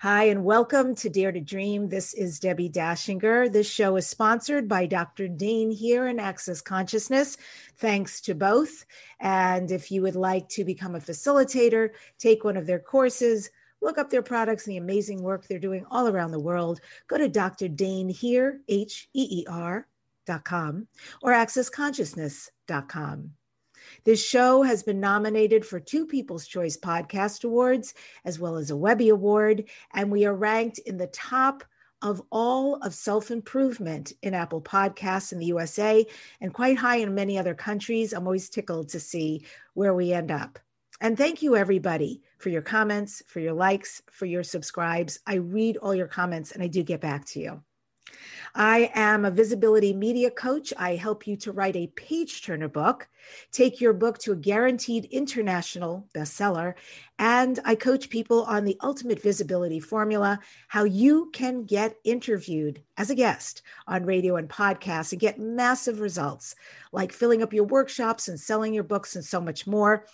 Hi, 0.00 0.24
and 0.24 0.44
welcome 0.44 0.94
to 0.96 1.08
Dare 1.08 1.32
to 1.32 1.40
Dream. 1.40 1.88
This 1.88 2.12
is 2.12 2.38
Debbie 2.38 2.68
Dachinger. 2.68 3.50
This 3.50 3.66
show 3.66 3.96
is 3.96 4.06
sponsored 4.06 4.68
by 4.68 4.84
Dr. 4.84 5.26
Dain 5.26 5.70
Heer 5.70 6.06
and 6.06 6.20
Access 6.20 6.60
Consciousness. 6.60 7.38
Thanks 7.76 8.20
to 8.20 8.34
both. 8.34 8.84
And 9.20 9.70
if 9.70 9.90
you 9.90 10.02
would 10.02 10.14
like 10.14 10.50
to 10.50 10.66
become 10.66 10.96
a 10.96 11.00
facilitator, 11.00 11.92
take 12.18 12.44
one 12.44 12.58
of 12.58 12.66
their 12.66 12.78
courses, 12.78 13.48
look 13.80 13.96
up 13.96 14.10
their 14.10 14.20
products 14.20 14.66
and 14.66 14.74
the 14.74 14.78
amazing 14.78 15.22
work 15.22 15.46
they're 15.46 15.58
doing 15.58 15.86
all 15.90 16.08
around 16.08 16.32
the 16.32 16.40
world, 16.40 16.82
go 17.08 17.16
to 17.16 17.26
Dr. 17.26 17.66
Dain 17.66 18.10
Heer, 18.10 18.60
H 18.68 19.08
E 19.14 19.40
E 19.40 19.46
R, 19.48 19.88
dot 20.26 20.44
com 20.44 20.88
or 21.22 21.32
accessconsciousness.com. 21.32 23.30
This 24.06 24.24
show 24.24 24.62
has 24.62 24.84
been 24.84 25.00
nominated 25.00 25.66
for 25.66 25.80
two 25.80 26.06
People's 26.06 26.46
Choice 26.46 26.76
Podcast 26.76 27.42
Awards, 27.42 27.92
as 28.24 28.38
well 28.38 28.54
as 28.54 28.70
a 28.70 28.76
Webby 28.76 29.08
Award, 29.08 29.64
and 29.94 30.12
we 30.12 30.24
are 30.24 30.32
ranked 30.32 30.78
in 30.78 30.96
the 30.96 31.08
top 31.08 31.64
of 32.02 32.22
all 32.30 32.76
of 32.82 32.94
self 32.94 33.32
improvement 33.32 34.12
in 34.22 34.32
Apple 34.32 34.62
Podcasts 34.62 35.32
in 35.32 35.40
the 35.40 35.46
USA 35.46 36.06
and 36.40 36.54
quite 36.54 36.78
high 36.78 36.98
in 36.98 37.16
many 37.16 37.36
other 37.36 37.52
countries. 37.52 38.12
I'm 38.12 38.28
always 38.28 38.48
tickled 38.48 38.90
to 38.90 39.00
see 39.00 39.44
where 39.74 39.92
we 39.92 40.12
end 40.12 40.30
up. 40.30 40.60
And 41.00 41.18
thank 41.18 41.42
you, 41.42 41.56
everybody, 41.56 42.22
for 42.38 42.50
your 42.50 42.62
comments, 42.62 43.24
for 43.26 43.40
your 43.40 43.54
likes, 43.54 44.02
for 44.12 44.26
your 44.26 44.44
subscribes. 44.44 45.18
I 45.26 45.34
read 45.34 45.78
all 45.78 45.96
your 45.96 46.06
comments 46.06 46.52
and 46.52 46.62
I 46.62 46.68
do 46.68 46.84
get 46.84 47.00
back 47.00 47.24
to 47.30 47.40
you. 47.40 47.62
I 48.54 48.90
am 48.94 49.24
a 49.24 49.30
visibility 49.30 49.92
media 49.92 50.30
coach. 50.30 50.72
I 50.76 50.96
help 50.96 51.26
you 51.26 51.36
to 51.38 51.52
write 51.52 51.76
a 51.76 51.88
page 51.88 52.42
turner 52.42 52.68
book, 52.68 53.08
take 53.52 53.80
your 53.80 53.92
book 53.92 54.18
to 54.18 54.32
a 54.32 54.36
guaranteed 54.36 55.06
international 55.06 56.08
bestseller, 56.14 56.74
and 57.18 57.58
I 57.64 57.74
coach 57.74 58.08
people 58.08 58.44
on 58.44 58.64
the 58.64 58.78
ultimate 58.82 59.20
visibility 59.20 59.80
formula 59.80 60.38
how 60.68 60.84
you 60.84 61.30
can 61.32 61.64
get 61.64 61.96
interviewed 62.04 62.82
as 62.96 63.10
a 63.10 63.14
guest 63.14 63.62
on 63.86 64.06
radio 64.06 64.36
and 64.36 64.48
podcasts 64.48 65.12
and 65.12 65.20
get 65.20 65.38
massive 65.38 66.00
results 66.00 66.54
like 66.92 67.12
filling 67.12 67.42
up 67.42 67.52
your 67.52 67.64
workshops 67.64 68.28
and 68.28 68.40
selling 68.40 68.72
your 68.72 68.84
books 68.84 69.16
and 69.16 69.24
so 69.24 69.40
much 69.40 69.66
more. 69.66 70.06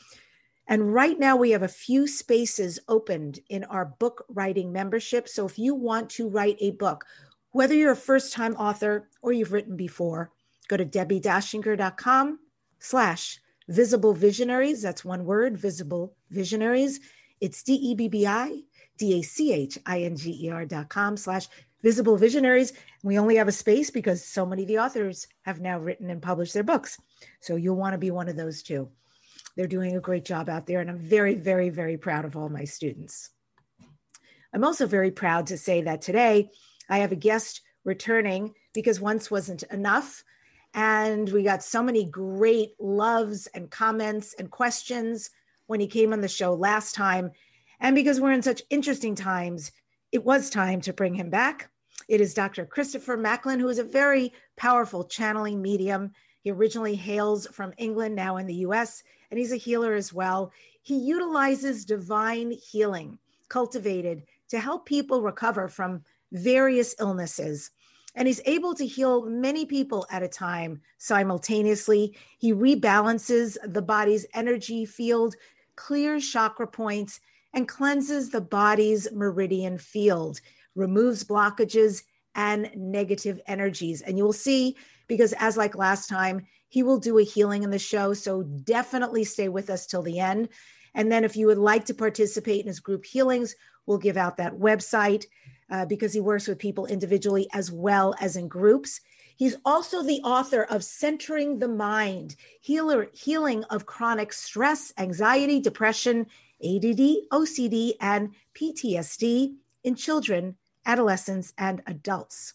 And 0.68 0.94
right 0.94 1.18
now, 1.18 1.36
we 1.36 1.50
have 1.50 1.64
a 1.64 1.68
few 1.68 2.06
spaces 2.06 2.78
opened 2.88 3.40
in 3.48 3.64
our 3.64 3.84
book 3.84 4.24
writing 4.28 4.72
membership. 4.72 5.28
So 5.28 5.44
if 5.44 5.58
you 5.58 5.74
want 5.74 6.08
to 6.10 6.28
write 6.28 6.56
a 6.60 6.70
book, 6.70 7.04
whether 7.52 7.74
you're 7.74 7.92
a 7.92 7.96
first 7.96 8.32
time 8.32 8.54
author 8.56 9.08
or 9.22 9.32
you've 9.32 9.52
written 9.52 9.76
before, 9.76 10.32
go 10.68 10.76
to 10.76 10.84
debbiedachinger.com 10.84 12.38
slash 12.78 13.38
visible 13.68 14.14
visionaries. 14.14 14.82
That's 14.82 15.04
one 15.04 15.24
word, 15.24 15.56
visible 15.56 16.14
visionaries. 16.30 17.00
It's 17.40 17.62
D 17.62 17.74
E 17.74 17.94
B 17.94 18.08
B 18.08 18.26
I 18.26 18.62
D 18.98 19.20
A 19.20 19.22
C 19.22 19.52
H 19.52 19.78
I 19.86 20.02
N 20.02 20.16
G 20.16 20.46
E 20.46 20.50
R 20.50 20.64
dot 20.66 20.88
com 20.88 21.16
slash 21.16 21.48
visible 21.82 22.16
visionaries. 22.16 22.72
We 23.02 23.18
only 23.18 23.36
have 23.36 23.48
a 23.48 23.52
space 23.52 23.90
because 23.90 24.24
so 24.24 24.46
many 24.46 24.62
of 24.62 24.68
the 24.68 24.78
authors 24.78 25.26
have 25.42 25.60
now 25.60 25.78
written 25.78 26.10
and 26.10 26.22
published 26.22 26.54
their 26.54 26.62
books. 26.62 26.98
So 27.40 27.56
you'll 27.56 27.76
want 27.76 27.94
to 27.94 27.98
be 27.98 28.10
one 28.10 28.28
of 28.28 28.36
those 28.36 28.62
too. 28.62 28.88
They're 29.56 29.66
doing 29.66 29.96
a 29.96 30.00
great 30.00 30.24
job 30.24 30.48
out 30.48 30.66
there, 30.66 30.80
and 30.80 30.88
I'm 30.88 30.98
very, 30.98 31.34
very, 31.34 31.68
very 31.68 31.98
proud 31.98 32.24
of 32.24 32.36
all 32.36 32.48
my 32.48 32.64
students. 32.64 33.30
I'm 34.54 34.64
also 34.64 34.86
very 34.86 35.10
proud 35.10 35.48
to 35.48 35.58
say 35.58 35.82
that 35.82 36.02
today 36.02 36.50
I 36.92 36.98
have 36.98 37.10
a 37.10 37.16
guest 37.16 37.62
returning 37.84 38.54
because 38.74 39.00
once 39.00 39.30
wasn't 39.30 39.62
enough. 39.64 40.22
And 40.74 41.26
we 41.30 41.42
got 41.42 41.62
so 41.62 41.82
many 41.82 42.04
great 42.04 42.74
loves 42.78 43.46
and 43.54 43.70
comments 43.70 44.34
and 44.38 44.50
questions 44.50 45.30
when 45.68 45.80
he 45.80 45.86
came 45.86 46.12
on 46.12 46.20
the 46.20 46.28
show 46.28 46.52
last 46.52 46.94
time. 46.94 47.30
And 47.80 47.94
because 47.94 48.20
we're 48.20 48.32
in 48.32 48.42
such 48.42 48.60
interesting 48.68 49.14
times, 49.14 49.72
it 50.12 50.22
was 50.22 50.50
time 50.50 50.82
to 50.82 50.92
bring 50.92 51.14
him 51.14 51.30
back. 51.30 51.70
It 52.08 52.20
is 52.20 52.34
Dr. 52.34 52.66
Christopher 52.66 53.16
Macklin, 53.16 53.58
who 53.58 53.70
is 53.70 53.78
a 53.78 53.84
very 53.84 54.30
powerful 54.56 55.02
channeling 55.02 55.62
medium. 55.62 56.12
He 56.42 56.50
originally 56.50 56.94
hails 56.94 57.46
from 57.46 57.72
England, 57.78 58.16
now 58.16 58.36
in 58.36 58.46
the 58.46 58.66
US, 58.66 59.02
and 59.30 59.38
he's 59.38 59.52
a 59.52 59.56
healer 59.56 59.94
as 59.94 60.12
well. 60.12 60.52
He 60.82 60.98
utilizes 60.98 61.86
divine 61.86 62.50
healing 62.50 63.18
cultivated 63.48 64.24
to 64.50 64.60
help 64.60 64.84
people 64.84 65.22
recover 65.22 65.68
from 65.68 66.04
various 66.32 66.94
illnesses. 66.98 67.70
And 68.14 68.26
he's 68.26 68.42
able 68.44 68.74
to 68.74 68.86
heal 68.86 69.24
many 69.24 69.64
people 69.64 70.06
at 70.10 70.22
a 70.22 70.28
time 70.28 70.82
simultaneously. 70.98 72.16
He 72.38 72.52
rebalances 72.52 73.56
the 73.64 73.80
body's 73.80 74.26
energy 74.34 74.84
field, 74.84 75.34
clears 75.76 76.28
chakra 76.28 76.66
points, 76.66 77.20
and 77.54 77.68
cleanses 77.68 78.30
the 78.30 78.40
body's 78.40 79.10
meridian 79.12 79.78
field, 79.78 80.40
removes 80.74 81.24
blockages 81.24 82.02
and 82.34 82.70
negative 82.74 83.40
energies. 83.46 84.02
And 84.02 84.18
you'll 84.18 84.32
see, 84.32 84.76
because 85.06 85.34
as 85.34 85.56
like 85.56 85.74
last 85.74 86.08
time, 86.08 86.46
he 86.68 86.82
will 86.82 86.98
do 86.98 87.18
a 87.18 87.24
healing 87.24 87.62
in 87.62 87.70
the 87.70 87.78
show. 87.78 88.14
So 88.14 88.42
definitely 88.42 89.24
stay 89.24 89.48
with 89.48 89.68
us 89.68 89.86
till 89.86 90.02
the 90.02 90.18
end. 90.18 90.48
And 90.94 91.12
then 91.12 91.24
if 91.24 91.36
you 91.36 91.46
would 91.46 91.58
like 91.58 91.86
to 91.86 91.94
participate 91.94 92.60
in 92.60 92.66
his 92.66 92.80
group 92.80 93.04
healings, 93.04 93.54
we'll 93.86 93.98
give 93.98 94.16
out 94.16 94.36
that 94.38 94.58
website 94.58 95.26
uh, 95.72 95.84
because 95.86 96.12
he 96.12 96.20
works 96.20 96.46
with 96.46 96.58
people 96.58 96.84
individually 96.86 97.48
as 97.52 97.72
well 97.72 98.14
as 98.20 98.36
in 98.36 98.46
groups. 98.46 99.00
He's 99.36 99.56
also 99.64 100.02
the 100.02 100.20
author 100.20 100.64
of 100.64 100.84
Centering 100.84 101.58
the 101.58 101.66
Mind, 101.66 102.36
healer, 102.60 103.08
Healing 103.14 103.64
of 103.64 103.86
Chronic 103.86 104.34
Stress, 104.34 104.92
Anxiety, 104.98 105.58
Depression, 105.60 106.26
ADD, 106.62 107.24
OCD, 107.32 107.94
and 108.00 108.34
PTSD 108.54 109.54
in 109.82 109.94
children, 109.96 110.56
adolescents, 110.84 111.54
and 111.56 111.82
adults. 111.86 112.52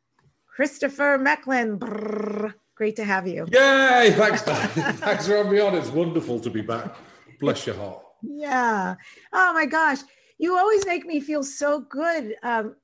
Christopher 0.59 1.17
Macklin. 1.17 1.79
Brrr. 1.79 2.53
Great 2.75 2.97
to 2.97 3.05
have 3.05 3.25
you. 3.25 3.47
Yay! 3.49 4.11
Thanks, 4.11 4.41
Thanks 4.99 5.25
for 5.25 5.37
having 5.37 5.53
me 5.53 5.61
on. 5.61 5.73
It's 5.73 5.87
wonderful 5.87 6.37
to 6.41 6.49
be 6.49 6.59
back. 6.59 6.97
Bless 7.39 7.65
your 7.65 7.77
heart. 7.77 8.03
Yeah. 8.21 8.95
Oh 9.31 9.53
my 9.53 9.65
gosh. 9.65 9.99
You 10.37 10.57
always 10.57 10.85
make 10.85 11.05
me 11.05 11.21
feel 11.21 11.43
so 11.43 11.79
good. 11.79 12.35
Um, 12.43 12.75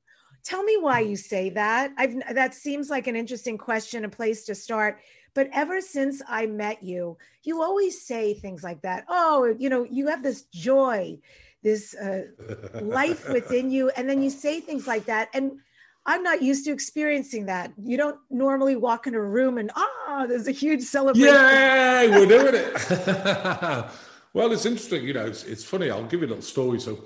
tell 0.45 0.63
me 0.63 0.77
why 0.77 1.01
you 1.01 1.17
say 1.17 1.49
that. 1.49 1.91
I've 1.97 2.15
that 2.33 2.53
seems 2.53 2.89
like 2.89 3.07
an 3.07 3.17
interesting 3.17 3.57
question, 3.57 4.05
a 4.05 4.09
place 4.09 4.45
to 4.45 4.55
start. 4.55 5.01
But 5.33 5.49
ever 5.51 5.81
since 5.81 6.21
I 6.29 6.45
met 6.45 6.81
you, 6.81 7.17
you 7.43 7.61
always 7.61 8.01
say 8.01 8.35
things 8.35 8.63
like 8.63 8.83
that. 8.83 9.03
Oh, 9.09 9.53
you 9.59 9.69
know, 9.69 9.83
you 9.83 10.07
have 10.07 10.23
this 10.23 10.43
joy, 10.43 11.19
this 11.61 11.93
uh, 11.93 12.27
life 12.81 13.27
within 13.27 13.69
you, 13.69 13.89
and 13.97 14.09
then 14.09 14.23
you 14.23 14.29
say 14.29 14.61
things 14.61 14.87
like 14.87 15.03
that. 15.07 15.27
And 15.33 15.59
I'm 16.05 16.21
not 16.21 16.41
used 16.41 16.65
to 16.65 16.71
experiencing 16.71 17.47
that. 17.47 17.73
You 17.81 17.97
don't 17.97 18.19
normally 18.29 18.75
walk 18.75 19.07
in 19.07 19.15
a 19.15 19.21
room 19.21 19.57
and 19.57 19.71
ah, 19.75 20.25
there's 20.27 20.47
a 20.47 20.51
huge 20.51 20.83
celebration. 20.83 21.33
Yay, 21.33 22.09
we're 22.11 22.27
doing 22.27 22.53
it. 22.53 22.73
well, 24.33 24.51
it's 24.51 24.65
interesting. 24.65 25.03
You 25.03 25.13
know, 25.13 25.25
it's, 25.25 25.43
it's, 25.43 25.63
funny. 25.63 25.89
I'll 25.89 26.03
give 26.03 26.21
you 26.21 26.27
a 26.27 26.29
little 26.29 26.43
story. 26.43 26.79
So, 26.79 26.99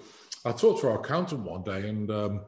I 0.46 0.52
talked 0.52 0.82
to 0.82 0.90
our 0.90 1.00
accountant 1.00 1.42
one 1.42 1.64
day, 1.64 1.88
and 1.88 2.10
um, 2.12 2.42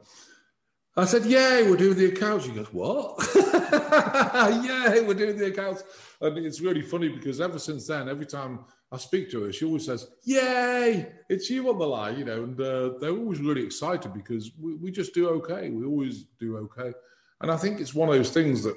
I 0.96 1.04
said, 1.04 1.24
"Yay, 1.24 1.68
we're 1.68 1.76
doing 1.76 1.96
the 1.96 2.06
accounts." 2.06 2.46
She 2.46 2.52
goes, 2.52 2.72
"What? 2.72 3.18
Yay, 3.34 5.00
we're 5.06 5.14
doing 5.14 5.36
the 5.36 5.46
accounts." 5.46 5.84
And 6.20 6.38
it's 6.38 6.60
really 6.60 6.82
funny 6.82 7.08
because 7.08 7.40
ever 7.40 7.58
since 7.58 7.86
then, 7.86 8.08
every 8.08 8.26
time 8.26 8.60
I 8.92 8.98
speak 8.98 9.30
to 9.30 9.44
her, 9.44 9.52
she 9.52 9.64
always 9.64 9.86
says, 9.86 10.06
"Yay, 10.24 11.10
it's 11.30 11.48
you 11.48 11.68
on 11.70 11.78
the 11.78 11.86
line," 11.86 12.18
you 12.18 12.24
know, 12.24 12.44
and 12.44 12.60
uh, 12.60 12.90
they're 13.00 13.16
always 13.16 13.40
really 13.40 13.64
excited 13.64 14.12
because 14.12 14.50
we, 14.60 14.74
we, 14.74 14.90
just 14.90 15.14
do 15.14 15.28
okay. 15.30 15.70
We 15.70 15.86
always 15.86 16.24
do 16.38 16.58
okay, 16.58 16.92
and 17.40 17.50
I 17.50 17.56
think 17.56 17.80
it's 17.80 17.94
one 17.94 18.10
of 18.10 18.14
those 18.14 18.30
things 18.30 18.62
that 18.64 18.76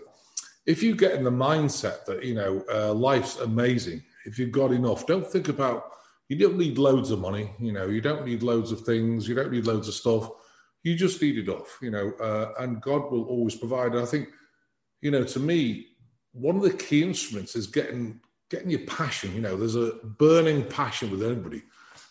if 0.66 0.82
you 0.82 0.96
get 0.96 1.16
in 1.16 1.24
the 1.26 1.32
mindset 1.32 2.06
that 2.06 2.24
you 2.24 2.34
know 2.34 2.64
uh, 2.74 2.94
life's 2.94 3.40
amazing, 3.40 4.04
if 4.26 4.40
you've 4.40 4.54
got 4.54 4.72
enough, 4.72 5.06
don't 5.06 5.28
think 5.28 5.50
about 5.50 5.92
you 6.30 6.38
don't 6.38 6.58
need 6.58 6.78
loads 6.78 7.12
of 7.12 7.20
money, 7.20 7.52
you 7.60 7.72
know, 7.72 7.88
you 7.88 8.02
don't 8.02 8.26
need 8.26 8.42
loads 8.42 8.72
of 8.72 8.82
things, 8.82 9.28
you 9.28 9.36
don't 9.36 9.52
need 9.52 9.68
loads 9.68 9.88
of 9.88 9.94
stuff. 9.94 10.30
You 10.84 10.96
just 10.96 11.22
need 11.22 11.38
it 11.38 11.50
off, 11.50 11.78
you 11.82 11.92
know, 11.92 12.14
uh, 12.22 12.54
and 12.60 12.82
God 12.82 13.12
will 13.12 13.26
always 13.26 13.56
provide. 13.56 13.94
And 13.94 14.02
I 14.02 14.06
think, 14.06 14.30
you 15.02 15.12
know, 15.12 15.24
to 15.24 15.40
me, 15.40 15.88
one 16.32 16.56
of 16.56 16.64
the 16.64 16.74
key 16.74 17.04
instruments 17.04 17.56
is 17.56 17.68
getting 17.68 18.20
getting 18.50 18.70
your 18.70 18.82
passion. 18.82 19.34
You 19.34 19.42
know, 19.42 19.56
there's 19.56 19.76
a 19.76 19.94
burning 20.04 20.66
passion 20.66 21.12
with 21.12 21.24
anybody, 21.24 21.64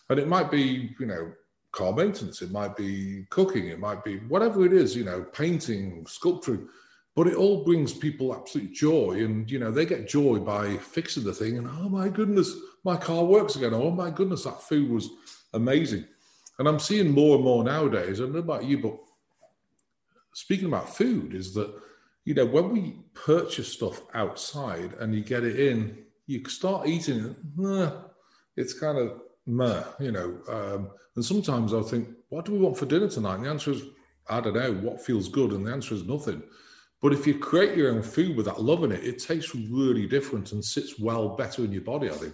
and 0.09 0.19
it 0.19 0.27
might 0.27 0.51
be, 0.51 0.95
you 0.99 1.05
know, 1.05 1.31
car 1.71 1.93
maintenance, 1.93 2.41
it 2.41 2.51
might 2.51 2.75
be 2.75 3.25
cooking, 3.29 3.67
it 3.67 3.79
might 3.79 4.03
be 4.03 4.17
whatever 4.19 4.65
it 4.65 4.73
is. 4.73 4.95
You 4.95 5.05
know, 5.05 5.23
painting, 5.33 6.05
sculpturing, 6.07 6.67
but 7.15 7.27
it 7.27 7.35
all 7.35 7.63
brings 7.63 7.93
people 7.93 8.35
absolute 8.35 8.73
joy, 8.73 9.23
and 9.23 9.49
you 9.49 9.59
know, 9.59 9.71
they 9.71 9.85
get 9.85 10.07
joy 10.07 10.39
by 10.39 10.77
fixing 10.77 11.23
the 11.23 11.33
thing. 11.33 11.57
And 11.57 11.67
oh 11.67 11.89
my 11.89 12.09
goodness, 12.09 12.53
my 12.83 12.97
car 12.97 13.23
works 13.23 13.55
again. 13.55 13.73
Oh 13.73 13.91
my 13.91 14.09
goodness, 14.09 14.43
that 14.43 14.61
food 14.61 14.89
was 14.89 15.09
amazing. 15.53 16.05
And 16.57 16.67
I'm 16.67 16.79
seeing 16.79 17.11
more 17.11 17.35
and 17.35 17.43
more 17.43 17.63
nowadays. 17.63 18.19
I 18.19 18.23
don't 18.23 18.33
know 18.33 18.39
about 18.39 18.63
you, 18.63 18.77
but 18.77 18.97
speaking 20.33 20.67
about 20.67 20.95
food, 20.95 21.33
is 21.33 21.53
that 21.55 21.73
you 22.25 22.33
know, 22.33 22.45
when 22.45 22.69
we 22.69 22.97
purchase 23.13 23.71
stuff 23.71 24.01
outside 24.13 24.93
and 24.99 25.13
you 25.13 25.21
get 25.21 25.43
it 25.43 25.59
in, 25.59 26.04
you 26.27 26.43
start 26.47 26.87
eating 26.87 27.35
it, 27.59 27.93
it's 28.57 28.73
kind 28.73 28.97
of 28.97 29.21
meh, 29.45 29.83
you 29.99 30.11
know. 30.11 30.37
Um, 30.49 30.89
and 31.15 31.23
sometimes 31.23 31.73
I 31.73 31.81
think, 31.81 32.09
what 32.29 32.45
do 32.45 32.51
we 32.51 32.59
want 32.59 32.77
for 32.77 32.85
dinner 32.85 33.09
tonight? 33.09 33.35
And 33.35 33.45
the 33.45 33.49
answer 33.49 33.71
is, 33.71 33.83
I 34.27 34.41
don't 34.41 34.55
know, 34.55 34.73
what 34.73 35.05
feels 35.05 35.27
good? 35.27 35.51
And 35.51 35.65
the 35.65 35.71
answer 35.71 35.93
is 35.93 36.05
nothing. 36.05 36.41
But 37.01 37.13
if 37.13 37.27
you 37.27 37.37
create 37.37 37.77
your 37.77 37.91
own 37.91 38.01
food 38.01 38.35
with 38.35 38.47
that 38.47 38.61
love 38.61 38.83
in 38.83 38.91
it, 38.91 39.03
it 39.03 39.19
tastes 39.19 39.53
really 39.53 40.07
different 40.07 40.51
and 40.51 40.63
sits 40.63 40.99
well 40.99 41.29
better 41.29 41.63
in 41.63 41.71
your 41.71 41.83
body, 41.83 42.09
I 42.09 42.13
think. 42.13 42.33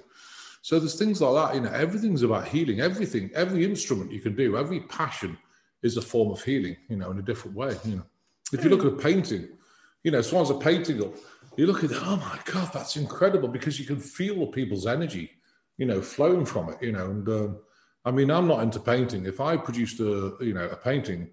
So 0.61 0.79
there's 0.79 0.97
things 0.97 1.21
like 1.21 1.33
that, 1.33 1.55
you 1.55 1.61
know, 1.61 1.71
everything's 1.71 2.21
about 2.21 2.47
healing. 2.47 2.81
Everything, 2.81 3.31
every 3.33 3.65
instrument 3.65 4.11
you 4.11 4.21
can 4.21 4.35
do, 4.35 4.57
every 4.57 4.81
passion 4.81 5.38
is 5.81 5.97
a 5.97 6.01
form 6.01 6.31
of 6.31 6.41
healing, 6.43 6.77
you 6.88 6.97
know, 6.97 7.11
in 7.11 7.19
a 7.19 7.23
different 7.23 7.57
way. 7.57 7.75
You 7.83 7.97
know. 7.97 8.05
If 8.53 8.63
you 8.63 8.69
look 8.69 8.81
at 8.81 8.93
a 8.93 8.95
painting, 8.95 9.49
you 10.03 10.11
know, 10.11 10.21
someone's 10.21 10.51
a 10.51 10.55
painting 10.55 11.03
up, 11.03 11.15
you 11.57 11.68
look 11.68 11.83
at 11.83 11.92
it, 11.92 11.98
oh 12.01 12.18
my 12.18 12.39
God, 12.45 12.71
that's 12.74 12.95
incredible 12.95 13.48
because 13.50 13.80
you 13.80 13.86
can 13.86 14.00
feel 14.00 14.48
people's 14.48 14.88
energy, 14.88 15.31
you 15.77 15.86
know, 15.86 16.01
flowing 16.01 16.45
from 16.45 16.69
it, 16.69 16.77
you 16.81 16.92
know. 16.92 17.06
And 17.06 17.27
um, 17.30 17.59
I 18.06 18.12
mean, 18.12 18.31
I'm 18.31 18.48
not 18.48 18.63
into 18.63 18.80
painting. 18.80 19.25
If 19.25 19.39
I 19.39 19.57
produced 19.57 20.00
a, 20.00 20.36
you 20.39 20.53
know, 20.53 20.68
a 20.69 20.75
painting 20.75 21.30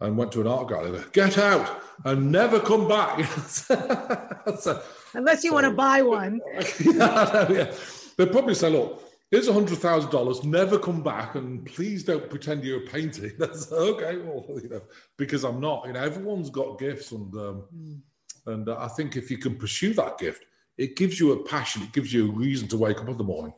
and 0.00 0.16
went 0.16 0.32
to 0.32 0.40
an 0.40 0.46
art 0.46 0.68
gallery, 0.68 1.00
get 1.12 1.38
out 1.38 1.80
and 2.04 2.30
never 2.32 2.58
come 2.58 2.88
back. 2.88 3.24
so, 3.46 4.82
Unless 5.14 5.44
you 5.44 5.50
so, 5.50 5.54
want 5.54 5.64
to 5.64 5.72
buy 5.72 6.02
one. 6.02 6.40
yeah, 6.80 7.50
yeah. 7.50 7.74
They'd 8.16 8.32
probably 8.32 8.54
say, 8.54 8.70
look, 8.70 9.02
here's 9.30 9.48
a 9.48 9.52
hundred 9.52 9.78
thousand 9.78 10.10
dollars. 10.10 10.44
Never 10.44 10.78
come 10.78 11.02
back, 11.02 11.34
and 11.36 11.64
please 11.64 12.04
don't 12.04 12.28
pretend 12.28 12.64
you're 12.64 12.84
a 12.84 12.86
painting. 12.86 13.32
That's 13.38 13.72
okay. 13.72 14.18
Well, 14.18 14.44
you 14.62 14.68
know, 14.68 14.82
because 15.16 15.44
I'm 15.44 15.60
not. 15.60 15.86
You 15.86 15.94
know, 15.94 16.00
everyone's 16.00 16.50
got 16.50 16.78
gifts, 16.78 17.12
and 17.12 17.32
um, 17.34 17.64
mm. 17.74 18.00
And 18.46 18.68
uh, 18.68 18.76
I 18.78 18.88
think 18.88 19.16
if 19.16 19.30
you 19.30 19.38
can 19.38 19.56
pursue 19.56 19.94
that 19.94 20.18
gift, 20.18 20.44
it 20.78 20.96
gives 20.96 21.20
you 21.20 21.32
a 21.32 21.44
passion. 21.44 21.82
It 21.82 21.92
gives 21.92 22.12
you 22.12 22.28
a 22.28 22.34
reason 22.34 22.68
to 22.68 22.76
wake 22.76 23.00
up 23.00 23.08
in 23.08 23.16
the 23.16 23.24
morning, 23.24 23.54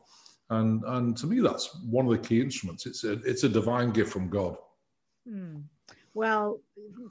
and 0.51 0.83
and 0.85 1.17
to 1.17 1.27
me, 1.27 1.41
that's 1.41 1.75
one 1.85 2.07
of 2.07 2.13
the 2.13 2.19
key 2.19 2.41
instruments. 2.41 2.87
It's 2.87 3.05
a 3.05 3.13
it's 3.25 3.45
a 3.45 3.49
divine 3.49 3.91
gift 3.91 4.13
from 4.13 4.29
God. 4.29 4.57
Mm. 5.29 5.65
Well, 6.15 6.61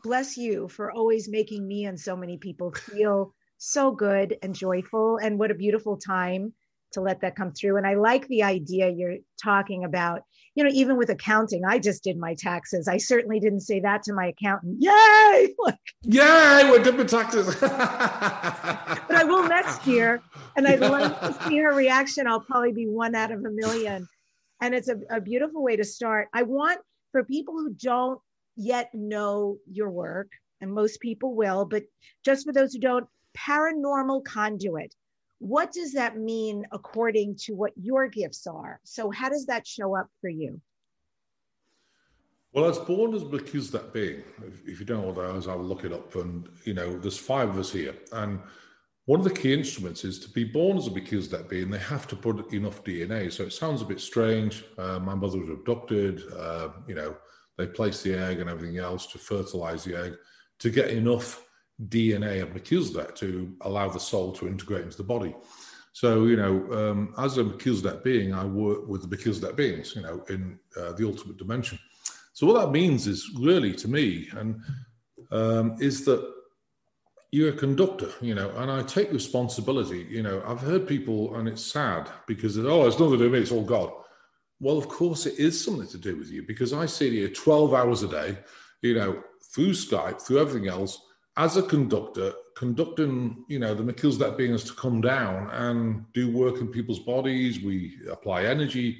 bless 0.03 0.37
you 0.37 0.69
for 0.69 0.91
always 0.91 1.27
making 1.27 1.67
me 1.67 1.85
and 1.85 1.99
so 1.99 2.15
many 2.15 2.37
people 2.37 2.71
feel 2.71 3.33
so 3.57 3.91
good 3.91 4.37
and 4.41 4.55
joyful, 4.55 5.17
and 5.17 5.37
what 5.37 5.51
a 5.51 5.55
beautiful 5.55 5.97
time 5.97 6.53
to 6.93 7.01
let 7.01 7.21
that 7.21 7.35
come 7.35 7.51
through. 7.51 7.77
And 7.77 7.87
I 7.87 7.95
like 7.95 8.27
the 8.27 8.43
idea 8.43 8.89
you're 8.89 9.17
talking 9.41 9.83
about, 9.83 10.23
you 10.55 10.63
know, 10.63 10.69
even 10.71 10.97
with 10.97 11.09
accounting, 11.09 11.65
I 11.65 11.79
just 11.79 12.03
did 12.03 12.17
my 12.17 12.35
taxes. 12.35 12.87
I 12.87 12.97
certainly 12.97 13.39
didn't 13.39 13.61
say 13.61 13.79
that 13.79 14.03
to 14.03 14.13
my 14.13 14.27
accountant. 14.27 14.77
Yay! 14.79 15.55
Like, 15.63 15.77
Yay, 16.03 16.69
we're 16.69 16.83
did 16.83 16.97
my 16.97 17.05
taxes. 17.05 17.55
but 17.59 17.71
I 17.73 19.23
will 19.23 19.47
next 19.47 19.87
year. 19.87 20.21
And 20.55 20.67
I'd 20.67 20.79
love 20.79 21.19
to 21.21 21.47
see 21.47 21.57
her 21.57 21.73
reaction. 21.73 22.27
I'll 22.27 22.41
probably 22.41 22.73
be 22.73 22.85
one 22.85 23.15
out 23.15 23.31
of 23.31 23.39
a 23.39 23.49
million. 23.49 24.07
And 24.61 24.75
it's 24.75 24.89
a, 24.89 24.97
a 25.09 25.21
beautiful 25.21 25.63
way 25.63 25.75
to 25.75 25.83
start. 25.83 26.27
I 26.33 26.43
want 26.43 26.79
for 27.11 27.23
people 27.23 27.55
who 27.55 27.73
don't 27.73 28.19
yet 28.55 28.89
know 28.93 29.57
your 29.71 29.89
work, 29.89 30.27
and 30.61 30.73
most 30.73 30.99
people 30.99 31.33
will, 31.35 31.65
but 31.65 31.83
just 32.23 32.45
for 32.45 32.53
those 32.53 32.73
who 32.73 32.79
don't, 32.79 33.07
paranormal 33.37 34.23
conduit 34.25 34.93
what 35.43 35.73
does 35.73 35.91
that 35.91 36.17
mean 36.17 36.65
according 36.71 37.35
to 37.35 37.53
what 37.53 37.73
your 37.75 38.07
gifts 38.07 38.47
are? 38.47 38.79
So, 38.85 39.11
how 39.11 39.27
does 39.27 39.47
that 39.47 39.67
show 39.67 39.93
up 39.93 40.07
for 40.21 40.29
you? 40.29 40.61
Well, 42.53 42.63
I 42.63 42.67
was 42.69 42.79
born 42.79 43.13
as 43.13 43.25
Melchizedek 43.25 43.91
being. 43.91 44.23
If 44.65 44.79
you 44.79 44.85
don't 44.85 45.01
know 45.01 45.07
what 45.07 45.15
that 45.15 45.35
is, 45.35 45.49
I'll 45.49 45.61
look 45.61 45.83
it 45.83 45.91
up. 45.91 46.15
And, 46.15 46.47
you 46.63 46.73
know, 46.73 46.97
there's 46.97 47.17
five 47.17 47.49
of 47.49 47.57
us 47.57 47.73
here. 47.73 47.93
And 48.13 48.39
one 49.03 49.19
of 49.19 49.25
the 49.25 49.33
key 49.33 49.53
instruments 49.53 50.05
is 50.05 50.17
to 50.19 50.29
be 50.29 50.45
born 50.45 50.77
as 50.77 50.87
a 50.87 50.91
Melchizedek 50.91 51.49
being, 51.49 51.69
they 51.69 51.79
have 51.79 52.07
to 52.07 52.15
put 52.15 52.53
enough 52.53 52.81
DNA. 52.85 53.29
So 53.33 53.43
it 53.43 53.51
sounds 53.51 53.81
a 53.81 53.85
bit 53.85 53.99
strange. 53.99 54.63
Uh, 54.77 54.99
my 54.99 55.15
mother 55.15 55.39
was 55.39 55.49
abducted. 55.49 56.21
Uh, 56.31 56.69
you 56.87 56.95
know, 56.95 57.17
they 57.57 57.67
placed 57.67 58.03
the 58.03 58.17
egg 58.17 58.39
and 58.39 58.49
everything 58.49 58.77
else 58.77 59.07
to 59.07 59.17
fertilize 59.17 59.83
the 59.83 60.01
egg 60.01 60.13
to 60.59 60.69
get 60.69 60.91
enough 60.91 61.43
DNA 61.89 62.41
of 62.41 62.49
Melchizedek 62.49 63.15
to 63.15 63.55
allow 63.61 63.89
the 63.89 63.99
soul 63.99 64.31
to 64.33 64.47
integrate 64.47 64.83
into 64.83 64.97
the 64.97 65.03
body. 65.03 65.35
So, 65.93 66.25
you 66.25 66.35
know, 66.35 66.73
um, 66.73 67.13
as 67.17 67.37
a 67.37 67.43
Melchizedek 67.43 68.03
being, 68.03 68.33
I 68.33 68.45
work 68.45 68.87
with 68.87 69.01
the 69.01 69.07
Melchizedek 69.07 69.55
beings, 69.55 69.95
you 69.95 70.01
know, 70.01 70.23
in 70.29 70.59
uh, 70.75 70.93
the 70.93 71.05
ultimate 71.05 71.37
dimension. 71.37 71.77
So, 72.33 72.47
what 72.47 72.59
that 72.59 72.71
means 72.71 73.05
is 73.05 73.29
really 73.39 73.73
to 73.73 73.87
me, 73.87 74.27
and 74.35 74.59
um, 75.31 75.75
is 75.79 76.03
that 76.05 76.27
you're 77.31 77.49
a 77.49 77.57
conductor, 77.57 78.09
you 78.21 78.33
know, 78.33 78.49
and 78.57 78.71
I 78.71 78.81
take 78.83 79.11
responsibility. 79.11 80.07
You 80.09 80.23
know, 80.23 80.43
I've 80.45 80.59
heard 80.61 80.87
people, 80.87 81.35
and 81.35 81.47
it's 81.47 81.63
sad 81.63 82.09
because, 82.27 82.57
oh, 82.57 82.87
it's 82.87 82.99
nothing 82.99 83.13
to 83.13 83.17
do 83.17 83.23
with 83.25 83.33
me, 83.33 83.39
it's 83.39 83.51
all 83.51 83.63
God. 83.63 83.91
Well, 84.59 84.77
of 84.77 84.87
course, 84.87 85.25
it 85.25 85.37
is 85.37 85.63
something 85.63 85.87
to 85.89 85.97
do 85.97 86.15
with 86.15 86.31
you 86.31 86.43
because 86.43 86.73
I 86.73 86.85
sit 86.85 87.11
here 87.11 87.27
12 87.27 87.73
hours 87.73 88.01
a 88.01 88.07
day, 88.07 88.37
you 88.81 88.95
know, 88.95 89.23
through 89.53 89.71
Skype, 89.71 90.21
through 90.21 90.39
everything 90.39 90.69
else 90.69 90.99
as 91.37 91.57
a 91.57 91.63
conductor, 91.63 92.33
conducting, 92.55 93.43
you 93.47 93.59
know, 93.59 93.73
the 93.73 93.83
Melchizedek 93.83 94.37
being 94.37 94.53
is 94.53 94.63
to 94.65 94.73
come 94.73 95.01
down 95.01 95.49
and 95.51 96.05
do 96.13 96.31
work 96.31 96.61
in 96.61 96.67
people's 96.67 96.99
bodies. 96.99 97.61
We 97.61 97.97
apply 98.11 98.43
energy. 98.43 98.99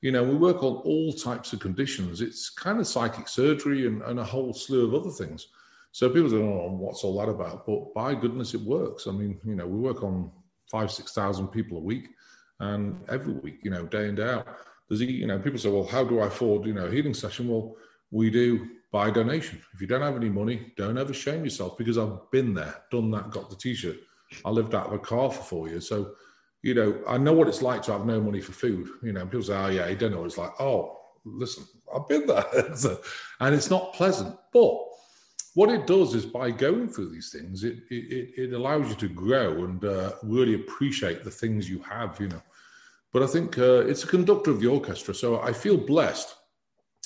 You 0.00 0.12
know, 0.12 0.22
we 0.22 0.34
work 0.34 0.62
on 0.62 0.76
all 0.76 1.12
types 1.12 1.52
of 1.52 1.60
conditions. 1.60 2.20
It's 2.20 2.50
kind 2.50 2.78
of 2.78 2.86
psychic 2.86 3.28
surgery 3.28 3.86
and, 3.86 4.02
and 4.02 4.20
a 4.20 4.24
whole 4.24 4.52
slew 4.52 4.86
of 4.86 4.94
other 4.94 5.10
things. 5.10 5.48
So 5.90 6.08
people 6.08 6.30
don't 6.30 6.42
oh, 6.42 6.68
know 6.68 6.76
what's 6.78 7.04
all 7.04 7.18
that 7.18 7.28
about, 7.28 7.66
but 7.66 7.92
by 7.94 8.14
goodness, 8.14 8.54
it 8.54 8.62
works. 8.62 9.06
I 9.06 9.10
mean, 9.10 9.38
you 9.44 9.54
know, 9.54 9.66
we 9.66 9.78
work 9.78 10.02
on 10.02 10.30
five, 10.70 10.90
six 10.90 11.12
thousand 11.12 11.48
people 11.48 11.76
a 11.76 11.82
week, 11.82 12.08
and 12.60 12.98
every 13.10 13.34
week, 13.34 13.58
you 13.62 13.70
know, 13.70 13.84
day 13.84 14.08
in 14.08 14.14
day 14.14 14.30
out. 14.30 14.46
There's, 14.88 15.02
you 15.02 15.26
know, 15.26 15.38
people 15.38 15.58
say, 15.58 15.68
well, 15.68 15.86
how 15.86 16.02
do 16.02 16.20
I 16.20 16.28
afford, 16.28 16.66
you 16.66 16.72
know, 16.72 16.86
a 16.86 16.90
healing 16.90 17.12
session? 17.12 17.48
Well, 17.48 17.76
we 18.10 18.30
do 18.30 18.68
by 18.92 19.08
a 19.08 19.12
donation. 19.12 19.60
If 19.72 19.80
you 19.80 19.86
don't 19.86 20.02
have 20.02 20.16
any 20.16 20.28
money, 20.28 20.72
don't 20.76 20.98
ever 20.98 21.14
shame 21.14 21.44
yourself 21.44 21.78
because 21.78 21.96
I've 21.96 22.30
been 22.30 22.52
there, 22.52 22.84
done 22.90 23.10
that, 23.12 23.30
got 23.30 23.48
the 23.48 23.56
t-shirt. 23.56 23.96
I 24.44 24.50
lived 24.50 24.74
out 24.74 24.86
of 24.86 24.92
a 24.92 24.98
car 24.98 25.30
for 25.32 25.42
four 25.42 25.68
years. 25.68 25.88
So, 25.88 26.12
you 26.62 26.74
know, 26.74 27.00
I 27.08 27.16
know 27.16 27.32
what 27.32 27.48
it's 27.48 27.62
like 27.62 27.82
to 27.84 27.92
have 27.92 28.06
no 28.06 28.20
money 28.20 28.40
for 28.40 28.52
food. 28.52 28.86
You 29.02 29.12
know, 29.12 29.24
people 29.24 29.42
say, 29.42 29.56
oh, 29.56 29.68
yeah, 29.68 29.88
you 29.88 29.96
don't 29.96 30.12
know 30.12 30.18
what 30.18 30.26
it's 30.26 30.38
like. 30.38 30.52
Oh, 30.60 31.00
listen, 31.24 31.64
I've 31.94 32.06
been 32.06 32.26
there. 32.26 32.44
and 33.40 33.54
it's 33.54 33.70
not 33.70 33.94
pleasant. 33.94 34.36
But 34.52 34.78
what 35.54 35.70
it 35.70 35.86
does 35.86 36.14
is 36.14 36.26
by 36.26 36.50
going 36.50 36.88
through 36.88 37.10
these 37.10 37.30
things, 37.30 37.64
it, 37.64 37.78
it, 37.90 38.34
it 38.36 38.52
allows 38.52 38.90
you 38.90 38.94
to 38.96 39.08
grow 39.08 39.64
and 39.64 39.84
uh, 39.84 40.12
really 40.22 40.54
appreciate 40.54 41.24
the 41.24 41.30
things 41.30 41.68
you 41.68 41.80
have, 41.80 42.20
you 42.20 42.28
know. 42.28 42.42
But 43.12 43.22
I 43.22 43.26
think 43.26 43.58
uh, 43.58 43.86
it's 43.86 44.04
a 44.04 44.06
conductor 44.06 44.50
of 44.50 44.60
the 44.60 44.68
orchestra. 44.68 45.14
So 45.14 45.40
I 45.40 45.52
feel 45.52 45.76
blessed. 45.76 46.34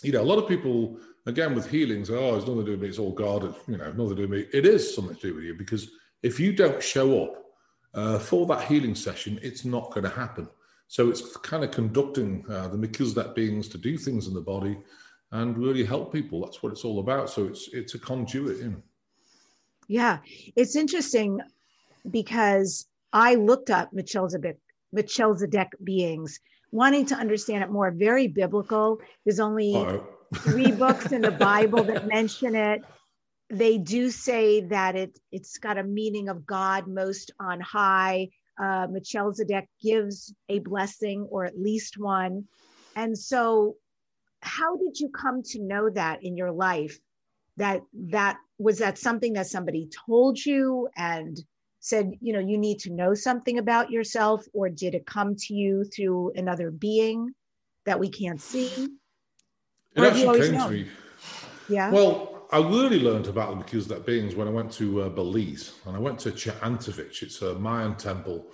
You 0.03 0.13
know, 0.13 0.23
a 0.23 0.25
lot 0.25 0.39
of 0.39 0.49
people 0.49 0.99
again 1.27 1.55
with 1.55 1.69
healings, 1.69 2.09
oh, 2.09 2.37
it's 2.37 2.47
nothing 2.47 2.61
to 2.61 2.65
do 2.65 2.71
with 2.73 2.83
me, 2.83 2.89
it's 2.89 2.99
all 2.99 3.13
God, 3.13 3.45
it's, 3.45 3.59
you 3.69 3.77
know, 3.77 3.91
nothing 3.93 4.09
to 4.11 4.15
do 4.15 4.29
with 4.29 4.31
me. 4.31 4.47
It 4.53 4.65
is 4.65 4.95
something 4.95 5.17
to 5.17 5.29
do 5.29 5.35
with 5.35 5.45
you 5.45 5.55
because 5.55 5.91
if 6.23 6.41
you 6.41 6.53
don't 6.53 6.83
show 6.83 7.25
up 7.25 7.45
uh, 7.95 8.19
for 8.19 8.47
that 8.47 8.67
healing 8.67 8.95
session, 8.95 9.39
it's 9.43 9.65
not 9.65 9.91
going 9.93 10.05
to 10.05 10.11
happen. 10.11 10.49
So 10.89 11.11
it's 11.11 11.37
kind 11.39 11.65
of 11.65 11.73
conducting 11.73 12.45
uh, 12.49 12.69
the 12.69 12.79
Melchizedek 12.79 13.35
beings 13.35 13.69
to 13.69 13.79
do 13.79 13.99
things 13.99 14.29
in 14.29 14.35
the 14.35 14.41
body 14.41 14.79
and 15.33 15.59
really 15.59 15.85
help 15.85 16.13
people. 16.13 16.41
That's 16.41 16.63
what 16.63 16.73
it's 16.73 16.85
all 16.85 17.01
about. 17.01 17.29
So 17.29 17.47
it's 17.47 17.69
it's 17.73 17.95
a 17.95 17.99
conduit. 17.99 18.59
You 18.59 18.71
know. 18.71 18.83
Yeah, 19.89 20.19
it's 20.55 20.77
interesting 20.77 21.41
because 22.09 22.87
I 23.13 23.35
looked 23.35 23.71
up 23.71 23.93
Melchizedek, 23.93 24.59
Melchizedek 24.93 25.73
beings, 25.83 26.39
wanting 26.71 27.07
to 27.07 27.17
understand 27.17 27.65
it 27.65 27.71
more. 27.71 27.91
Very 27.91 28.29
biblical. 28.29 29.01
There's 29.25 29.41
only 29.41 29.75
Uh-oh 29.75 30.16
three 30.35 30.73
books 30.73 31.13
in 31.13 31.21
the 31.23 31.31
Bible 31.31 31.85
that 31.85 32.07
mention 32.07 32.55
it. 32.55 32.83
They 33.49 33.79
do 33.79 34.11
say 34.11 34.63
that 34.63 34.97
it 34.97 35.19
it's 35.31 35.59
got 35.59 35.79
a 35.79 35.85
meaning 35.85 36.29
of 36.29 36.47
God 36.47 36.89
most 36.89 37.31
on 37.39 37.61
high. 37.61 38.29
Uh, 38.61 38.87
Melchizedek 38.91 39.69
gives 39.83 40.35
a 40.49 40.59
blessing 40.61 41.29
or 41.31 41.45
at 41.45 41.59
least 41.59 41.99
one. 41.99 42.45
And 42.97 43.17
so, 43.17 43.77
how 44.41 44.77
did 44.77 44.99
you 44.99 45.11
come 45.11 45.43
to 45.43 45.63
know 45.63 45.91
that 45.91 46.25
in 46.25 46.37
your 46.37 46.51
life? 46.51 46.99
That 47.59 47.83
that 47.95 48.39
was 48.59 48.79
that 48.79 48.99
something 48.99 49.35
that 49.35 49.47
somebody 49.47 49.89
told 50.07 50.45
you 50.45 50.89
and 50.97 51.39
said, 51.81 52.13
you 52.21 52.33
know, 52.33 52.41
you 52.41 52.59
need 52.59 52.81
to 52.81 52.93
know 52.93 53.15
something 53.15 53.59
about 53.59 53.91
yourself, 53.91 54.45
or 54.53 54.69
did 54.69 54.95
it 54.95 55.07
come 55.07 55.37
to 55.37 55.55
you 55.55 55.85
through 55.85 56.33
another 56.35 56.71
being 56.71 57.31
that 57.85 58.01
we 58.01 58.09
can't 58.09 58.41
see? 58.41 58.89
It 59.97 60.05
actually 60.05 60.41
came 60.41 60.55
known? 60.55 60.69
to 60.69 60.75
me. 60.75 60.89
Yeah. 61.69 61.91
Well, 61.91 62.37
I 62.53 62.59
really 62.59 63.01
learned 63.01 63.27
about 63.27 63.51
the 63.51 63.57
Melchizedek 63.57 64.07
beings 64.07 64.35
when 64.35 64.47
I 64.47 64.51
went 64.51 64.71
to 64.73 65.03
uh, 65.03 65.09
Belize 65.09 65.75
and 65.85 65.97
I 65.97 65.99
went 65.99 66.19
to 66.21 66.31
Xunantunich. 66.31 67.23
It's 67.23 67.43
a 67.43 67.55
Mayan 67.55 67.97
temple. 67.97 68.47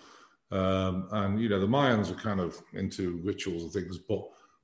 Um, 0.51 1.09
and, 1.13 1.41
you 1.41 1.49
know, 1.49 1.61
the 1.61 1.67
Mayans 1.67 2.11
are 2.11 2.15
kind 2.15 2.41
of 2.41 2.61
into 2.73 3.21
rituals 3.25 3.63
and 3.63 3.73
things, 3.73 3.99
but 3.99 4.23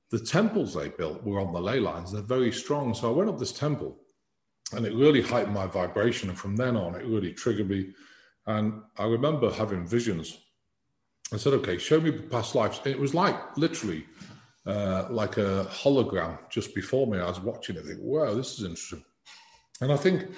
the 0.09 0.19
temples 0.19 0.73
they 0.73 0.89
built 0.89 1.23
were 1.23 1.39
on 1.39 1.53
the 1.53 1.61
ley 1.61 1.79
lines. 1.79 2.11
They're 2.11 2.21
very 2.21 2.51
strong. 2.51 2.93
So 2.93 3.09
I 3.09 3.15
went 3.15 3.29
up 3.29 3.37
this 3.37 3.51
temple 3.51 3.99
and 4.73 4.85
it 4.85 4.93
really 4.93 5.21
heightened 5.21 5.53
my 5.53 5.67
vibration. 5.67 6.29
And 6.29 6.37
from 6.37 6.55
then 6.55 6.75
on, 6.75 6.95
it 6.95 7.05
really 7.05 7.33
triggered 7.33 7.69
me. 7.69 7.93
And 8.47 8.81
I 8.97 9.05
remember 9.05 9.51
having 9.51 9.85
visions. 9.85 10.39
I 11.31 11.37
said, 11.37 11.53
okay, 11.53 11.77
show 11.77 11.99
me 12.01 12.11
past 12.11 12.55
lives. 12.55 12.81
it 12.85 12.99
was 12.99 13.13
like 13.13 13.57
literally 13.57 14.05
uh, 14.69 15.07
like 15.09 15.37
a 15.37 15.67
hologram 15.69 16.37
just 16.49 16.75
before 16.75 17.07
me. 17.07 17.19
I 17.19 17.27
was 17.27 17.39
watching 17.39 17.75
it, 17.75 17.85
think, 17.85 17.99
wow, 18.01 18.33
this 18.33 18.59
is 18.59 18.63
interesting. 18.63 19.03
And 19.81 19.91
I 19.91 19.97
think, 19.97 20.29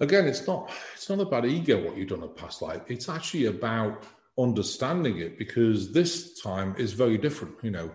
again, 0.00 0.26
it's 0.26 0.46
not 0.46 0.70
it's 0.94 1.08
not 1.08 1.20
about 1.20 1.46
ego 1.46 1.82
what 1.82 1.96
you've 1.96 2.08
done 2.08 2.22
in 2.22 2.34
past 2.34 2.62
life. 2.62 2.82
It's 2.88 3.08
actually 3.08 3.46
about 3.46 4.04
understanding 4.38 5.18
it 5.18 5.38
because 5.38 5.92
this 5.92 6.40
time 6.40 6.74
is 6.78 6.92
very 6.92 7.18
different. 7.18 7.54
You 7.62 7.70
know, 7.70 7.90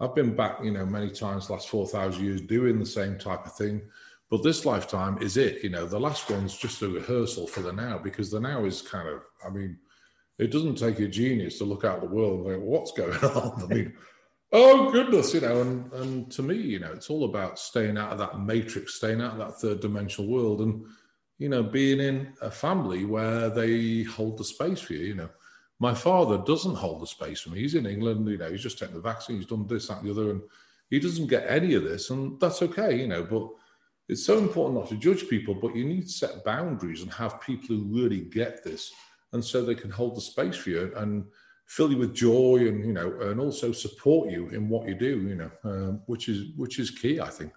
I've 0.00 0.14
been 0.14 0.34
back, 0.34 0.58
you 0.62 0.70
know, 0.70 0.86
many 0.86 1.10
times 1.10 1.50
last 1.50 1.68
four 1.68 1.86
thousand 1.86 2.24
years 2.24 2.40
doing 2.40 2.78
the 2.78 2.86
same 2.86 3.18
type 3.18 3.44
of 3.46 3.54
thing 3.54 3.82
but 4.30 4.42
this 4.42 4.66
lifetime 4.66 5.18
is 5.22 5.36
it. 5.36 5.62
You 5.62 5.70
know, 5.70 5.86
the 5.86 5.98
last 5.98 6.30
one's 6.30 6.56
just 6.56 6.82
a 6.82 6.88
rehearsal 6.88 7.46
for 7.46 7.60
the 7.60 7.72
now 7.72 7.98
because 7.98 8.30
the 8.30 8.40
now 8.40 8.64
is 8.64 8.82
kind 8.82 9.08
of, 9.08 9.22
I 9.44 9.48
mean, 9.48 9.78
it 10.38 10.50
doesn't 10.50 10.76
take 10.76 11.00
a 11.00 11.08
genius 11.08 11.58
to 11.58 11.64
look 11.64 11.84
out 11.84 12.00
the 12.00 12.08
world 12.08 12.40
and 12.40 12.56
think, 12.56 12.64
what's 12.64 12.92
going 12.92 13.18
on? 13.34 13.62
I 13.62 13.66
mean, 13.74 13.94
oh 14.52 14.90
goodness, 14.90 15.34
you 15.34 15.40
know, 15.40 15.60
and 15.60 15.92
and 15.92 16.30
to 16.32 16.42
me, 16.42 16.56
you 16.56 16.78
know, 16.78 16.92
it's 16.92 17.10
all 17.10 17.24
about 17.24 17.58
staying 17.58 17.98
out 17.98 18.12
of 18.12 18.18
that 18.18 18.40
matrix, 18.40 18.94
staying 18.94 19.20
out 19.20 19.32
of 19.32 19.38
that 19.38 19.60
third 19.60 19.80
dimensional 19.80 20.30
world, 20.30 20.60
and 20.60 20.84
you 21.38 21.48
know, 21.48 21.62
being 21.62 22.00
in 22.00 22.32
a 22.42 22.50
family 22.50 23.04
where 23.04 23.48
they 23.48 24.02
hold 24.02 24.38
the 24.38 24.44
space 24.44 24.80
for 24.80 24.94
you. 24.94 25.06
You 25.06 25.14
know, 25.14 25.28
my 25.78 25.94
father 25.94 26.38
doesn't 26.38 26.74
hold 26.74 27.00
the 27.00 27.06
space 27.06 27.40
for 27.40 27.50
me. 27.50 27.60
He's 27.60 27.74
in 27.74 27.86
England. 27.86 28.28
You 28.28 28.38
know, 28.38 28.50
he's 28.50 28.62
just 28.62 28.78
taken 28.78 28.94
the 28.94 29.00
vaccine. 29.00 29.36
He's 29.36 29.46
done 29.46 29.66
this, 29.66 29.88
that, 29.88 29.98
and 29.98 30.06
the 30.06 30.12
other, 30.12 30.30
and 30.30 30.42
he 30.90 30.98
doesn't 30.98 31.28
get 31.28 31.48
any 31.48 31.74
of 31.74 31.84
this, 31.84 32.10
and 32.10 32.40
that's 32.40 32.62
okay. 32.62 32.98
You 32.98 33.08
know, 33.08 33.22
but 33.22 33.48
it's 34.08 34.24
so 34.24 34.38
important 34.38 34.80
not 34.80 34.88
to 34.88 34.96
judge 34.96 35.28
people, 35.28 35.54
but 35.54 35.76
you 35.76 35.84
need 35.84 36.06
to 36.06 36.12
set 36.12 36.44
boundaries 36.44 37.02
and 37.02 37.12
have 37.12 37.42
people 37.42 37.76
who 37.76 37.84
really 37.84 38.22
get 38.22 38.64
this, 38.64 38.90
and 39.32 39.44
so 39.44 39.62
they 39.62 39.74
can 39.74 39.90
hold 39.90 40.16
the 40.16 40.20
space 40.20 40.56
for 40.56 40.70
you 40.70 40.92
and 40.96 41.24
fill 41.68 41.92
you 41.92 41.98
with 41.98 42.14
joy, 42.14 42.56
and 42.66 42.84
you 42.84 42.92
know, 42.92 43.20
and 43.20 43.38
also 43.38 43.70
support 43.70 44.30
you 44.30 44.48
in 44.48 44.68
what 44.68 44.88
you 44.88 44.94
do. 44.94 45.20
You 45.20 45.34
know, 45.36 45.50
um, 45.64 46.00
which 46.06 46.28
is 46.28 46.56
which 46.56 46.78
is 46.78 46.90
key, 46.90 47.20
I 47.20 47.28
think. 47.28 47.52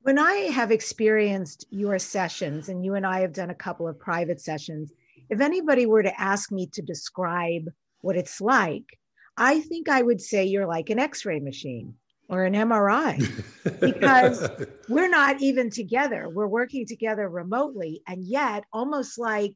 When 0.00 0.18
I 0.18 0.32
have 0.52 0.72
experienced 0.72 1.66
your 1.70 1.98
sessions, 1.98 2.68
and 2.68 2.84
you 2.84 2.94
and 2.94 3.06
I 3.06 3.20
have 3.20 3.32
done 3.32 3.50
a 3.50 3.54
couple 3.54 3.86
of 3.86 4.00
private 4.00 4.40
sessions, 4.40 4.92
if 5.30 5.40
anybody 5.40 5.86
were 5.86 6.02
to 6.02 6.20
ask 6.20 6.50
me 6.50 6.66
to 6.72 6.82
describe 6.82 7.68
what 8.00 8.16
it's 8.16 8.40
like, 8.40 8.98
I 9.36 9.60
think 9.60 9.88
I 9.88 10.02
would 10.02 10.20
say 10.20 10.44
you're 10.44 10.66
like 10.66 10.90
an 10.90 10.98
X-ray 10.98 11.38
machine 11.38 11.94
or 12.28 12.44
an 12.44 12.54
MRI 12.54 13.20
because 13.80 14.50
we're 14.88 15.08
not 15.08 15.40
even 15.40 15.70
together. 15.70 16.28
We're 16.28 16.48
working 16.48 16.84
together 16.84 17.28
remotely. 17.28 18.02
And 18.08 18.24
yet, 18.24 18.64
almost 18.72 19.18
like 19.18 19.54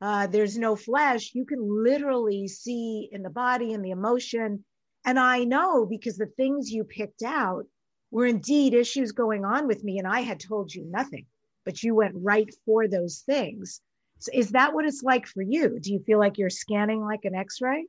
uh, 0.00 0.26
there's 0.26 0.56
no 0.56 0.76
flesh, 0.76 1.32
you 1.34 1.44
can 1.44 1.84
literally 1.84 2.48
see 2.48 3.08
in 3.12 3.22
the 3.22 3.30
body 3.30 3.72
and 3.72 3.84
the 3.84 3.90
emotion. 3.90 4.64
And 5.04 5.18
I 5.18 5.44
know 5.44 5.86
because 5.86 6.16
the 6.16 6.26
things 6.36 6.70
you 6.70 6.84
picked 6.84 7.22
out 7.22 7.64
were 8.10 8.26
indeed 8.26 8.74
issues 8.74 9.12
going 9.12 9.44
on 9.44 9.66
with 9.66 9.84
me, 9.84 9.98
and 9.98 10.06
I 10.06 10.20
had 10.20 10.40
told 10.40 10.74
you 10.74 10.84
nothing, 10.90 11.26
but 11.64 11.82
you 11.82 11.94
went 11.94 12.14
right 12.16 12.48
for 12.64 12.88
those 12.88 13.22
things. 13.26 13.80
So 14.18 14.30
is 14.34 14.50
that 14.50 14.74
what 14.74 14.84
it's 14.84 15.02
like 15.02 15.26
for 15.26 15.42
you? 15.42 15.78
Do 15.80 15.92
you 15.92 16.00
feel 16.00 16.18
like 16.18 16.38
you're 16.38 16.50
scanning 16.50 17.00
like 17.02 17.24
an 17.24 17.34
x 17.34 17.60
ray? 17.60 17.86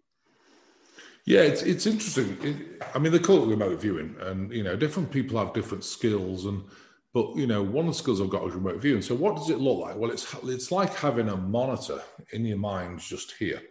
Yeah, 1.26 1.42
it's 1.42 1.62
it's 1.62 1.86
interesting. 1.86 2.38
It, 2.42 2.84
I 2.96 3.00
mean, 3.00 3.12
they 3.12 3.20
call 3.20 3.44
it 3.44 3.48
remote 3.48 3.80
viewing, 3.80 4.16
and 4.22 4.52
you 4.52 4.64
know, 4.64 4.76
different 4.76 5.12
people 5.12 5.38
have 5.38 5.54
different 5.54 5.84
skills, 5.84 6.46
and 6.46 6.64
but 7.14 7.36
you 7.36 7.48
know, 7.48 7.62
one 7.62 7.88
of 7.88 7.94
the 7.94 7.98
skills 7.98 8.22
I've 8.22 8.30
got 8.30 8.48
is 8.48 8.54
remote 8.54 8.82
viewing. 8.82 9.02
So, 9.02 9.16
what 9.16 9.36
does 9.36 9.50
it 9.50 9.60
look 9.60 9.80
like? 9.80 9.98
Well, 9.98 10.12
it's 10.12 10.34
it's 10.44 10.72
like 10.72 10.94
having 10.96 11.30
a 11.30 11.38
monitor 11.38 12.02
in 12.32 12.46
your 12.46 12.58
mind 12.58 13.00
just 13.00 13.34
here, 13.34 13.62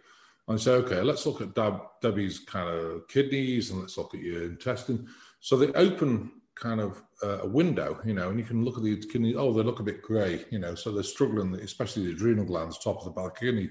and 0.47 0.59
say, 0.59 0.71
okay, 0.73 1.01
let's 1.01 1.25
look 1.25 1.41
at 1.41 1.55
Deb, 1.55 1.81
Debbie's 2.01 2.39
kind 2.39 2.69
of 2.69 3.07
kidneys, 3.07 3.71
and 3.71 3.81
let's 3.81 3.97
look 3.97 4.13
at 4.13 4.21
your 4.21 4.43
intestine. 4.43 5.07
So 5.39 5.57
they 5.57 5.71
open 5.73 6.31
kind 6.55 6.79
of 6.79 7.01
uh, 7.23 7.39
a 7.39 7.47
window, 7.47 7.99
you 8.05 8.13
know, 8.13 8.29
and 8.29 8.37
you 8.37 8.45
can 8.45 8.63
look 8.63 8.77
at 8.77 8.83
the 8.83 8.95
kidney. 8.97 9.35
Oh, 9.35 9.51
they 9.53 9.63
look 9.63 9.79
a 9.79 9.83
bit 9.83 10.01
grey, 10.01 10.45
you 10.51 10.59
know, 10.59 10.75
so 10.75 10.91
they're 10.91 11.01
struggling, 11.01 11.55
especially 11.55 12.05
the 12.05 12.11
adrenal 12.11 12.45
glands, 12.45 12.77
top 12.77 12.99
of 12.99 13.05
the 13.05 13.21
back 13.21 13.39
kidney. 13.39 13.69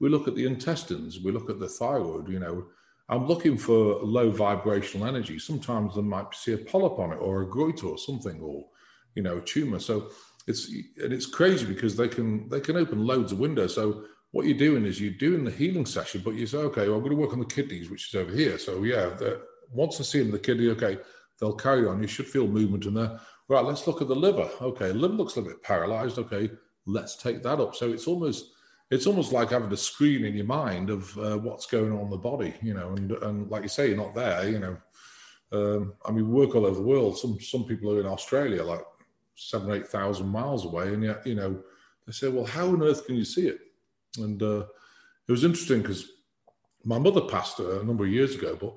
We 0.00 0.08
look 0.08 0.26
at 0.26 0.34
the 0.34 0.46
intestines, 0.46 1.20
we 1.20 1.32
look 1.32 1.50
at 1.50 1.60
the 1.60 1.68
thyroid, 1.68 2.28
you 2.28 2.38
know 2.38 2.66
I'm 3.12 3.26
looking 3.26 3.58
for 3.58 4.02
low 4.02 4.30
vibrational 4.30 5.06
energy. 5.06 5.38
Sometimes 5.38 5.94
there 5.94 6.02
might 6.02 6.34
see 6.34 6.54
a 6.54 6.58
polyp 6.58 6.98
on 6.98 7.12
it 7.12 7.16
or 7.16 7.42
a 7.42 7.50
goiter 7.50 7.88
or 7.88 7.98
something, 7.98 8.40
or 8.40 8.64
you 9.14 9.22
know, 9.22 9.38
a 9.38 9.40
tumor. 9.40 9.78
So 9.78 10.10
it's 10.46 10.68
and 11.02 11.12
it's 11.12 11.26
crazy 11.26 11.66
because 11.66 11.96
they 11.96 12.08
can 12.08 12.48
they 12.48 12.60
can 12.60 12.76
open 12.76 13.06
loads 13.06 13.32
of 13.32 13.38
windows. 13.38 13.74
So 13.74 14.04
what 14.32 14.46
you're 14.46 14.56
doing 14.56 14.84
is 14.84 15.00
you're 15.00 15.12
doing 15.12 15.44
the 15.44 15.50
healing 15.50 15.86
session, 15.86 16.22
but 16.24 16.34
you 16.34 16.46
say, 16.46 16.58
okay, 16.58 16.88
well, 16.88 16.96
I'm 16.96 17.02
going 17.02 17.14
to 17.14 17.20
work 17.20 17.34
on 17.34 17.38
the 17.38 17.44
kidneys, 17.44 17.90
which 17.90 18.08
is 18.08 18.14
over 18.14 18.32
here. 18.32 18.58
So 18.58 18.82
yeah, 18.82 19.10
once 19.70 20.00
I 20.00 20.04
see 20.04 20.20
in 20.20 20.30
the 20.30 20.38
kidney, 20.38 20.68
okay, 20.70 20.98
they'll 21.38 21.54
carry 21.54 21.86
on. 21.86 22.00
You 22.00 22.08
should 22.08 22.26
feel 22.26 22.46
movement 22.46 22.86
in 22.86 22.94
there. 22.94 23.20
Right, 23.48 23.64
let's 23.64 23.86
look 23.86 24.00
at 24.00 24.08
the 24.08 24.16
liver. 24.16 24.48
Okay, 24.60 24.92
liver 24.92 25.14
looks 25.14 25.36
a 25.36 25.40
little 25.40 25.52
bit 25.52 25.62
paralyzed. 25.62 26.18
Okay, 26.18 26.50
let's 26.86 27.16
take 27.16 27.42
that 27.42 27.60
up. 27.60 27.74
So 27.74 27.92
it's 27.92 28.06
almost 28.06 28.52
it's 28.90 29.06
almost 29.06 29.32
like 29.32 29.50
having 29.50 29.72
a 29.72 29.76
screen 29.76 30.24
in 30.24 30.34
your 30.34 30.46
mind 30.46 30.90
of 30.90 31.16
uh, 31.18 31.38
what's 31.38 31.66
going 31.66 31.92
on 31.92 32.00
in 32.00 32.10
the 32.10 32.16
body, 32.16 32.54
you 32.60 32.74
know, 32.74 32.90
and, 32.90 33.10
and 33.10 33.50
like 33.50 33.62
you 33.62 33.68
say, 33.68 33.88
you're 33.88 33.96
not 33.96 34.14
there, 34.14 34.48
you 34.48 34.58
know. 34.58 34.76
Um, 35.50 35.94
I 36.04 36.12
mean, 36.12 36.30
work 36.30 36.54
all 36.54 36.66
over 36.66 36.76
the 36.76 36.86
world. 36.86 37.18
Some 37.18 37.38
some 37.40 37.64
people 37.64 37.92
are 37.92 38.00
in 38.00 38.06
Australia, 38.06 38.62
like 38.62 38.84
seven, 39.34 39.72
eight 39.72 39.88
thousand 39.88 40.28
miles 40.28 40.64
away, 40.64 40.92
and 40.94 41.02
yet, 41.02 41.26
you 41.26 41.34
know, 41.34 41.60
they 42.06 42.12
say, 42.12 42.28
well, 42.28 42.44
how 42.44 42.68
on 42.68 42.82
earth 42.82 43.06
can 43.06 43.16
you 43.16 43.24
see 43.24 43.48
it? 43.48 43.60
And 44.18 44.42
uh, 44.42 44.64
it 45.28 45.32
was 45.32 45.44
interesting 45.44 45.82
because 45.82 46.10
my 46.84 46.98
mother 46.98 47.22
passed 47.22 47.60
a 47.60 47.84
number 47.84 48.04
of 48.04 48.10
years 48.10 48.34
ago, 48.34 48.56
but 48.60 48.76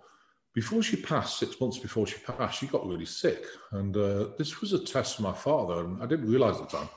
before 0.53 0.81
she 0.81 0.97
passed, 0.97 1.39
six 1.39 1.59
months 1.59 1.77
before 1.77 2.07
she 2.07 2.17
passed, 2.19 2.59
she 2.59 2.67
got 2.67 2.87
really 2.87 3.05
sick, 3.05 3.43
and 3.71 3.95
uh, 3.97 4.27
this 4.37 4.61
was 4.61 4.73
a 4.73 4.79
test 4.79 5.17
for 5.17 5.23
my 5.23 5.33
father, 5.33 5.83
and 5.83 6.01
I 6.01 6.05
didn't 6.05 6.29
realize 6.29 6.55
at 6.59 6.69
the 6.69 6.77
time 6.77 6.89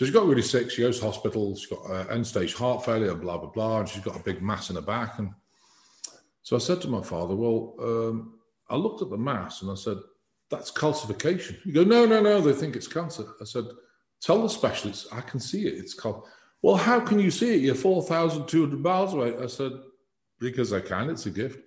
so 0.00 0.06
she 0.06 0.12
got 0.12 0.26
really 0.26 0.40
sick. 0.40 0.70
She 0.70 0.80
goes 0.80 0.98
to 0.98 1.04
hospital. 1.04 1.54
She's 1.54 1.66
got 1.66 1.90
uh, 1.90 2.06
end 2.10 2.26
stage 2.26 2.54
heart 2.54 2.86
failure, 2.86 3.14
blah, 3.14 3.36
blah, 3.36 3.50
blah. 3.50 3.80
And 3.80 3.88
she's 3.88 4.02
got 4.02 4.16
a 4.16 4.22
big 4.22 4.40
mass 4.40 4.70
in 4.70 4.76
her 4.76 4.82
back. 4.82 5.18
And 5.18 5.32
so 6.42 6.56
I 6.56 6.58
said 6.58 6.80
to 6.80 6.88
my 6.88 7.02
father, 7.02 7.34
Well, 7.34 7.74
um, 7.78 8.38
I 8.70 8.76
looked 8.76 9.02
at 9.02 9.10
the 9.10 9.18
mass 9.18 9.60
and 9.60 9.70
I 9.70 9.74
said, 9.74 9.98
That's 10.50 10.72
calcification. 10.72 11.64
You 11.64 11.72
go, 11.72 11.84
No, 11.84 12.04
no, 12.04 12.20
no. 12.20 12.40
They 12.40 12.52
think 12.52 12.76
it's 12.76 12.88
cancer. 12.88 13.24
I 13.40 13.44
said, 13.44 13.64
Tell 14.20 14.42
the 14.42 14.48
specialists, 14.48 15.06
I 15.12 15.20
can 15.20 15.40
see 15.40 15.66
it. 15.66 15.74
It's 15.74 15.94
called, 15.94 16.26
Well, 16.62 16.76
how 16.76 17.00
can 17.00 17.18
you 17.18 17.30
see 17.30 17.54
it? 17.54 17.62
You're 17.62 17.74
4,200 17.74 18.80
miles 18.80 19.14
away. 19.14 19.36
I 19.38 19.46
said, 19.46 19.72
Because 20.40 20.72
I 20.72 20.80
can. 20.80 21.08
It's 21.08 21.26
a 21.26 21.30
gift. 21.30 21.60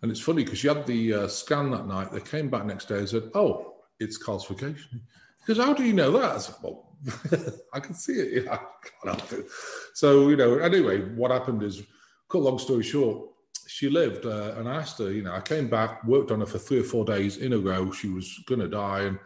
And 0.00 0.10
it's 0.10 0.20
funny 0.20 0.42
because 0.42 0.58
she 0.58 0.68
had 0.68 0.86
the 0.86 1.14
uh, 1.14 1.28
scan 1.28 1.70
that 1.70 1.86
night. 1.86 2.10
They 2.10 2.20
came 2.20 2.50
back 2.50 2.64
next 2.64 2.88
day 2.88 2.98
and 2.98 3.08
said, 3.08 3.30
Oh, 3.34 3.74
it's 4.00 4.22
calcification. 4.22 5.00
Because 5.40 5.62
how 5.64 5.74
do 5.74 5.84
you 5.84 5.92
know 5.92 6.10
that? 6.12 6.36
I 6.36 6.38
said, 6.38 6.56
Well, 6.62 6.96
I 7.74 7.80
can 7.80 7.94
see 7.94 8.14
it. 8.14 8.48
Yeah, 9.04 9.16
it. 9.32 9.46
So 9.94 10.28
you 10.28 10.36
know. 10.36 10.58
Anyway, 10.58 11.00
what 11.14 11.30
happened 11.30 11.62
is, 11.62 11.82
cut 12.28 12.42
long 12.42 12.58
story 12.58 12.82
short, 12.82 13.31
she 13.68 13.88
lived, 13.88 14.26
uh, 14.26 14.54
and 14.56 14.68
I 14.68 14.76
asked 14.76 14.98
her. 14.98 15.12
You 15.12 15.22
know, 15.22 15.32
I 15.32 15.40
came 15.40 15.68
back, 15.68 16.04
worked 16.04 16.30
on 16.30 16.40
her 16.40 16.46
for 16.46 16.58
three 16.58 16.80
or 16.80 16.84
four 16.84 17.04
days 17.04 17.38
in 17.38 17.52
a 17.52 17.58
row. 17.58 17.90
She 17.90 18.08
was 18.08 18.38
going 18.46 18.60
to 18.60 18.68
die, 18.68 19.02
and 19.02 19.18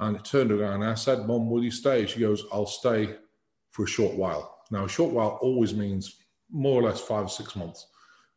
and 0.00 0.16
it 0.16 0.24
turned 0.24 0.52
around. 0.52 0.82
And 0.82 0.90
I 0.90 0.94
said, 0.94 1.26
"Mom, 1.26 1.50
will 1.50 1.64
you 1.64 1.70
stay?" 1.70 2.06
She 2.06 2.20
goes, 2.20 2.44
"I'll 2.52 2.66
stay 2.66 3.16
for 3.70 3.84
a 3.84 3.88
short 3.88 4.14
while." 4.14 4.58
Now, 4.70 4.84
a 4.84 4.88
short 4.88 5.12
while 5.12 5.38
always 5.40 5.74
means 5.74 6.16
more 6.50 6.80
or 6.80 6.84
less 6.84 7.00
five 7.00 7.24
or 7.24 7.28
six 7.28 7.56
months. 7.56 7.86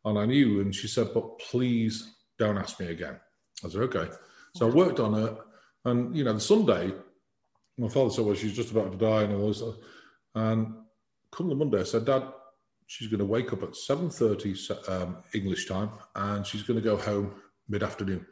And 0.04 0.18
I 0.18 0.26
knew, 0.26 0.60
and 0.60 0.74
she 0.74 0.88
said, 0.88 1.08
"But 1.14 1.38
please 1.38 2.14
don't 2.38 2.58
ask 2.58 2.80
me 2.80 2.86
again." 2.86 3.18
I 3.64 3.68
said, 3.68 3.82
"Okay." 3.82 4.08
So 4.56 4.68
I 4.68 4.70
worked 4.70 5.00
on 5.00 5.14
her, 5.14 5.38
and 5.84 6.16
you 6.16 6.24
know, 6.24 6.34
the 6.34 6.40
Sunday 6.40 6.92
my 7.78 7.88
father 7.88 8.10
said, 8.10 8.24
well, 8.24 8.34
she's 8.34 8.56
just 8.56 8.70
about 8.70 8.92
to 8.92 8.98
die 8.98 9.22
and 9.22 9.34
all 9.34 9.48
this. 9.48 9.62
And 10.34 10.74
come 11.30 11.48
the 11.48 11.54
Monday, 11.54 11.80
I 11.80 11.84
said, 11.84 12.04
Dad, 12.04 12.24
she's 12.92 13.08
going 13.08 13.18
to 13.18 13.24
wake 13.24 13.54
up 13.54 13.62
at 13.62 13.70
7.30 13.70 14.90
um, 14.90 15.16
English 15.32 15.66
time 15.66 15.88
and 16.14 16.46
she's 16.46 16.62
going 16.62 16.78
to 16.78 16.84
go 16.84 16.98
home 16.98 17.34
mid-afternoon. 17.66 18.26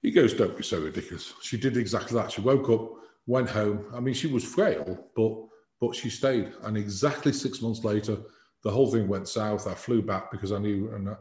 He 0.00 0.10
goes, 0.10 0.32
don't 0.32 0.56
be 0.56 0.62
so 0.62 0.80
ridiculous. 0.80 1.34
She 1.42 1.58
did 1.58 1.76
exactly 1.76 2.16
that. 2.16 2.32
She 2.32 2.40
woke 2.40 2.70
up, 2.70 2.92
went 3.26 3.50
home. 3.50 3.84
I 3.94 4.00
mean, 4.00 4.14
she 4.14 4.26
was 4.26 4.42
frail, 4.42 5.10
but 5.14 5.34
but 5.78 5.94
she 5.94 6.08
stayed. 6.08 6.54
And 6.62 6.78
exactly 6.78 7.32
six 7.32 7.60
months 7.60 7.84
later, 7.84 8.16
the 8.62 8.70
whole 8.70 8.90
thing 8.90 9.06
went 9.06 9.28
south. 9.28 9.66
I 9.66 9.74
flew 9.74 10.00
back 10.00 10.30
because 10.30 10.50
I 10.50 10.58
knew, 10.58 10.90
and 10.94 11.14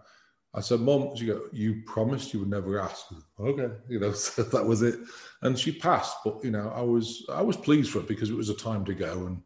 I 0.53 0.61
said, 0.61 0.79
Mom, 0.79 1.13
she 1.17 1.25
go, 1.25 1.41
you 1.51 1.81
promised 1.85 2.33
you 2.33 2.39
would 2.39 2.49
never 2.49 2.79
ask. 2.79 3.07
Okay, 3.37 3.73
you 3.89 3.99
know, 3.99 4.11
so 4.13 4.43
that 4.43 4.65
was 4.65 4.81
it. 4.81 4.95
And 5.41 5.59
she 5.59 5.73
passed, 5.73 6.15
but 6.23 6.41
you 6.45 6.51
know, 6.51 6.71
I 6.73 6.81
was 6.81 7.25
I 7.29 7.41
was 7.41 7.57
pleased 7.57 7.91
for 7.91 7.99
it 7.99 8.07
because 8.07 8.29
it 8.29 8.37
was 8.37 8.49
a 8.49 8.55
time 8.55 8.85
to 8.85 8.93
go, 8.93 9.25
and 9.25 9.41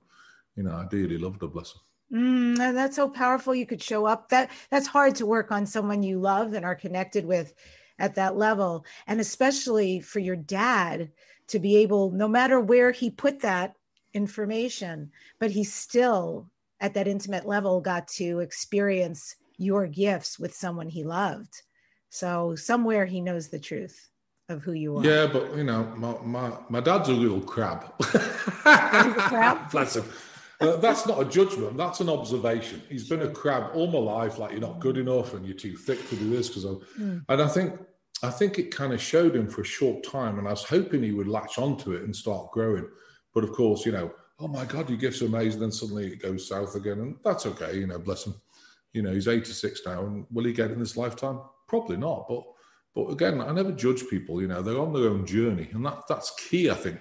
you 0.56 0.64
know, 0.64 0.76
I 0.76 0.86
dearly 0.92 1.18
loved 1.18 1.42
her. 1.42 1.48
Bless 1.48 1.72
her. 1.72 1.80
Mm, 2.12 2.58
that's 2.58 2.96
so 2.96 3.08
powerful. 3.08 3.54
You 3.54 3.66
could 3.66 3.82
show 3.82 4.06
up. 4.06 4.30
That 4.30 4.50
that's 4.70 4.88
hard 4.88 5.16
to 5.16 5.26
work 5.26 5.52
on 5.52 5.66
someone 5.66 6.02
you 6.02 6.20
love 6.20 6.54
and 6.54 6.66
are 6.66 6.76
connected 6.76 7.26
with 7.26 7.54
at 8.00 8.16
that 8.16 8.38
level, 8.38 8.86
and 9.08 9.20
especially 9.20 10.00
for 10.00 10.20
your 10.20 10.36
dad 10.36 11.12
to 11.48 11.60
be 11.60 11.78
able, 11.78 12.12
no 12.12 12.28
matter 12.28 12.60
where 12.60 12.92
he 12.92 13.10
put 13.10 13.42
that 13.42 13.76
information, 14.14 15.12
but 15.40 15.52
he 15.52 15.64
still, 15.64 16.50
at 16.80 16.94
that 16.94 17.08
intimate 17.08 17.46
level, 17.46 17.82
got 17.82 18.08
to 18.08 18.40
experience 18.40 19.36
your 19.58 19.86
gifts 19.88 20.40
with 20.40 20.56
someone 20.56 20.88
he 20.88 21.04
loved. 21.04 21.62
So 22.10 22.56
somewhere 22.56 23.06
he 23.06 23.22
knows 23.22 23.50
the 23.50 23.60
truth 23.60 24.10
of 24.48 24.64
who 24.64 24.72
you 24.72 24.98
are. 24.98 25.06
Yeah, 25.06 25.28
but 25.28 25.56
you 25.56 25.64
know, 25.64 25.84
my 25.96 26.16
my, 26.24 26.58
my 26.70 26.80
dad's 26.80 27.10
a 27.10 27.14
little 27.14 27.42
crab. 27.42 27.94
crab? 28.00 29.70
Bless 29.72 29.96
him. 29.96 30.06
Uh, 30.62 30.76
that's 30.78 31.08
not 31.08 31.22
a 31.22 31.26
judgment. 31.26 31.78
That's 31.78 32.02
an 32.02 32.10
observation. 32.10 32.82
He's 32.90 33.08
been 33.08 33.22
a 33.22 33.30
crab 33.30 33.72
all 33.74 33.88
my 33.88 34.00
life. 34.00 34.40
Like 34.40 34.52
you're 34.52 34.60
not 34.60 34.80
good 34.80 34.98
enough, 34.98 35.34
and 35.34 35.46
you're 35.46 35.56
too 35.56 35.78
thick 35.78 36.08
to 36.10 36.16
do 36.16 36.30
this. 36.30 36.50
Because, 36.50 36.66
mm. 37.00 37.24
and 37.28 37.42
I 37.42 37.48
think, 37.48 37.80
I 38.24 38.30
think 38.30 38.60
it 38.60 38.76
kind 38.76 38.92
of 38.92 39.02
showed 39.02 39.36
him 39.36 39.48
for 39.48 39.62
a 39.62 39.66
short 39.66 40.04
time, 40.04 40.38
and 40.38 40.48
I 40.48 40.52
was 40.52 40.64
hoping 40.64 41.02
he 41.02 41.14
would 41.14 41.30
latch 41.30 41.58
onto 41.58 41.94
it 41.94 42.04
and 42.04 42.14
start 42.14 42.52
growing. 42.52 42.88
But 43.34 43.46
of 43.46 43.54
course, 43.54 43.86
you 43.86 43.94
know, 43.94 44.12
oh 44.40 44.50
my 44.50 44.66
God, 44.66 44.90
your 44.90 44.98
gifts 44.98 45.22
are 45.22 45.28
amazing. 45.28 45.62
Then 45.62 45.72
suddenly 45.72 46.08
it 46.08 46.22
goes 46.22 46.50
south 46.50 46.76
again, 46.76 47.00
and 47.00 47.16
that's 47.24 47.46
okay. 47.46 47.78
You 47.78 47.88
know, 47.88 48.00
bless 48.00 48.28
him. 48.28 48.36
You 48.92 49.04
know, 49.04 49.14
he's 49.14 49.30
86 49.30 49.82
now, 49.86 50.06
and 50.06 50.26
will 50.32 50.44
he 50.44 50.52
get 50.52 50.72
in 50.72 50.80
this 50.80 50.98
lifetime? 50.98 51.40
Probably 51.68 51.96
not. 51.96 52.28
But, 52.28 52.44
but 52.96 53.12
again, 53.12 53.40
I 53.40 53.54
never 53.54 53.72
judge 53.72 54.08
people. 54.10 54.42
You 54.42 54.48
know, 54.48 54.62
they're 54.62 54.80
on 54.80 54.92
their 54.92 55.10
own 55.10 55.26
journey, 55.26 55.70
and 55.72 55.86
that 55.86 56.04
that's 56.10 56.36
key. 56.36 56.70
I 56.70 56.74
think 56.74 57.00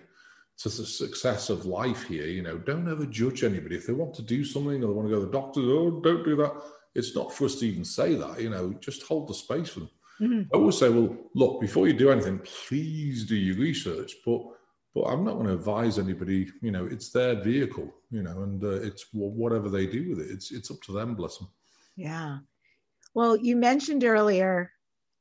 to 0.59 0.69
the 0.69 0.85
success 0.85 1.51
of 1.51 1.67
life 1.67 2.05
here. 2.05 2.27
You 2.27 2.43
know, 2.43 2.59
don't 2.59 2.91
ever 2.91 3.07
judge 3.07 3.45
anybody. 3.45 3.77
If 3.77 3.87
they 3.87 3.93
want 3.93 4.15
to 4.15 4.23
do 4.23 4.45
something 4.45 4.83
or 4.83 4.89
they 4.89 4.93
want 4.93 5.09
to 5.09 5.15
go 5.15 5.21
to 5.21 5.27
the 5.27 5.33
doctor, 5.33 5.61
oh, 5.61 6.01
don't 6.01 6.25
do 6.25 6.37
that. 6.37 6.53
It's 6.95 7.15
not 7.15 7.33
for 7.33 7.45
us 7.45 7.57
to 7.57 7.67
even 7.67 7.85
say 7.85 8.15
that. 8.15 8.41
You 8.41 8.51
know, 8.51 8.73
just 8.81 9.05
hold 9.05 9.29
the 9.29 9.35
space 9.35 9.69
for 9.69 9.81
them. 9.81 9.91
Mm-hmm. 10.21 10.43
I 10.53 10.59
always 10.59 10.79
say, 10.79 10.89
well, 10.89 11.17
look, 11.35 11.61
before 11.61 11.87
you 11.87 11.95
do 11.95 12.11
anything, 12.11 12.41
please 12.41 13.25
do 13.25 13.37
your 13.37 13.57
research. 13.57 14.15
But 14.27 14.43
but 14.95 15.03
I'm 15.05 15.23
not 15.23 15.35
going 15.35 15.47
to 15.47 15.53
advise 15.53 15.99
anybody. 15.99 16.49
You 16.61 16.73
know, 16.73 16.87
it's 16.87 17.11
their 17.11 17.37
vehicle. 17.37 17.95
You 18.11 18.23
know, 18.23 18.43
and 18.43 18.65
uh, 18.65 18.81
it's 18.81 19.07
whatever 19.13 19.69
they 19.69 19.87
do 19.87 20.11
with 20.11 20.21
it. 20.21 20.31
It's 20.31 20.51
it's 20.51 20.73
up 20.73 20.83
to 20.83 20.93
them. 20.93 21.15
Bless 21.15 21.39
them. 21.39 21.49
Yeah. 21.95 22.39
Well, 23.15 23.37
you 23.37 23.55
mentioned 23.57 24.03
earlier 24.03 24.73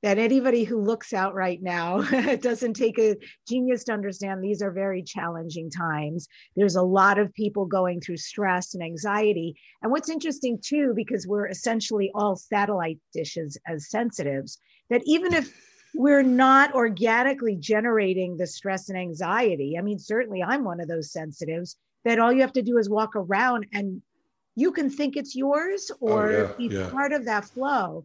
that 0.03 0.17
anybody 0.17 0.63
who 0.63 0.81
looks 0.81 1.13
out 1.13 1.33
right 1.33 1.61
now 1.61 2.03
it 2.11 2.41
doesn't 2.49 2.73
take 2.73 2.99
a 2.99 3.15
genius 3.47 3.83
to 3.85 3.93
understand 3.93 4.43
these 4.43 4.61
are 4.61 4.71
very 4.71 5.01
challenging 5.01 5.69
times. 5.69 6.27
There's 6.55 6.75
a 6.75 6.81
lot 6.81 7.17
of 7.17 7.33
people 7.33 7.65
going 7.65 8.01
through 8.01 8.17
stress 8.17 8.73
and 8.73 8.83
anxiety. 8.83 9.55
And 9.81 9.91
what's 9.91 10.09
interesting 10.09 10.59
too 10.63 10.93
because 10.95 11.27
we're 11.27 11.47
essentially 11.47 12.11
all 12.13 12.35
satellite 12.35 12.99
dishes 13.13 13.57
as 13.67 13.89
sensitives 13.89 14.59
that 14.89 15.01
even 15.05 15.33
if 15.33 15.53
we're 15.95 16.23
not 16.23 16.75
organically 16.75 17.55
generating 17.55 18.37
the 18.37 18.45
stress 18.45 18.89
and 18.89 18.97
anxiety 18.97 19.77
i 19.79 19.81
mean 19.81 19.97
certainly 19.97 20.43
i'm 20.43 20.63
one 20.63 20.81
of 20.81 20.87
those 20.87 21.11
sensitives 21.11 21.77
that 22.03 22.19
all 22.19 22.31
you 22.31 22.41
have 22.41 22.53
to 22.53 22.61
do 22.61 22.77
is 22.77 22.89
walk 22.89 23.15
around 23.15 23.65
and 23.73 24.01
you 24.57 24.71
can 24.71 24.89
think 24.89 25.15
it's 25.15 25.35
yours 25.35 25.91
oh, 26.01 26.07
or 26.07 26.31
oh, 26.31 26.55
yeah, 26.59 26.67
be 26.69 26.75
yeah. 26.75 26.89
part 26.89 27.13
of 27.13 27.25
that 27.25 27.45
flow. 27.45 28.03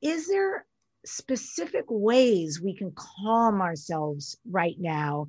Is 0.00 0.28
there 0.28 0.64
specific 1.04 1.84
ways 1.88 2.60
we 2.60 2.74
can 2.74 2.92
calm 2.94 3.60
ourselves 3.60 4.36
right 4.50 4.76
now 4.78 5.26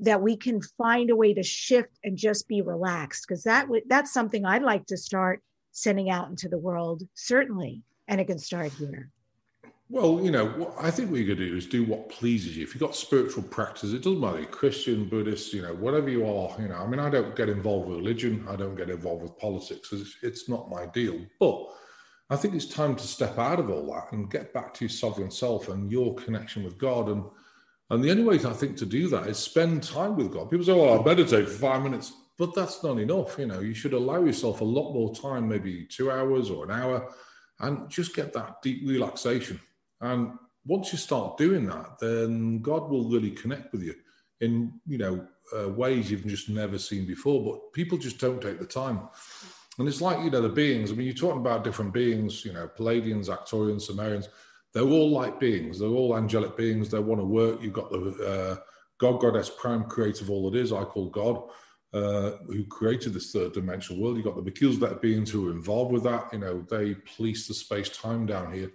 that 0.00 0.22
we 0.22 0.36
can 0.36 0.62
find 0.78 1.10
a 1.10 1.16
way 1.16 1.34
to 1.34 1.42
shift 1.42 1.98
and 2.04 2.16
just 2.16 2.48
be 2.48 2.62
relaxed 2.62 3.26
because 3.28 3.42
that 3.42 3.62
w- 3.62 3.82
that's 3.86 4.12
something 4.12 4.44
I'd 4.44 4.62
like 4.62 4.86
to 4.86 4.96
start 4.96 5.42
sending 5.72 6.10
out 6.10 6.28
into 6.28 6.48
the 6.48 6.58
world 6.58 7.02
certainly 7.14 7.82
and 8.08 8.20
it 8.20 8.26
can 8.26 8.38
start 8.38 8.72
here. 8.72 9.10
Well 9.90 10.20
you 10.22 10.30
know 10.30 10.46
what 10.46 10.74
I 10.78 10.90
think 10.90 11.10
what 11.10 11.20
you 11.20 11.26
to 11.26 11.34
do 11.34 11.56
is 11.56 11.66
do 11.66 11.84
what 11.84 12.08
pleases 12.08 12.56
you. 12.56 12.62
If 12.62 12.74
you've 12.74 12.80
got 12.80 12.96
spiritual 12.96 13.42
practice 13.42 13.92
it 13.92 14.02
doesn't 14.02 14.20
matter 14.20 14.44
Christian 14.46 15.06
Buddhist 15.06 15.52
you 15.52 15.62
know 15.62 15.74
whatever 15.74 16.08
you 16.08 16.24
are 16.24 16.56
you 16.58 16.68
know 16.68 16.76
I 16.76 16.86
mean 16.86 17.00
I 17.00 17.10
don't 17.10 17.36
get 17.36 17.50
involved 17.50 17.88
with 17.88 17.98
religion 17.98 18.46
I 18.48 18.56
don't 18.56 18.76
get 18.76 18.88
involved 18.88 19.22
with 19.22 19.38
politics 19.38 19.92
it's, 19.92 20.16
it's 20.22 20.48
not 20.48 20.70
my 20.70 20.86
deal 20.86 21.20
but 21.38 21.66
I 22.30 22.36
think 22.36 22.54
it's 22.54 22.66
time 22.66 22.94
to 22.94 23.06
step 23.06 23.38
out 23.38 23.58
of 23.58 23.68
all 23.70 23.92
that 23.92 24.12
and 24.12 24.30
get 24.30 24.54
back 24.54 24.72
to 24.74 24.84
your 24.84 24.90
sovereign 24.90 25.32
self 25.32 25.68
and 25.68 25.90
your 25.90 26.14
connection 26.14 26.62
with 26.62 26.78
God. 26.78 27.08
And 27.08 27.24
and 27.90 28.04
the 28.04 28.10
only 28.12 28.22
way 28.22 28.36
I 28.36 28.52
think 28.52 28.76
to 28.76 28.86
do 28.86 29.08
that 29.08 29.26
is 29.26 29.36
spend 29.36 29.82
time 29.82 30.16
with 30.16 30.32
God. 30.32 30.48
People 30.48 30.64
say, 30.64 30.72
"Oh, 30.72 31.00
I 31.00 31.04
meditate 31.04 31.48
for 31.48 31.58
five 31.58 31.82
minutes," 31.82 32.12
but 32.38 32.54
that's 32.54 32.84
not 32.84 32.98
enough. 32.98 33.36
You 33.36 33.46
know, 33.46 33.58
you 33.58 33.74
should 33.74 33.94
allow 33.94 34.24
yourself 34.24 34.60
a 34.60 34.64
lot 34.64 34.92
more 34.92 35.12
time, 35.12 35.48
maybe 35.48 35.86
two 35.86 36.08
hours 36.08 36.50
or 36.50 36.64
an 36.64 36.70
hour, 36.70 37.12
and 37.58 37.90
just 37.90 38.14
get 38.14 38.32
that 38.34 38.62
deep 38.62 38.88
relaxation. 38.88 39.60
And 40.00 40.38
once 40.64 40.92
you 40.92 40.98
start 40.98 41.36
doing 41.36 41.66
that, 41.66 41.98
then 41.98 42.62
God 42.62 42.88
will 42.88 43.10
really 43.10 43.32
connect 43.32 43.72
with 43.72 43.82
you 43.82 43.94
in 44.40 44.80
you 44.86 44.98
know 44.98 45.26
uh, 45.58 45.68
ways 45.68 46.12
you've 46.12 46.26
just 46.26 46.48
never 46.48 46.78
seen 46.78 47.06
before. 47.06 47.44
But 47.44 47.72
people 47.72 47.98
just 47.98 48.18
don't 48.18 48.40
take 48.40 48.60
the 48.60 48.66
time. 48.66 49.08
And 49.80 49.88
it's 49.88 50.02
like, 50.02 50.22
you 50.22 50.30
know, 50.30 50.42
the 50.42 50.48
beings, 50.48 50.92
I 50.92 50.94
mean, 50.94 51.06
you're 51.06 51.14
talking 51.14 51.40
about 51.40 51.64
different 51.64 51.92
beings, 51.92 52.44
you 52.44 52.52
know, 52.52 52.68
Pleiadians, 52.78 53.28
Arcturians, 53.28 53.82
Sumerians, 53.82 54.28
they're 54.72 54.82
all 54.82 55.10
like 55.10 55.40
beings. 55.40 55.78
They're 55.78 55.88
all 55.88 56.16
angelic 56.16 56.56
beings. 56.56 56.90
They 56.90 56.98
want 57.00 57.20
to 57.20 57.24
work. 57.24 57.62
You've 57.62 57.72
got 57.72 57.90
the 57.90 57.98
uh, 58.24 58.62
God, 58.98 59.20
Goddess, 59.20 59.50
prime 59.50 59.84
creator 59.84 60.22
of 60.22 60.30
all 60.30 60.48
it 60.48 60.54
is, 60.54 60.72
I 60.72 60.84
call 60.84 61.08
God, 61.08 61.42
uh, 61.92 62.32
who 62.46 62.64
created 62.66 63.14
this 63.14 63.32
third 63.32 63.54
dimensional 63.54 64.02
world. 64.02 64.16
You've 64.16 64.26
got 64.26 64.36
the 64.36 64.42
Melchizedek 64.42 65.00
beings 65.00 65.30
who 65.30 65.48
are 65.48 65.52
involved 65.52 65.92
with 65.92 66.04
that. 66.04 66.32
You 66.32 66.38
know, 66.38 66.64
they 66.68 66.94
police 67.16 67.48
the 67.48 67.54
space 67.54 67.88
time 67.88 68.26
down 68.26 68.52
here. 68.52 68.70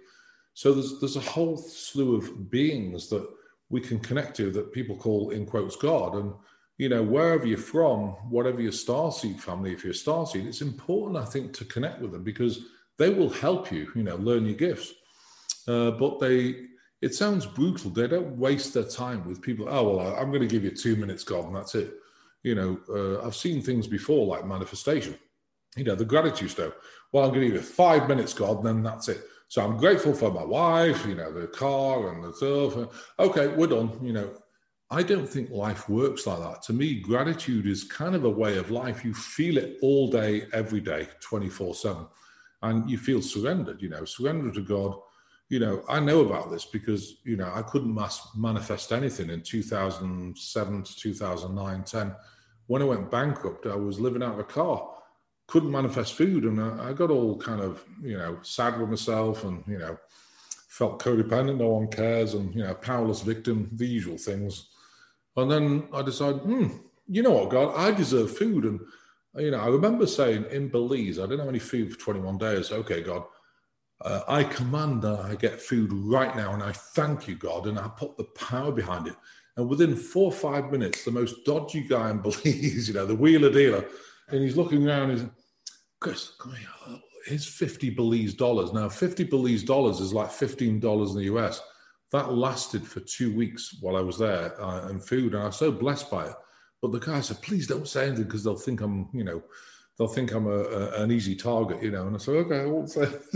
So 0.54 0.72
there's 0.72 0.98
there's 1.00 1.16
a 1.16 1.20
whole 1.20 1.56
slew 1.56 2.16
of 2.16 2.50
beings 2.50 3.08
that 3.10 3.26
we 3.70 3.80
can 3.80 3.98
connect 4.00 4.36
to 4.38 4.50
that 4.50 4.72
people 4.72 4.96
call 4.96 5.30
in 5.30 5.46
quotes 5.46 5.76
God. 5.76 6.16
And 6.16 6.32
you 6.78 6.88
know, 6.88 7.02
wherever 7.02 7.46
you're 7.46 7.58
from, 7.58 8.08
whatever 8.28 8.60
your 8.60 8.72
starseed 8.72 9.40
family, 9.40 9.72
if 9.72 9.82
you're 9.82 9.92
a 9.92 9.94
starseed, 9.94 10.46
it's 10.46 10.60
important, 10.60 11.16
I 11.16 11.24
think, 11.24 11.52
to 11.54 11.64
connect 11.64 12.00
with 12.00 12.12
them 12.12 12.22
because 12.22 12.66
they 12.98 13.10
will 13.10 13.30
help 13.30 13.72
you, 13.72 13.90
you 13.94 14.02
know, 14.02 14.16
learn 14.16 14.44
your 14.44 14.56
gifts. 14.56 14.92
Uh, 15.66 15.92
but 15.92 16.20
they, 16.20 16.66
it 17.00 17.14
sounds 17.14 17.46
brutal. 17.46 17.90
They 17.90 18.06
don't 18.08 18.36
waste 18.36 18.74
their 18.74 18.84
time 18.84 19.26
with 19.26 19.42
people. 19.42 19.66
Oh, 19.68 19.96
well, 19.96 20.16
I'm 20.16 20.30
going 20.30 20.42
to 20.42 20.46
give 20.46 20.64
you 20.64 20.70
two 20.70 20.96
minutes, 20.96 21.24
God, 21.24 21.46
and 21.46 21.56
that's 21.56 21.74
it. 21.74 21.94
You 22.42 22.54
know, 22.54 22.78
uh, 22.88 23.26
I've 23.26 23.34
seen 23.34 23.62
things 23.62 23.86
before 23.86 24.26
like 24.26 24.46
manifestation. 24.46 25.16
You 25.76 25.84
know, 25.84 25.94
the 25.94 26.04
gratitude 26.04 26.50
stone. 26.50 26.72
Well, 27.12 27.24
I'm 27.24 27.30
going 27.30 27.42
to 27.42 27.46
give 27.48 27.56
you 27.56 27.62
five 27.62 28.08
minutes, 28.08 28.32
God, 28.32 28.58
and 28.58 28.66
then 28.66 28.82
that's 28.82 29.08
it. 29.08 29.22
So 29.48 29.64
I'm 29.64 29.76
grateful 29.76 30.12
for 30.12 30.32
my 30.32 30.44
wife, 30.44 31.06
you 31.06 31.14
know, 31.14 31.32
the 31.32 31.46
car 31.46 32.12
and 32.12 32.24
the 32.24 32.32
stuff. 32.32 32.94
Okay, 33.18 33.48
we're 33.48 33.66
done. 33.66 33.98
You 34.02 34.12
know, 34.12 34.34
I 34.90 35.02
don't 35.02 35.28
think 35.28 35.50
life 35.50 35.88
works 35.88 36.26
like 36.26 36.38
that. 36.38 36.62
To 36.62 36.72
me, 36.72 37.00
gratitude 37.00 37.66
is 37.66 37.82
kind 37.82 38.14
of 38.14 38.24
a 38.24 38.30
way 38.30 38.56
of 38.56 38.70
life. 38.70 39.04
You 39.04 39.14
feel 39.14 39.58
it 39.58 39.78
all 39.82 40.08
day, 40.08 40.46
every 40.52 40.80
day, 40.80 41.08
24 41.20 41.74
7. 41.74 42.06
And 42.62 42.88
you 42.88 42.96
feel 42.96 43.20
surrendered, 43.20 43.82
you 43.82 43.88
know, 43.88 44.04
surrender 44.04 44.52
to 44.52 44.60
God. 44.60 44.96
You 45.48 45.58
know, 45.58 45.84
I 45.88 45.98
know 45.98 46.20
about 46.20 46.50
this 46.50 46.64
because, 46.64 47.16
you 47.24 47.36
know, 47.36 47.50
I 47.52 47.62
couldn't 47.62 47.98
manifest 48.36 48.92
anything 48.92 49.30
in 49.30 49.42
2007 49.42 50.82
to 50.82 50.96
2009, 50.96 51.84
10. 51.84 52.16
When 52.68 52.82
I 52.82 52.84
went 52.84 53.10
bankrupt, 53.10 53.66
I 53.66 53.76
was 53.76 54.00
living 54.00 54.22
out 54.22 54.34
of 54.34 54.38
a 54.40 54.44
car, 54.44 54.88
couldn't 55.48 55.70
manifest 55.70 56.14
food. 56.14 56.44
And 56.44 56.60
I, 56.60 56.90
I 56.90 56.92
got 56.92 57.10
all 57.10 57.36
kind 57.38 57.60
of, 57.60 57.84
you 58.02 58.16
know, 58.16 58.38
sad 58.42 58.78
with 58.80 58.90
myself 58.90 59.44
and, 59.44 59.64
you 59.66 59.78
know, 59.78 59.96
felt 60.68 61.02
codependent, 61.02 61.58
no 61.58 61.68
one 61.68 61.88
cares, 61.88 62.34
and, 62.34 62.54
you 62.54 62.62
know, 62.62 62.74
powerless 62.74 63.22
victim, 63.22 63.68
the 63.72 63.86
usual 63.86 64.18
things 64.18 64.68
and 65.36 65.50
then 65.50 65.88
I 65.92 66.02
decided, 66.02 66.40
hmm, 66.40 66.68
you 67.06 67.22
know 67.22 67.32
what, 67.32 67.50
God, 67.50 67.74
I 67.76 67.92
deserve 67.92 68.36
food. 68.36 68.64
And, 68.64 68.80
you 69.36 69.50
know, 69.50 69.60
I 69.60 69.68
remember 69.68 70.06
saying 70.06 70.46
in 70.50 70.68
Belize, 70.68 71.18
I 71.18 71.22
didn't 71.22 71.40
have 71.40 71.48
any 71.48 71.58
food 71.58 71.92
for 71.92 71.98
21 71.98 72.38
days. 72.38 72.72
Okay, 72.72 73.02
God, 73.02 73.24
uh, 74.00 74.22
I 74.26 74.44
command 74.44 75.02
that 75.02 75.20
I 75.20 75.34
get 75.34 75.60
food 75.60 75.92
right 75.92 76.34
now. 76.34 76.54
And 76.54 76.62
I 76.62 76.72
thank 76.72 77.28
you, 77.28 77.36
God. 77.36 77.66
And 77.66 77.78
I 77.78 77.88
put 77.88 78.16
the 78.16 78.24
power 78.24 78.72
behind 78.72 79.08
it. 79.08 79.16
And 79.56 79.68
within 79.68 79.94
four 79.94 80.26
or 80.26 80.32
five 80.32 80.70
minutes, 80.70 81.04
the 81.04 81.10
most 81.10 81.44
dodgy 81.44 81.82
guy 81.82 82.10
in 82.10 82.18
Belize, 82.22 82.88
you 82.88 82.94
know, 82.94 83.06
the 83.06 83.14
wheeler 83.14 83.50
dealer, 83.50 83.84
and 84.28 84.42
he's 84.42 84.56
looking 84.56 84.86
around, 84.86 85.10
he's, 85.10 85.24
Chris, 86.00 86.32
come 86.38 86.52
here. 86.52 87.00
here's 87.26 87.46
50 87.46 87.90
Belize 87.90 88.34
dollars. 88.34 88.72
Now, 88.72 88.88
50 88.88 89.24
Belize 89.24 89.62
dollars 89.62 90.00
is 90.00 90.12
like 90.12 90.28
$15 90.28 91.10
in 91.10 91.16
the 91.16 91.24
US 91.36 91.60
that 92.16 92.32
lasted 92.32 92.86
for 92.86 93.00
two 93.00 93.34
weeks 93.34 93.76
while 93.80 93.96
I 93.96 94.00
was 94.00 94.18
there 94.18 94.60
uh, 94.60 94.88
and 94.88 95.04
food, 95.04 95.34
and 95.34 95.42
I 95.42 95.46
was 95.46 95.56
so 95.56 95.70
blessed 95.70 96.10
by 96.10 96.26
it. 96.26 96.34
But 96.80 96.92
the 96.92 96.98
guy 96.98 97.20
said, 97.20 97.42
"Please 97.42 97.66
don't 97.66 97.86
say 97.86 98.06
anything 98.06 98.24
because 98.24 98.42
they'll 98.42 98.56
think 98.56 98.80
I'm, 98.80 99.08
you 99.12 99.24
know, 99.24 99.42
they'll 99.98 100.08
think 100.08 100.32
I'm 100.32 100.46
a, 100.46 100.58
a, 100.58 101.02
an 101.02 101.12
easy 101.12 101.36
target, 101.36 101.82
you 101.82 101.90
know." 101.90 102.06
And 102.06 102.16
I 102.16 102.18
said, 102.18 102.36
"Okay, 102.36 102.60
I 102.60 102.66
won't 102.66 102.90
say." 102.90 103.08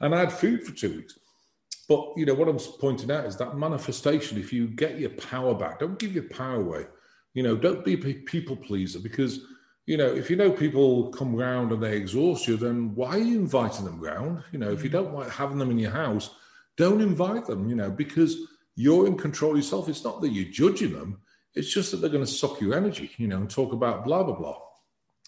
and 0.00 0.14
I 0.14 0.18
had 0.18 0.32
food 0.32 0.64
for 0.64 0.72
two 0.72 0.96
weeks. 0.96 1.18
But 1.88 2.12
you 2.16 2.26
know 2.26 2.34
what 2.34 2.48
I'm 2.48 2.58
pointing 2.80 3.10
out 3.10 3.26
is 3.26 3.36
that 3.36 3.56
manifestation. 3.56 4.38
If 4.38 4.52
you 4.52 4.68
get 4.68 4.98
your 4.98 5.10
power 5.10 5.54
back, 5.54 5.80
don't 5.80 5.98
give 5.98 6.14
your 6.14 6.28
power 6.28 6.56
away. 6.56 6.86
You 7.34 7.42
know, 7.42 7.56
don't 7.56 7.84
be 7.84 7.94
a 7.94 8.14
people 8.14 8.56
pleaser 8.56 9.00
because 9.00 9.40
you 9.86 9.96
know 9.96 10.06
if 10.06 10.28
you 10.28 10.36
know 10.36 10.52
people 10.52 11.10
come 11.10 11.34
round 11.34 11.72
and 11.72 11.82
they 11.82 11.96
exhaust 11.96 12.46
you, 12.46 12.56
then 12.56 12.94
why 12.94 13.16
are 13.16 13.18
you 13.18 13.38
inviting 13.38 13.84
them 13.84 14.00
round? 14.00 14.42
You 14.52 14.58
know, 14.58 14.70
if 14.70 14.84
you 14.84 14.90
mm. 14.90 14.94
don't 14.94 15.14
like 15.14 15.30
having 15.30 15.58
them 15.58 15.70
in 15.70 15.78
your 15.78 15.90
house 15.90 16.30
don't 16.76 17.00
invite 17.00 17.46
them, 17.46 17.68
you 17.68 17.74
know, 17.74 17.90
because 17.90 18.36
you're 18.76 19.06
in 19.06 19.16
control 19.16 19.56
yourself. 19.56 19.88
It's 19.88 20.04
not 20.04 20.20
that 20.22 20.30
you're 20.30 20.50
judging 20.52 20.92
them, 20.92 21.20
It's 21.54 21.72
just 21.72 21.90
that 21.90 21.98
they're 21.98 22.10
going 22.10 22.24
to 22.24 22.30
suck 22.30 22.60
your 22.60 22.74
energy, 22.74 23.10
you 23.18 23.28
know, 23.28 23.36
and 23.36 23.50
talk 23.50 23.72
about 23.72 24.04
blah 24.04 24.22
blah 24.22 24.34
blah. 24.34 24.58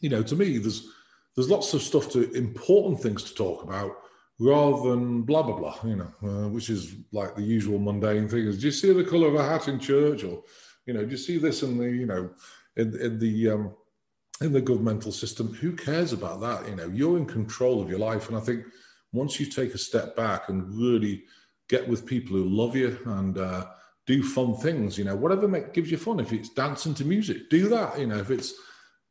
You 0.01 0.09
know, 0.11 0.23
to 0.23 0.37
me, 0.37 0.59
there's 0.59 0.89
there's 1.35 1.51
lots 1.51 1.75
of 1.75 1.83
stuff 1.83 2.11
to 2.11 2.31
important 2.33 3.01
things 3.01 3.23
to 3.25 3.35
talk 3.35 3.63
about 3.63 3.93
rather 4.39 4.91
than 4.91 5.23
blah 5.23 5.43
blah 5.43 5.57
blah. 5.57 5.79
You 5.85 5.97
know, 5.97 6.13
uh, 6.23 6.49
which 6.49 6.71
is 6.71 6.95
like 7.13 7.37
the 7.37 7.43
usual 7.43 7.79
mundane 7.79 8.29
things. 8.29 8.59
Do 8.59 8.67
you 8.67 8.73
see 8.73 8.93
the 8.93 9.05
colour 9.05 9.29
of 9.29 9.35
a 9.35 9.45
hat 9.45 9.69
in 9.69 9.79
church, 9.79 10.25
or 10.25 10.43
you 10.87 10.95
know, 10.95 11.05
do 11.05 11.11
you 11.11 11.17
see 11.17 11.39
this 11.39 11.63
in 11.63 11.77
the 11.77 11.85
you 11.85 12.07
know 12.07 12.31
in 12.77 12.99
in 13.01 13.19
the 13.19 13.51
um, 13.51 13.75
in 14.41 14.53
the 14.53 14.61
governmental 14.61 15.13
system? 15.13 15.53
Who 15.55 15.73
cares 15.73 16.13
about 16.13 16.41
that? 16.41 16.69
You 16.69 16.77
know, 16.77 16.89
you're 16.89 17.19
in 17.19 17.27
control 17.27 17.83
of 17.83 17.91
your 17.91 17.99
life, 17.99 18.29
and 18.29 18.37
I 18.37 18.41
think 18.41 18.65
once 19.15 19.39
you 19.39 19.47
take 19.47 19.75
a 19.75 19.79
step 19.79 20.17
back 20.17 20.49
and 20.49 20.69
really 20.77 21.25
get 21.69 21.89
with 21.89 22.05
people 22.05 22.37
who 22.37 22.45
love 22.45 22.77
you 22.77 22.99
and 23.07 23.39
uh, 23.39 23.67
do 24.07 24.23
fun 24.23 24.55
things. 24.57 24.99
You 24.99 25.05
know, 25.05 25.17
whatever 25.17 25.49
make, 25.49 25.73
gives 25.73 25.91
you 25.91 25.97
fun. 25.97 26.21
If 26.21 26.33
it's 26.33 26.51
dancing 26.51 26.95
to 26.95 27.05
music, 27.05 27.49
do 27.49 27.69
that. 27.69 27.99
You 27.99 28.09
know, 28.09 28.19
if 28.19 28.31
it's 28.31 28.55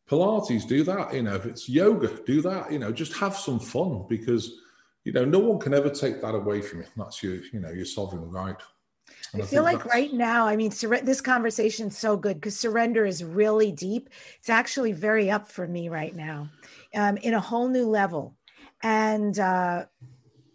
Pilates, 0.10 0.68
do 0.68 0.84
that. 0.84 1.14
You 1.14 1.24
know, 1.24 1.36
if 1.36 1.46
it's 1.46 1.68
yoga, 1.68 2.20
do 2.26 2.42
that. 2.42 2.72
You 2.72 2.80
know, 2.80 2.92
just 2.92 3.14
have 3.14 3.36
some 3.36 3.60
fun 3.60 4.06
because 4.10 4.60
you 5.04 5.14
know 5.14 5.26
no 5.26 5.40
one 5.40 5.60
can 5.60 5.74
ever 5.74 5.90
take 5.90 6.22
that 6.22 6.36
away 6.36 6.62
from 6.62 6.82
you. 6.82 6.88
That's 6.96 7.24
your, 7.24 7.36
you 7.52 7.60
know, 7.60 7.72
your 7.72 7.86
sovereign 7.86 8.30
right. 8.30 8.56
I, 9.34 9.40
I 9.40 9.42
feel 9.42 9.64
like 9.64 9.86
right 9.86 10.14
now, 10.14 10.48
I 10.48 10.56
mean, 10.56 10.72
sur- 10.72 11.02
this 11.02 11.22
conversation 11.22 11.88
is 11.88 11.98
so 11.98 12.16
good 12.16 12.36
because 12.36 12.58
surrender 12.58 13.06
is 13.06 13.24
really 13.24 13.72
deep. 13.72 14.10
It's 14.40 14.50
actually 14.50 14.92
very 14.92 15.32
up 15.32 15.48
for 15.48 15.68
me 15.68 15.90
right 15.90 16.16
now, 16.16 16.50
um, 16.94 17.18
in 17.18 17.34
a 17.34 17.40
whole 17.40 17.68
new 17.68 17.88
level, 17.88 18.36
and 18.84 19.40
uh, 19.40 19.86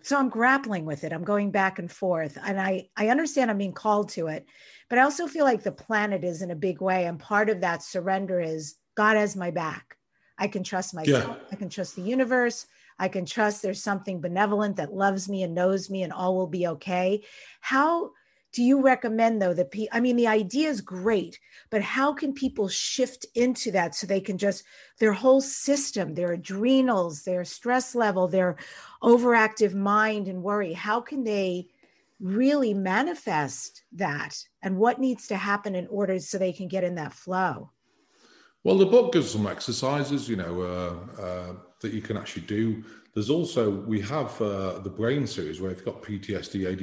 so 0.02 0.18
i'm 0.18 0.28
grappling 0.28 0.84
with 0.84 1.02
it. 1.02 1.12
I'm 1.12 1.24
going 1.24 1.50
back 1.50 1.78
and 1.78 1.90
forth. 1.90 2.38
And 2.44 2.60
i 2.60 2.88
i 2.96 3.08
understand 3.08 3.50
i'm 3.50 3.58
being 3.58 3.72
called 3.72 4.10
to 4.10 4.28
it 4.28 4.46
but 4.88 4.98
i 4.98 5.02
also 5.02 5.26
feel 5.26 5.44
like 5.44 5.62
the 5.62 5.72
planet 5.72 6.24
is 6.24 6.42
in 6.42 6.50
a 6.50 6.56
big 6.56 6.80
way. 6.80 7.06
And 7.06 7.18
part 7.18 7.50
of 7.50 7.62
that 7.62 7.82
surrender 7.82 8.40
is 8.40 8.76
god 8.96 9.16
has 9.16 9.34
my 9.34 9.50
back. 9.50 9.96
I 10.38 10.46
can 10.48 10.62
trust 10.62 10.94
myself. 10.94 11.26
Yeah. 11.26 11.46
i 11.50 11.56
can 11.56 11.68
trust 11.68 11.96
the 11.96 12.02
universe. 12.02 12.66
I 13.00 13.08
can 13.08 13.26
trust 13.26 13.62
there's 13.62 13.82
something 13.82 14.20
benevolent 14.20 14.76
that 14.76 14.92
loves 14.92 15.28
me 15.28 15.44
and 15.44 15.54
knows 15.54 15.88
me 15.88 16.02
and 16.02 16.12
all 16.12 16.36
will 16.36 16.48
be 16.48 16.66
okay. 16.66 17.24
How 17.60 18.10
do 18.52 18.62
you 18.62 18.80
recommend 18.80 19.40
though 19.40 19.54
that 19.54 19.70
pe- 19.70 19.88
i 19.92 20.00
mean 20.00 20.16
the 20.16 20.26
idea 20.26 20.68
is 20.68 20.80
great 20.80 21.38
but 21.70 21.82
how 21.82 22.12
can 22.12 22.32
people 22.32 22.68
shift 22.68 23.26
into 23.34 23.70
that 23.70 23.94
so 23.94 24.06
they 24.06 24.20
can 24.20 24.38
just 24.38 24.64
their 24.98 25.12
whole 25.12 25.40
system 25.40 26.14
their 26.14 26.32
adrenals 26.32 27.22
their 27.24 27.44
stress 27.44 27.94
level 27.94 28.28
their 28.28 28.56
overactive 29.02 29.74
mind 29.74 30.28
and 30.28 30.42
worry 30.42 30.72
how 30.72 31.00
can 31.00 31.24
they 31.24 31.68
really 32.20 32.74
manifest 32.74 33.84
that 33.92 34.36
and 34.62 34.76
what 34.76 34.98
needs 34.98 35.26
to 35.28 35.36
happen 35.36 35.74
in 35.74 35.86
order 35.88 36.18
so 36.18 36.38
they 36.38 36.52
can 36.52 36.68
get 36.68 36.84
in 36.84 36.96
that 36.96 37.12
flow? 37.12 37.70
Well 38.64 38.76
the 38.76 38.86
book 38.86 39.12
gives 39.12 39.30
some 39.30 39.46
exercises 39.46 40.28
you 40.28 40.36
know 40.36 40.60
uh, 40.60 41.20
uh, 41.22 41.52
that 41.80 41.92
you 41.92 42.02
can 42.02 42.16
actually 42.16 42.46
do. 42.46 42.84
There's 43.14 43.30
also 43.30 43.70
we 43.70 44.00
have 44.00 44.40
uh, 44.42 44.80
the 44.80 44.90
brain 44.90 45.26
series 45.26 45.60
where 45.60 45.70
if 45.70 45.78
you've 45.78 45.86
got 45.86 46.02
ptsd 46.02 46.70
add 46.70 46.80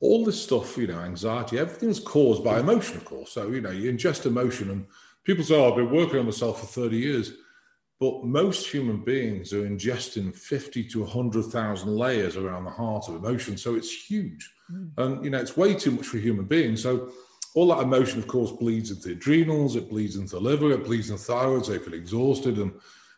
all 0.00 0.24
this 0.24 0.42
stuff, 0.42 0.76
you 0.76 0.86
know, 0.86 1.00
anxiety, 1.00 1.58
everything's 1.58 2.00
caused 2.00 2.44
by 2.44 2.60
emotion, 2.60 2.96
of 2.96 3.04
course. 3.04 3.32
So, 3.32 3.48
you 3.48 3.60
know, 3.60 3.70
you 3.70 3.92
ingest 3.92 4.26
emotion 4.26 4.70
and 4.70 4.86
people 5.24 5.44
say, 5.44 5.56
oh, 5.56 5.70
I've 5.70 5.76
been 5.76 5.90
working 5.90 6.20
on 6.20 6.26
myself 6.26 6.60
for 6.60 6.66
30 6.66 6.96
years. 6.96 7.32
But 8.00 8.24
most 8.24 8.70
human 8.70 9.02
beings 9.02 9.52
are 9.52 9.68
ingesting 9.68 10.32
50 10.32 10.84
to 10.84 11.00
100,000 11.00 11.96
layers 11.96 12.36
around 12.36 12.64
the 12.64 12.70
heart 12.70 13.08
of 13.08 13.16
emotion. 13.16 13.56
So 13.56 13.74
it's 13.74 13.92
huge. 13.92 14.48
Mm. 14.72 14.90
And, 14.98 15.24
you 15.24 15.30
know, 15.30 15.38
it's 15.38 15.56
way 15.56 15.74
too 15.74 15.90
much 15.90 16.06
for 16.06 16.18
human 16.18 16.44
beings. 16.44 16.84
So 16.84 17.10
all 17.56 17.66
that 17.74 17.82
emotion, 17.82 18.20
of 18.20 18.28
course, 18.28 18.52
bleeds 18.52 18.92
into 18.92 19.08
the 19.08 19.14
adrenals, 19.14 19.74
it 19.74 19.90
bleeds 19.90 20.14
into 20.14 20.36
the 20.36 20.40
liver, 20.40 20.70
it 20.70 20.84
bleeds 20.84 21.10
into 21.10 21.20
the 21.20 21.32
thyroid, 21.32 21.66
so 21.66 21.72
they 21.72 21.78
feel 21.78 21.94
exhausted. 21.94 22.58
And, 22.58 22.72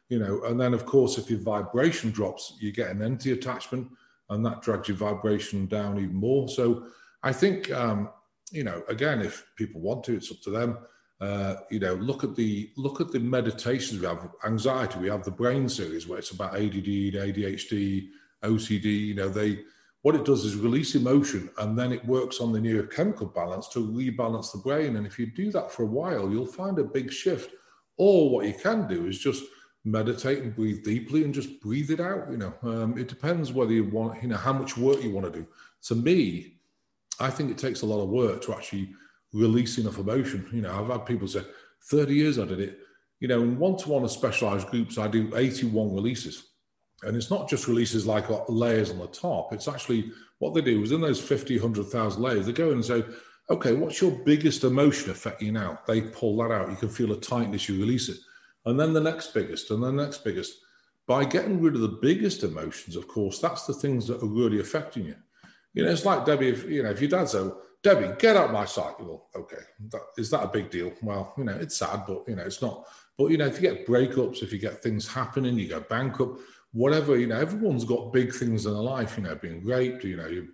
you 0.09 0.19
know, 0.19 0.45
and 0.45 0.59
then, 0.59 0.73
of 0.73 0.87
course, 0.87 1.19
if 1.19 1.29
your 1.29 1.41
vibration 1.41 2.11
drops, 2.11 2.57
you 2.59 2.73
get 2.73 2.89
an 2.91 3.03
empty 3.03 3.33
attachment 3.33 3.87
and 4.31 4.45
that 4.47 4.63
drags 4.63 4.89
your 4.89 4.97
vibration 4.97 5.67
down 5.67 5.99
even 5.99 6.15
more. 6.15 6.49
So 6.49 6.87
I 7.23 7.33
think, 7.33 7.71
um, 7.73 8.09
you 8.51 8.65
know, 8.65 8.83
again, 8.89 9.21
if 9.21 9.45
people 9.57 9.81
want 9.81 10.05
to, 10.05 10.17
it's 10.17 10.31
up 10.31 10.41
to 10.43 10.51
them. 10.51 10.79
Uh, 11.21 11.57
you 11.71 11.79
know, 11.79 11.95
look 11.95 12.25
at 12.25 12.35
the 12.35 12.71
look 12.79 13.01
at 13.01 13.13
the 13.13 13.21
meditations 13.21 14.01
we 14.01 14.07
have. 14.07 14.27
Anxiety, 14.47 14.99
we 14.99 15.09
have 15.09 15.23
the 15.23 15.31
brain 15.31 15.69
series 15.69 16.07
where 16.07 16.19
it's 16.19 16.31
about 16.31 16.55
ADD, 16.55 16.87
and 16.87 17.15
ADHD, 17.15 18.09
OCD. 18.43 18.85
You 19.09 19.15
know, 19.15 19.29
they 19.29 19.59
what 20.01 20.15
it 20.15 20.25
does 20.25 20.47
is 20.47 20.57
release 20.57 20.95
emotion, 20.95 21.51
and 21.59 21.79
then 21.79 21.93
it 21.93 22.03
works 22.07 22.41
on 22.41 22.53
the 22.53 22.59
neurochemical 22.59 23.35
balance 23.35 23.69
to 23.69 23.87
rebalance 23.87 24.51
the 24.51 24.59
brain. 24.59 24.97
And 24.97 25.07
if 25.07 25.19
you 25.19 25.27
do 25.27 25.51
that 25.53 25.71
for 25.71 25.83
a 25.83 25.87
while, 25.87 26.31
you'll 26.31 26.47
find 26.47 26.79
a 26.79 26.85
big 26.85 27.13
shift. 27.13 27.55
Or 27.99 28.31
what 28.31 28.47
you 28.47 28.55
can 28.55 28.89
do 28.89 29.07
is 29.07 29.19
just 29.19 29.45
meditate 29.85 30.43
and 30.43 30.55
breathe 30.55 30.85
deeply 30.85 31.25
and 31.25 31.33
just 31.33 31.61
breathe 31.61 31.91
it 31.91 32.01
out. 32.01 32.31
You 32.31 32.37
know, 32.37 32.55
um, 32.63 32.99
it 32.99 33.09
depends 33.09 33.53
whether 33.53 33.73
you 33.73 33.85
want, 33.85 34.23
you 34.23 34.29
know, 34.29 34.37
how 34.37 34.53
much 34.53 34.77
work 34.77 35.03
you 35.03 35.11
want 35.11 35.33
to 35.33 35.41
do. 35.41 35.47
To 35.85 35.95
me, 35.95 36.55
I 37.19 37.31
think 37.31 37.51
it 37.51 37.59
takes 37.59 37.83
a 37.83 37.87
lot 37.87 38.03
of 38.03 38.11
work 38.11 38.43
to 38.43 38.53
actually 38.53 38.91
release 39.33 39.79
enough 39.79 39.99
emotion. 39.99 40.49
You 40.53 40.63
know, 40.63 40.79
I've 40.79 40.91
had 40.91 41.07
people 41.07 41.29
say, 41.29 41.43
30 41.85 42.15
years 42.15 42.39
I 42.39 42.45
did 42.45 42.61
it. 42.61 42.79
You 43.21 43.29
know, 43.29 43.43
in 43.43 43.59
one 43.59 43.77
to 43.79 43.89
one 43.91 44.03
or 44.03 44.09
specialized 44.09 44.69
groups, 44.69 44.99
I 44.99 45.09
do 45.09 45.35
81 45.35 45.95
releases. 45.95 46.45
And 47.03 47.17
it's 47.17 47.31
not 47.31 47.49
just 47.49 47.67
releases 47.69 48.07
like 48.07 48.27
layers 48.49 48.91
on 48.91 48.99
the 48.99 49.07
top. 49.07 49.53
It's 49.53 49.69
actually 49.69 50.13
what 50.39 50.55
they 50.55 50.61
do 50.61 50.83
is 50.83 50.93
in 50.93 51.01
those 51.01 51.21
50, 51.21 51.59
100,000 51.59 52.23
layers, 52.23 52.47
they 52.47 52.53
go 52.53 52.69
in 52.69 52.75
and 52.75 52.85
say, 52.85 53.05
okay, 53.49 53.73
what's 53.73 54.01
your 54.01 54.11
biggest 54.11 54.65
emotion 54.65 55.11
affecting 55.11 55.47
you 55.47 55.53
now? 55.53 55.79
They 55.87 56.03
pull 56.03 56.37
that 56.39 56.53
out. 56.53 56.71
You 56.71 56.77
can 56.77 56.89
feel 56.89 57.13
a 57.13 57.21
tightness, 57.21 57.69
you 57.69 57.79
release 57.79 58.09
it 58.09 58.19
and 58.67 58.79
then 58.79 58.93
the 58.93 59.01
next 59.01 59.35
biggest, 59.35 59.71
and 59.71 59.83
the 59.83 59.93
next 59.93 60.25
biggest. 60.25 60.55
By 61.07 61.25
getting 61.25 61.61
rid 61.61 61.75
of 61.75 61.81
the 61.81 61.99
biggest 62.01 62.45
emotions, 62.45 62.95
of 62.95 63.09
course, 63.09 63.41
that's 63.41 63.67
the 63.67 63.75
things 63.75 64.07
that 64.07 64.23
are 64.23 64.29
really 64.29 64.61
affecting 64.61 65.07
you. 65.07 65.17
You 65.75 65.85
know, 65.85 65.91
it's 65.91 66.05
like 66.05 66.25
Debbie, 66.25 66.51
if, 66.51 66.69
you 66.69 66.85
know, 66.85 66.91
if 66.91 67.01
your 67.01 67.11
dad 67.11 67.29
said, 67.29 67.51
Debbie, 67.83 68.15
get 68.19 68.37
out 68.37 68.53
my 68.53 68.65
sight. 68.65 68.95
Well, 69.01 69.29
okay, 69.35 69.63
that, 69.89 70.03
is 70.17 70.31
that 70.31 70.45
a 70.45 70.49
big 70.49 70.71
deal? 70.71 70.93
Well, 71.03 71.33
you 71.37 71.45
know, 71.45 71.57
it's 71.57 71.79
sad, 71.79 72.05
but, 72.07 72.25
you 72.29 72.37
know, 72.37 72.43
it's 72.43 72.63
not. 72.63 72.87
But, 73.19 73.31
you 73.33 73.39
know, 73.39 73.47
if 73.47 73.61
you 73.61 73.63
get 73.63 73.87
breakups, 73.87 74.43
if 74.43 74.53
you 74.53 74.59
get 74.59 74.83
things 74.83 75.09
happening, 75.09 75.59
you 75.59 75.69
go 75.69 75.81
bankrupt, 75.81 76.41
whatever, 76.73 77.19
you 77.19 77.27
know, 77.27 77.41
everyone's 77.41 77.85
got 77.85 78.13
big 78.13 78.33
things 78.33 78.67
in 78.67 78.73
their 78.73 78.83
life, 78.83 79.17
you 79.17 79.25
know, 79.25 79.35
being 79.35 79.65
raped, 79.65 80.05
you 80.05 80.17
know, 80.17 80.29
you, 80.29 80.49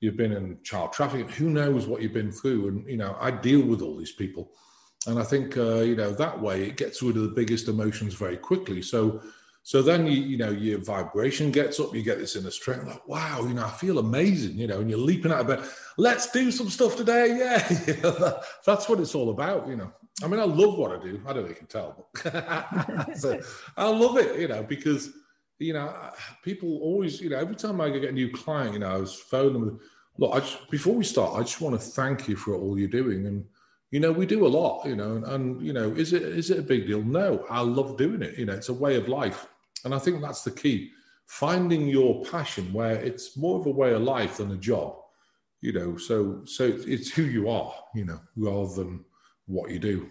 you've 0.00 0.16
been 0.16 0.32
in 0.32 0.58
child 0.64 0.92
trafficking, 0.92 1.28
who 1.28 1.48
knows 1.48 1.86
what 1.86 2.02
you've 2.02 2.12
been 2.12 2.32
through. 2.32 2.68
And, 2.68 2.88
you 2.88 2.98
know, 2.98 3.16
I 3.20 3.30
deal 3.30 3.62
with 3.62 3.80
all 3.80 3.96
these 3.96 4.12
people. 4.12 4.50
And 5.06 5.18
I 5.18 5.22
think 5.22 5.56
uh, 5.56 5.80
you 5.80 5.96
know 5.96 6.12
that 6.12 6.40
way 6.40 6.64
it 6.64 6.76
gets 6.76 7.02
rid 7.02 7.16
of 7.16 7.22
the 7.22 7.28
biggest 7.28 7.68
emotions 7.68 8.14
very 8.14 8.36
quickly. 8.36 8.82
So 8.82 9.22
so 9.62 9.80
then 9.80 10.06
you 10.06 10.20
you 10.20 10.36
know 10.36 10.50
your 10.50 10.78
vibration 10.78 11.50
gets 11.50 11.80
up, 11.80 11.94
you 11.94 12.02
get 12.02 12.18
this 12.18 12.36
inner 12.36 12.50
strength. 12.50 12.86
Like 12.86 13.06
wow, 13.08 13.44
you 13.46 13.54
know 13.54 13.64
I 13.64 13.70
feel 13.70 13.98
amazing, 13.98 14.58
you 14.58 14.66
know, 14.66 14.80
and 14.80 14.90
you're 14.90 14.98
leaping 14.98 15.32
out 15.32 15.40
of 15.40 15.46
bed. 15.46 15.64
Let's 15.96 16.30
do 16.30 16.50
some 16.50 16.68
stuff 16.68 16.96
today, 16.96 17.38
yeah. 17.38 18.32
that's 18.64 18.88
what 18.88 19.00
it's 19.00 19.14
all 19.14 19.30
about, 19.30 19.68
you 19.68 19.76
know. 19.76 19.92
I 20.22 20.28
mean, 20.28 20.38
I 20.38 20.44
love 20.44 20.78
what 20.78 20.92
I 20.92 21.02
do. 21.02 21.20
I 21.26 21.32
don't 21.32 21.44
know 21.44 21.50
if 21.50 21.50
you 21.50 21.54
can 21.54 21.66
tell, 21.66 22.08
but 22.22 23.16
so 23.18 23.40
I 23.76 23.88
love 23.88 24.18
it, 24.18 24.38
you 24.38 24.48
know, 24.48 24.62
because 24.62 25.10
you 25.58 25.72
know 25.72 25.94
people 26.42 26.78
always, 26.82 27.20
you 27.20 27.30
know, 27.30 27.38
every 27.38 27.56
time 27.56 27.80
I 27.80 27.90
get 27.90 28.04
a 28.04 28.12
new 28.12 28.30
client, 28.30 28.74
you 28.74 28.80
know, 28.80 28.90
I 28.90 28.98
was 28.98 29.14
phoning 29.14 29.64
them. 29.66 29.80
Look, 30.18 30.34
I 30.34 30.40
just, 30.40 30.70
before 30.70 30.94
we 30.94 31.04
start, 31.04 31.36
I 31.36 31.40
just 31.40 31.60
want 31.60 31.78
to 31.78 31.84
thank 31.84 32.28
you 32.28 32.36
for 32.36 32.54
all 32.54 32.78
you're 32.78 32.88
doing 32.88 33.26
and 33.26 33.44
you 33.94 34.00
know 34.00 34.10
we 34.10 34.26
do 34.26 34.44
a 34.44 34.54
lot 34.60 34.84
you 34.84 34.96
know 34.96 35.14
and, 35.14 35.24
and, 35.24 35.62
you 35.64 35.72
know 35.72 35.92
is 35.92 36.12
it 36.12 36.22
is 36.22 36.50
it 36.50 36.58
a 36.58 36.62
big 36.62 36.88
deal? 36.88 37.00
No 37.00 37.46
i 37.48 37.60
love 37.60 37.96
doing 37.96 38.22
it 38.22 38.36
you 38.36 38.44
know 38.44 38.54
it's 38.54 38.68
a 38.68 38.80
way 38.84 38.96
of 38.96 39.08
life. 39.08 39.46
And 39.84 39.94
i 39.94 40.00
think 40.00 40.20
that's 40.20 40.42
the 40.42 40.50
key 40.50 40.90
finding 41.26 41.86
your 41.86 42.24
passion 42.24 42.72
where 42.72 42.96
it's 42.96 43.36
more 43.36 43.60
of 43.60 43.66
a 43.66 43.70
way 43.70 43.92
of 43.92 44.02
life 44.02 44.38
than 44.38 44.50
a 44.50 44.56
job 44.56 44.96
you 45.60 45.72
know 45.72 45.96
so 45.96 46.42
so 46.44 46.64
it's 46.64 47.10
who 47.12 47.22
you 47.22 47.48
are 47.48 47.72
you 47.94 48.04
know 48.04 48.20
rather 48.36 48.74
than 48.74 49.04
what 49.46 49.70
you 49.70 49.78
do. 49.78 50.10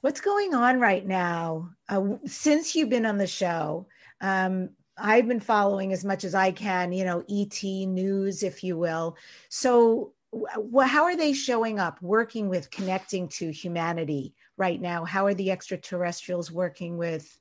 What's 0.00 0.22
going 0.22 0.54
on 0.54 0.80
right 0.80 1.06
now? 1.06 1.68
Uh, 1.86 2.16
since 2.24 2.74
you've 2.74 2.88
been 2.88 3.04
on 3.04 3.18
the 3.18 3.26
show 3.26 3.86
um, 4.20 4.70
I've 4.98 5.28
been 5.28 5.40
following 5.40 5.92
as 5.92 6.04
much 6.04 6.24
as 6.24 6.34
I 6.34 6.52
can, 6.52 6.92
you 6.92 7.04
know, 7.04 7.24
ET 7.30 7.62
news, 7.62 8.42
if 8.42 8.62
you 8.62 8.76
will. 8.76 9.16
So, 9.48 10.12
well, 10.32 10.86
how 10.86 11.04
are 11.04 11.16
they 11.16 11.32
showing 11.32 11.78
up 11.78 12.00
working 12.02 12.48
with 12.48 12.70
connecting 12.70 13.28
to 13.28 13.50
humanity 13.50 14.34
right 14.56 14.80
now? 14.80 15.04
How 15.04 15.26
are 15.26 15.34
the 15.34 15.50
extraterrestrials 15.50 16.50
working 16.50 16.96
with 16.96 17.38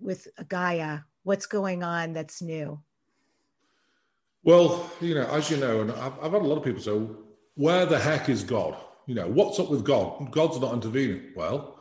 with 0.00 0.28
gaia? 0.48 1.00
What's 1.22 1.46
going 1.46 1.82
on 1.82 2.12
that's 2.12 2.42
new? 2.42 2.80
Well 4.42 4.90
you 5.00 5.14
know 5.14 5.26
as 5.30 5.50
you 5.50 5.56
know 5.56 5.80
and 5.80 5.92
i've, 5.92 6.12
I've 6.22 6.32
had 6.32 6.42
a 6.42 6.46
lot 6.46 6.58
of 6.58 6.64
people 6.64 6.82
say 6.82 7.14
where 7.54 7.86
the 7.86 7.98
heck 7.98 8.28
is 8.28 8.42
god? 8.42 8.76
You 9.06 9.14
know 9.14 9.28
what's 9.28 9.58
up 9.58 9.70
with 9.70 9.84
god? 9.84 10.30
God's 10.30 10.60
not 10.60 10.74
intervening. 10.74 11.32
Well 11.36 11.78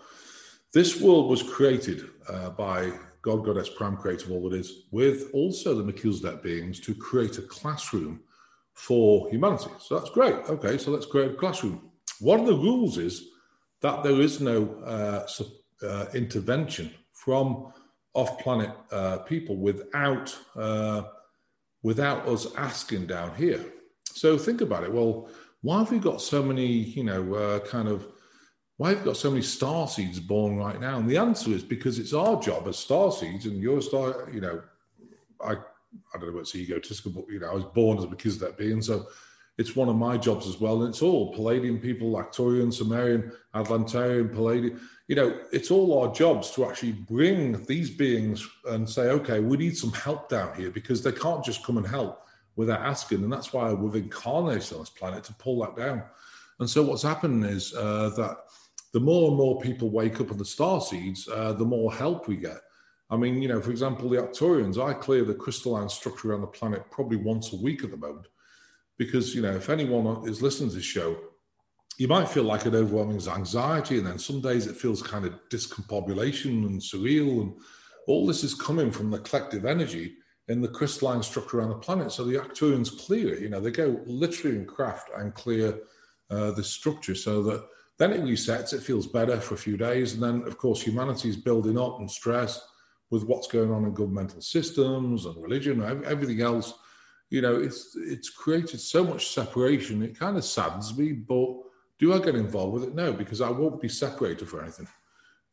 this 0.73 0.99
world 0.99 1.29
was 1.29 1.43
created 1.43 2.03
uh, 2.27 2.49
by 2.49 2.91
god 3.21 3.45
goddess 3.45 3.69
prime 3.69 3.95
creator 3.95 4.25
of 4.25 4.31
all 4.31 4.53
it 4.53 4.59
is 4.59 4.83
with 4.91 5.29
also 5.33 5.75
the 5.75 5.83
melchizedek 5.83 6.43
beings 6.43 6.79
to 6.81 6.93
create 6.93 7.37
a 7.37 7.41
classroom 7.43 8.21
for 8.73 9.29
humanity. 9.29 9.71
So 9.79 9.97
that's 9.97 10.09
great. 10.09 10.35
Okay, 10.49 10.77
so 10.77 10.91
let's 10.91 11.05
create 11.05 11.31
a 11.31 11.35
classroom. 11.35 11.89
One 12.19 12.39
of 12.39 12.45
the 12.45 12.53
rules 12.53 12.97
is 12.97 13.29
that 13.81 14.03
there 14.03 14.19
is 14.21 14.39
no 14.39 14.69
uh, 14.85 15.27
uh, 15.85 16.05
intervention 16.13 16.91
from 17.11 17.71
off-planet 18.13 18.71
uh, 18.91 19.17
people 19.19 19.57
without 19.57 20.35
uh, 20.55 21.03
without 21.81 22.27
us 22.27 22.47
asking 22.55 23.07
down 23.07 23.35
here. 23.35 23.63
So 24.05 24.37
think 24.37 24.61
about 24.61 24.83
it. 24.83 24.93
Well, 24.93 25.27
why 25.61 25.79
have 25.79 25.91
we 25.91 25.99
got 25.99 26.21
so 26.21 26.41
many, 26.41 26.65
you 26.65 27.03
know, 27.03 27.33
uh, 27.33 27.59
kind 27.59 27.87
of 27.87 28.07
why 28.77 28.89
have 28.89 28.99
we 28.99 29.05
got 29.05 29.17
so 29.17 29.29
many 29.29 29.41
star 29.41 29.87
seeds 29.87 30.19
born 30.19 30.57
right 30.57 30.79
now? 30.79 30.97
And 30.97 31.09
the 31.09 31.17
answer 31.17 31.51
is 31.51 31.63
because 31.63 31.99
it's 31.99 32.13
our 32.13 32.41
job 32.41 32.67
as 32.67 32.77
star 32.77 33.11
seeds, 33.11 33.45
and 33.45 33.61
you're 33.61 33.79
a 33.79 33.81
star, 33.81 34.29
you 34.31 34.41
know, 34.41 34.61
I 35.41 35.57
I 36.13 36.17
don't 36.17 36.29
know 36.29 36.37
what's 36.37 36.55
egotistical, 36.55 37.11
but 37.11 37.31
you 37.31 37.39
know, 37.39 37.49
I 37.49 37.53
was 37.53 37.63
born 37.65 37.97
as 37.97 38.03
a 38.03 38.07
Melchizedek 38.07 38.57
being, 38.57 38.81
so 38.81 39.07
it's 39.57 39.75
one 39.75 39.89
of 39.89 39.95
my 39.95 40.17
jobs 40.17 40.47
as 40.47 40.59
well. 40.59 40.81
And 40.81 40.89
it's 40.89 41.01
all 41.01 41.33
Pleiadian 41.35 41.81
people, 41.81 42.13
Arcturian, 42.13 42.73
Sumerian, 42.73 43.31
Atlantarian, 43.53 44.33
Pleiadian. 44.33 44.79
You 45.07 45.15
know, 45.15 45.39
it's 45.51 45.69
all 45.69 45.99
our 45.99 46.13
jobs 46.13 46.51
to 46.51 46.65
actually 46.65 46.93
bring 46.93 47.63
these 47.65 47.91
beings 47.91 48.47
and 48.65 48.89
say, 48.89 49.09
okay, 49.09 49.39
we 49.39 49.57
need 49.57 49.77
some 49.77 49.91
help 49.91 50.29
down 50.29 50.55
here 50.55 50.71
because 50.71 51.03
they 51.03 51.11
can't 51.11 51.43
just 51.43 51.63
come 51.63 51.77
and 51.77 51.85
help 51.85 52.25
without 52.55 52.81
asking. 52.81 53.23
And 53.23 53.31
that's 53.31 53.53
why 53.53 53.71
we've 53.73 54.01
incarnated 54.01 54.73
on 54.73 54.79
this 54.79 54.89
planet 54.89 55.23
to 55.25 55.33
pull 55.33 55.59
that 55.61 55.75
down. 55.75 56.03
And 56.59 56.69
so 56.69 56.81
what's 56.83 57.03
happening 57.03 57.43
is 57.43 57.75
uh, 57.75 58.11
that 58.17 58.37
the 58.91 58.99
more 58.99 59.29
and 59.29 59.37
more 59.37 59.59
people 59.59 59.89
wake 59.89 60.19
up 60.21 60.31
on 60.31 60.37
the 60.37 60.45
star 60.45 60.79
seeds, 60.79 61.27
uh, 61.27 61.53
the 61.53 61.65
more 61.65 61.93
help 61.93 62.27
we 62.27 62.37
get. 62.37 62.61
I 63.13 63.17
mean, 63.17 63.41
you 63.41 63.47
know, 63.47 63.61
for 63.61 63.71
example, 63.71 64.09
the 64.09 64.17
Arcturians, 64.17 64.83
I 64.83 64.93
clear 64.93 65.23
the 65.23 65.35
crystalline 65.35 65.89
structure 65.89 66.31
around 66.31 66.41
the 66.41 66.47
planet 66.47 66.89
probably 66.89 67.17
once 67.17 67.53
a 67.53 67.57
week 67.57 67.83
at 67.83 67.91
the 67.91 67.97
moment 67.97 68.27
because 68.97 69.33
you 69.33 69.41
know 69.41 69.55
if 69.55 69.69
anyone 69.69 70.27
is 70.27 70.41
listening 70.41 70.69
to 70.69 70.75
this 70.75 70.85
show 70.85 71.17
you 71.97 72.07
might 72.07 72.27
feel 72.27 72.43
like 72.43 72.65
an 72.65 72.75
overwhelming 72.75 73.21
anxiety 73.27 73.97
and 73.97 74.07
then 74.07 74.17
some 74.17 74.41
days 74.41 74.65
it 74.65 74.75
feels 74.75 75.01
kind 75.01 75.25
of 75.25 75.33
discombobulation 75.49 76.65
and 76.65 76.81
surreal 76.81 77.41
and 77.41 77.53
all 78.07 78.25
this 78.25 78.43
is 78.43 78.53
coming 78.53 78.91
from 78.91 79.11
the 79.11 79.19
collective 79.19 79.65
energy 79.65 80.15
in 80.49 80.61
the 80.61 80.67
crystalline 80.67 81.23
structure 81.23 81.59
around 81.59 81.69
the 81.69 81.75
planet. 81.75 82.11
So 82.11 82.25
the 82.25 82.35
Arcturians 82.35 82.97
clear 83.05 83.33
it 83.33 83.41
you 83.41 83.49
know 83.49 83.59
they 83.59 83.71
go 83.71 83.99
literally 84.05 84.57
in 84.57 84.65
craft 84.65 85.09
and 85.15 85.33
clear 85.33 85.79
uh, 86.29 86.51
the 86.51 86.63
structure 86.63 87.15
so 87.15 87.43
that 87.43 87.63
then 87.99 88.11
it 88.11 88.23
resets 88.23 88.73
it 88.73 88.81
feels 88.81 89.07
better 89.07 89.39
for 89.39 89.53
a 89.53 89.57
few 89.57 89.77
days 89.77 90.13
and 90.13 90.23
then 90.23 90.43
of 90.47 90.57
course 90.57 90.81
humanity 90.81 91.29
is 91.29 91.37
building 91.37 91.77
up 91.77 91.99
and 91.99 92.09
stress 92.09 92.59
with 93.13 93.23
what's 93.29 93.47
going 93.47 93.71
on 93.71 93.85
in 93.85 93.93
governmental 93.93 94.41
systems 94.41 95.25
and 95.25 95.41
religion 95.41 95.81
and 95.81 96.03
everything 96.03 96.41
else 96.41 96.73
you 97.33 97.41
know, 97.41 97.59
it's 97.59 97.95
it's 97.95 98.29
created 98.29 98.79
so 98.79 99.03
much 99.03 99.29
separation. 99.29 100.03
It 100.03 100.19
kind 100.19 100.37
of 100.37 100.43
saddens 100.43 100.95
me, 100.95 101.13
but 101.13 101.49
do 101.97 102.13
I 102.13 102.19
get 102.19 102.35
involved 102.35 102.73
with 102.73 102.83
it? 102.83 102.93
No, 102.93 103.11
because 103.11 103.41
I 103.41 103.49
won't 103.49 103.81
be 103.81 103.89
separated 103.89 104.47
for 104.47 104.61
anything. 104.61 104.87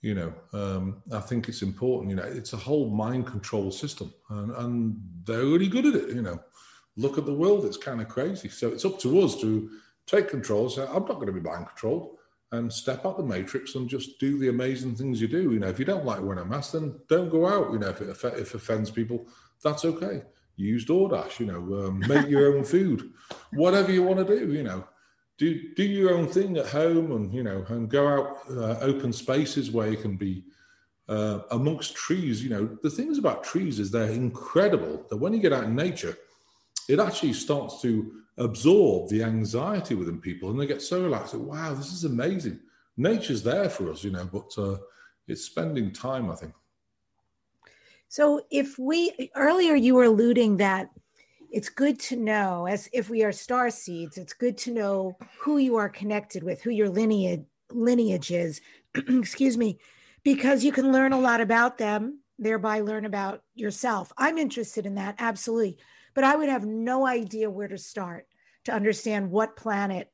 You 0.02 0.14
know, 0.14 0.34
um, 0.52 1.02
I 1.10 1.20
think 1.20 1.48
it's 1.48 1.62
important. 1.62 2.10
You 2.10 2.16
know, 2.16 2.24
it's 2.24 2.52
a 2.52 2.58
whole 2.58 2.90
mind 2.90 3.26
control 3.26 3.70
system, 3.70 4.12
and, 4.28 4.50
and 4.56 5.00
they're 5.24 5.46
really 5.46 5.68
good 5.68 5.86
at 5.86 5.94
it. 5.94 6.14
You 6.14 6.20
know, 6.20 6.38
look 6.96 7.16
at 7.16 7.24
the 7.24 7.32
world; 7.32 7.64
it's 7.64 7.78
kind 7.78 8.02
of 8.02 8.08
crazy. 8.08 8.50
So 8.50 8.68
it's 8.68 8.84
up 8.84 9.00
to 9.00 9.20
us 9.20 9.40
to 9.40 9.70
take 10.04 10.28
control. 10.28 10.68
So 10.68 10.86
I'm 10.86 11.06
not 11.06 11.14
going 11.14 11.28
to 11.28 11.32
be 11.32 11.40
mind 11.40 11.66
controlled, 11.68 12.18
and 12.52 12.72
step 12.72 13.06
out 13.06 13.16
the 13.16 13.22
matrix 13.22 13.74
and 13.74 13.88
just 13.88 14.18
do 14.18 14.38
the 14.38 14.48
amazing 14.48 14.96
things 14.96 15.20
you 15.20 15.28
do. 15.28 15.52
You 15.52 15.60
know, 15.60 15.68
if 15.68 15.78
you 15.78 15.84
don't 15.84 16.04
like 16.04 16.20
wearing 16.20 16.42
a 16.42 16.44
mask, 16.44 16.72
then 16.72 16.98
don't 17.08 17.30
go 17.30 17.46
out. 17.46 17.72
You 17.72 17.78
know, 17.78 17.88
if 17.88 18.00
it, 18.00 18.08
if 18.08 18.24
it 18.24 18.54
offends 18.54 18.90
people, 18.90 19.26
that's 19.62 19.84
okay 19.84 20.22
use 20.60 20.84
DoorDash, 20.84 21.40
you 21.40 21.46
know, 21.46 21.86
um, 21.86 22.00
make 22.08 22.28
your 22.28 22.56
own 22.56 22.64
food, 22.64 23.12
whatever 23.52 23.90
you 23.90 24.02
want 24.02 24.26
to 24.26 24.38
do, 24.38 24.52
you 24.52 24.62
know, 24.62 24.84
do 25.38 25.72
do 25.74 25.82
your 25.82 26.14
own 26.14 26.26
thing 26.26 26.58
at 26.58 26.66
home, 26.66 27.12
and 27.12 27.32
you 27.32 27.42
know, 27.42 27.64
and 27.68 27.88
go 27.88 28.06
out 28.06 28.38
uh, 28.50 28.78
open 28.80 29.12
spaces 29.12 29.70
where 29.70 29.90
you 29.90 29.96
can 29.96 30.16
be 30.16 30.44
uh, 31.08 31.40
amongst 31.50 31.94
trees. 31.94 32.44
You 32.44 32.50
know, 32.50 32.78
the 32.82 32.90
things 32.90 33.16
about 33.16 33.42
trees 33.42 33.78
is 33.78 33.90
they're 33.90 34.10
incredible. 34.10 35.06
That 35.08 35.16
when 35.16 35.32
you 35.32 35.40
get 35.40 35.54
out 35.54 35.64
in 35.64 35.74
nature, 35.74 36.16
it 36.90 37.00
actually 37.00 37.32
starts 37.32 37.80
to 37.80 38.12
absorb 38.38 39.08
the 39.08 39.22
anxiety 39.22 39.94
within 39.94 40.20
people, 40.20 40.50
and 40.50 40.60
they 40.60 40.66
get 40.66 40.82
so 40.82 41.02
relaxed. 41.02 41.34
Wow, 41.34 41.74
this 41.74 41.92
is 41.92 42.04
amazing. 42.04 42.60
Nature's 42.96 43.42
there 43.42 43.68
for 43.68 43.90
us, 43.90 44.04
you 44.04 44.10
know, 44.10 44.28
but 44.30 44.52
uh, 44.58 44.76
it's 45.28 45.44
spending 45.44 45.92
time, 45.92 46.30
I 46.30 46.34
think. 46.34 46.52
So 48.08 48.42
if 48.50 48.78
we 48.78 49.30
earlier 49.36 49.76
you 49.76 49.94
were 49.94 50.04
alluding 50.04 50.56
that 50.56 50.90
it's 51.52 51.68
good 51.68 51.98
to 51.98 52.16
know 52.16 52.66
as 52.66 52.88
if 52.92 53.10
we 53.10 53.22
are 53.24 53.32
star 53.32 53.70
seeds, 53.70 54.18
it's 54.18 54.32
good 54.32 54.56
to 54.58 54.72
know 54.72 55.16
who 55.38 55.58
you 55.58 55.76
are 55.76 55.88
connected 55.88 56.42
with, 56.42 56.62
who 56.62 56.70
your 56.70 56.88
lineage 56.88 57.44
lineage 57.72 58.32
is, 58.32 58.60
excuse 58.94 59.56
me, 59.56 59.78
because 60.24 60.64
you 60.64 60.72
can 60.72 60.92
learn 60.92 61.12
a 61.12 61.20
lot 61.20 61.40
about 61.40 61.78
them, 61.78 62.20
thereby 62.38 62.80
learn 62.80 63.04
about 63.04 63.42
yourself. 63.54 64.12
I'm 64.16 64.38
interested 64.38 64.86
in 64.86 64.96
that, 64.96 65.16
absolutely. 65.18 65.78
But 66.14 66.24
I 66.24 66.36
would 66.36 66.48
have 66.48 66.66
no 66.66 67.06
idea 67.06 67.50
where 67.50 67.68
to 67.68 67.78
start 67.78 68.26
to 68.64 68.72
understand 68.72 69.30
what 69.30 69.56
planet 69.56 70.10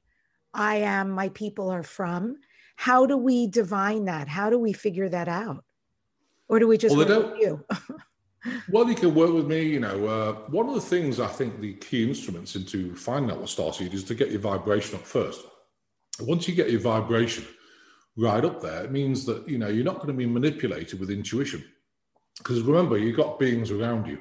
I 0.54 0.76
am, 0.76 1.10
my 1.10 1.28
people 1.30 1.70
are 1.70 1.82
from. 1.82 2.36
How 2.76 3.06
do 3.06 3.16
we 3.16 3.46
divine 3.46 4.04
that? 4.04 4.28
How 4.28 4.50
do 4.50 4.58
we 4.58 4.72
figure 4.72 5.08
that 5.08 5.28
out? 5.28 5.64
or 6.48 6.58
do 6.58 6.68
we 6.68 6.78
just 6.78 6.96
well, 6.96 7.06
work 7.06 7.32
with 7.32 7.40
you? 7.40 7.64
well, 8.68 8.88
you 8.88 8.94
can 8.94 9.14
work 9.14 9.32
with 9.32 9.46
me. 9.46 9.62
You 9.62 9.80
know, 9.80 10.06
uh, 10.06 10.32
one 10.50 10.68
of 10.68 10.74
the 10.74 10.80
things 10.80 11.20
I 11.20 11.26
think 11.26 11.60
the 11.60 11.74
key 11.74 12.06
instruments 12.08 12.56
into 12.56 12.94
finding 12.94 13.30
out 13.30 13.38
what 13.38 13.48
starseed 13.48 13.92
is 13.92 14.04
to 14.04 14.14
get 14.14 14.30
your 14.30 14.40
vibration 14.40 14.96
up 14.96 15.06
first. 15.06 15.42
Once 16.20 16.48
you 16.48 16.54
get 16.54 16.70
your 16.70 16.80
vibration 16.80 17.44
right 18.16 18.44
up 18.44 18.62
there, 18.62 18.84
it 18.84 18.92
means 18.92 19.24
that 19.26 19.48
you 19.48 19.58
know 19.58 19.68
you're 19.68 19.84
not 19.84 19.96
going 19.96 20.08
to 20.08 20.14
be 20.14 20.26
manipulated 20.26 21.00
with 21.00 21.10
intuition. 21.10 21.64
Because 22.38 22.60
remember, 22.62 22.98
you've 22.98 23.16
got 23.16 23.38
beings 23.38 23.70
around 23.70 24.06
you. 24.06 24.20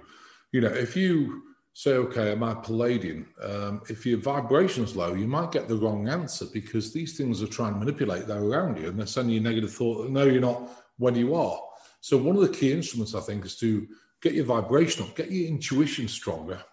You 0.51 0.61
know, 0.61 0.69
if 0.69 0.95
you 0.95 1.43
say, 1.77 1.91
okay, 1.95 2.31
am 2.31 2.41
I 2.41 2.53
Pleiadian? 2.53 3.25
Um, 3.43 3.81
if 3.89 4.05
your 4.05 4.17
vibration's 4.17 4.95
low, 4.95 5.13
you 5.13 5.27
might 5.27 5.51
get 5.51 5.67
the 5.67 5.75
wrong 5.75 6.07
answer 6.07 6.45
because 6.53 6.93
these 6.93 7.17
things 7.17 7.43
are 7.43 7.47
trying 7.47 7.73
to 7.73 7.79
manipulate 7.79 8.27
that 8.27 8.37
around 8.37 8.79
you 8.79 8.87
and 8.87 8.97
they're 8.97 9.05
sending 9.05 9.35
you 9.35 9.41
negative 9.41 9.73
thought. 9.73 10.09
No, 10.09 10.23
you're 10.23 10.39
not 10.39 10.71
when 10.97 11.15
you 11.15 11.35
are. 11.35 11.61
So 11.99 12.17
one 12.17 12.37
of 12.37 12.41
the 12.41 12.57
key 12.57 12.71
instruments 12.71 13.13
I 13.13 13.19
think 13.19 13.43
is 13.43 13.57
to 13.57 13.85
get 14.21 14.33
your 14.33 14.45
vibration 14.45 15.03
up, 15.03 15.17
get 15.17 15.29
your 15.29 15.49
intuition 15.49 16.07
stronger, 16.07 16.63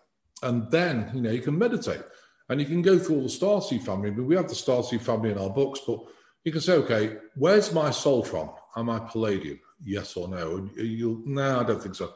and 0.45 0.71
then 0.71 1.11
you 1.12 1.21
know 1.21 1.33
you 1.33 1.43
can 1.43 1.59
meditate 1.59 2.03
and 2.49 2.61
you 2.61 2.67
can 2.67 2.81
go 2.81 2.97
through 2.97 3.17
all 3.17 3.23
the 3.25 3.29
Star 3.29 3.61
starseed 3.61 3.83
family. 3.83 4.12
Mean, 4.12 4.27
we 4.27 4.37
have 4.37 4.49
the 4.49 4.55
Star 4.55 4.83
starseed 4.83 5.01
family 5.01 5.33
in 5.33 5.38
our 5.38 5.51
books, 5.51 5.81
but 5.85 5.99
you 6.45 6.53
can 6.53 6.61
say, 6.61 6.75
okay, 6.75 7.17
where's 7.35 7.73
my 7.73 7.91
soul 7.91 8.23
from? 8.23 8.53
Am 8.77 8.88
I 8.88 9.01
Pleiadian? 9.01 9.59
Yes 9.85 10.17
or 10.17 10.29
no? 10.29 10.59
And 10.59 10.71
you'll 10.77 11.23
no, 11.25 11.59
I 11.59 11.65
don't 11.65 11.83
think 11.83 11.97
so. 11.97 12.12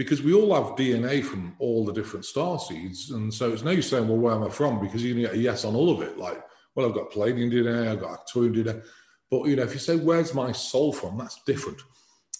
Because 0.00 0.22
we 0.22 0.32
all 0.32 0.54
have 0.54 0.76
DNA 0.76 1.22
from 1.22 1.54
all 1.58 1.84
the 1.84 1.92
different 1.92 2.24
star 2.24 2.58
seeds. 2.58 3.10
And 3.10 3.32
so 3.32 3.52
it's 3.52 3.62
no 3.62 3.72
use 3.72 3.90
saying, 3.90 4.08
well, 4.08 4.16
where 4.16 4.32
am 4.32 4.44
I 4.44 4.48
from? 4.48 4.80
Because 4.80 5.04
you 5.04 5.12
can 5.12 5.24
get 5.24 5.34
a 5.34 5.36
yes 5.36 5.62
on 5.66 5.76
all 5.76 5.90
of 5.90 6.00
it. 6.00 6.16
Like, 6.16 6.42
well, 6.74 6.88
I've 6.88 6.94
got 6.94 7.10
Pleiadian 7.10 7.52
DNA, 7.52 7.86
I've 7.86 8.00
got 8.00 8.26
Arcturian 8.26 8.56
DNA. 8.56 8.82
But, 9.30 9.44
you 9.44 9.56
know, 9.56 9.62
if 9.62 9.74
you 9.74 9.78
say, 9.78 9.96
where's 9.96 10.32
my 10.32 10.52
soul 10.52 10.94
from? 10.94 11.18
That's 11.18 11.42
different. 11.44 11.82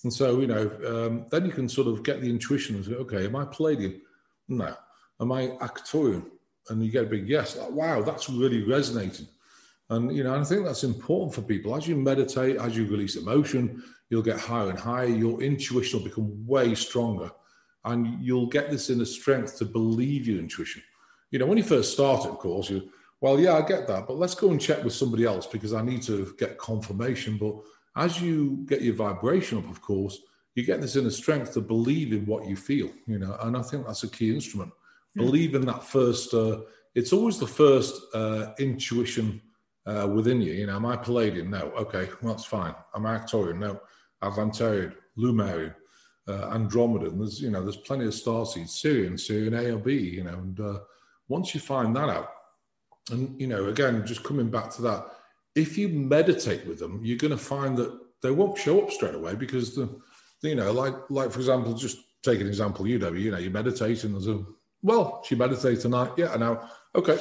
And 0.04 0.10
so, 0.10 0.40
you 0.40 0.46
know, 0.46 0.70
um, 0.86 1.26
then 1.30 1.44
you 1.44 1.52
can 1.52 1.68
sort 1.68 1.86
of 1.86 2.02
get 2.02 2.22
the 2.22 2.30
intuition 2.30 2.76
and 2.76 2.84
say, 2.86 2.92
okay, 2.92 3.26
am 3.26 3.36
I 3.36 3.44
Pleiadian? 3.44 4.00
No. 4.48 4.74
Am 5.20 5.30
I 5.30 5.48
Arcturian? 5.60 6.24
And 6.70 6.82
you 6.82 6.90
get 6.90 7.04
a 7.04 7.08
big 7.08 7.28
yes. 7.28 7.58
Like, 7.58 7.72
wow, 7.72 8.00
that's 8.00 8.30
really 8.30 8.62
resonating. 8.62 9.26
And, 9.90 10.16
you 10.16 10.24
know, 10.24 10.34
I 10.34 10.42
think 10.44 10.64
that's 10.64 10.84
important 10.84 11.34
for 11.34 11.42
people. 11.42 11.76
As 11.76 11.86
you 11.86 11.94
meditate, 11.94 12.56
as 12.56 12.74
you 12.74 12.86
release 12.86 13.16
emotion, 13.16 13.82
you'll 14.08 14.22
get 14.22 14.40
higher 14.40 14.70
and 14.70 14.78
higher. 14.78 15.08
Your 15.08 15.42
intuition 15.42 15.98
will 15.98 16.08
become 16.08 16.46
way 16.46 16.74
stronger. 16.74 17.30
And 17.84 18.22
you'll 18.22 18.46
get 18.46 18.70
this 18.70 18.90
inner 18.90 19.04
strength 19.04 19.56
to 19.58 19.64
believe 19.64 20.26
your 20.26 20.38
intuition. 20.38 20.82
You 21.30 21.38
know, 21.38 21.46
when 21.46 21.58
you 21.58 21.64
first 21.64 21.92
start 21.92 22.24
it, 22.24 22.30
of 22.30 22.38
course, 22.38 22.70
you, 22.70 22.90
well, 23.20 23.38
yeah, 23.38 23.54
I 23.54 23.62
get 23.62 23.86
that, 23.88 24.06
but 24.06 24.18
let's 24.18 24.34
go 24.34 24.50
and 24.50 24.60
check 24.60 24.82
with 24.82 24.92
somebody 24.92 25.24
else 25.24 25.46
because 25.46 25.72
I 25.72 25.82
need 25.82 26.02
to 26.02 26.34
get 26.38 26.58
confirmation. 26.58 27.38
But 27.38 27.56
as 27.96 28.20
you 28.20 28.64
get 28.66 28.82
your 28.82 28.94
vibration 28.94 29.58
up, 29.58 29.70
of 29.70 29.80
course, 29.80 30.18
you 30.54 30.64
get 30.64 30.80
this 30.80 30.96
inner 30.96 31.10
strength 31.10 31.52
to 31.54 31.60
believe 31.60 32.12
in 32.12 32.26
what 32.26 32.46
you 32.46 32.56
feel, 32.56 32.90
you 33.06 33.18
know, 33.18 33.36
and 33.42 33.56
I 33.56 33.62
think 33.62 33.86
that's 33.86 34.02
a 34.02 34.10
key 34.10 34.34
instrument. 34.34 34.72
Mm. 35.16 35.24
Believe 35.24 35.54
in 35.54 35.66
that 35.66 35.84
first, 35.84 36.34
uh, 36.34 36.60
it's 36.94 37.12
always 37.12 37.38
the 37.38 37.46
first 37.46 38.02
uh, 38.14 38.52
intuition 38.58 39.40
uh, 39.86 40.08
within 40.12 40.40
you. 40.40 40.52
You 40.52 40.66
know, 40.66 40.76
am 40.76 40.86
I 40.86 40.96
Pleiadian? 40.96 41.48
No. 41.48 41.72
Okay, 41.78 42.08
well, 42.20 42.34
that's 42.34 42.44
fine. 42.44 42.74
Am 42.94 43.06
I 43.06 43.18
Arcturian? 43.18 43.58
No. 43.58 43.80
Atlantarian, 44.22 44.94
Lemurian, 45.16 45.74
uh, 46.28 46.56
Andromedan. 46.56 47.18
There's, 47.18 47.40
you 47.40 47.50
know, 47.50 47.62
there's 47.62 47.76
plenty 47.76 48.06
of 48.06 48.14
star 48.14 48.46
seeds, 48.46 48.80
Sirian, 48.80 49.14
Sirian 49.14 49.58
A 49.58 49.74
or 49.74 49.78
B, 49.78 49.94
you 49.94 50.24
know, 50.24 50.34
and 50.34 50.60
uh, 50.60 50.78
once 51.28 51.54
you 51.54 51.60
find 51.60 51.94
that 51.96 52.08
out, 52.08 52.30
and, 53.10 53.40
you 53.40 53.46
know, 53.46 53.66
again, 53.66 54.06
just 54.06 54.22
coming 54.22 54.50
back 54.50 54.70
to 54.72 54.82
that, 54.82 55.06
if 55.54 55.76
you 55.76 55.88
meditate 55.88 56.66
with 56.66 56.78
them, 56.78 57.00
you're 57.02 57.18
going 57.18 57.30
to 57.32 57.36
find 57.36 57.76
that 57.78 57.98
they 58.22 58.30
won't 58.30 58.58
show 58.58 58.82
up 58.82 58.90
straight 58.90 59.14
away 59.14 59.34
because 59.34 59.74
the, 59.74 59.88
you 60.42 60.54
know, 60.54 60.72
like 60.72 60.94
like 61.10 61.30
for 61.30 61.38
example, 61.38 61.74
just 61.74 61.98
take 62.22 62.40
an 62.40 62.46
example, 62.46 62.86
you 62.86 62.98
know, 62.98 63.12
you 63.12 63.30
know, 63.30 63.38
you 63.38 63.50
meditate 63.50 64.04
and 64.04 64.14
there's 64.14 64.28
a 64.28 64.44
well, 64.82 65.22
she 65.26 65.34
meditates 65.34 65.82
tonight, 65.82 66.12
yeah, 66.16 66.32
and 66.32 66.40
now 66.40 66.70
okay, 66.94 67.18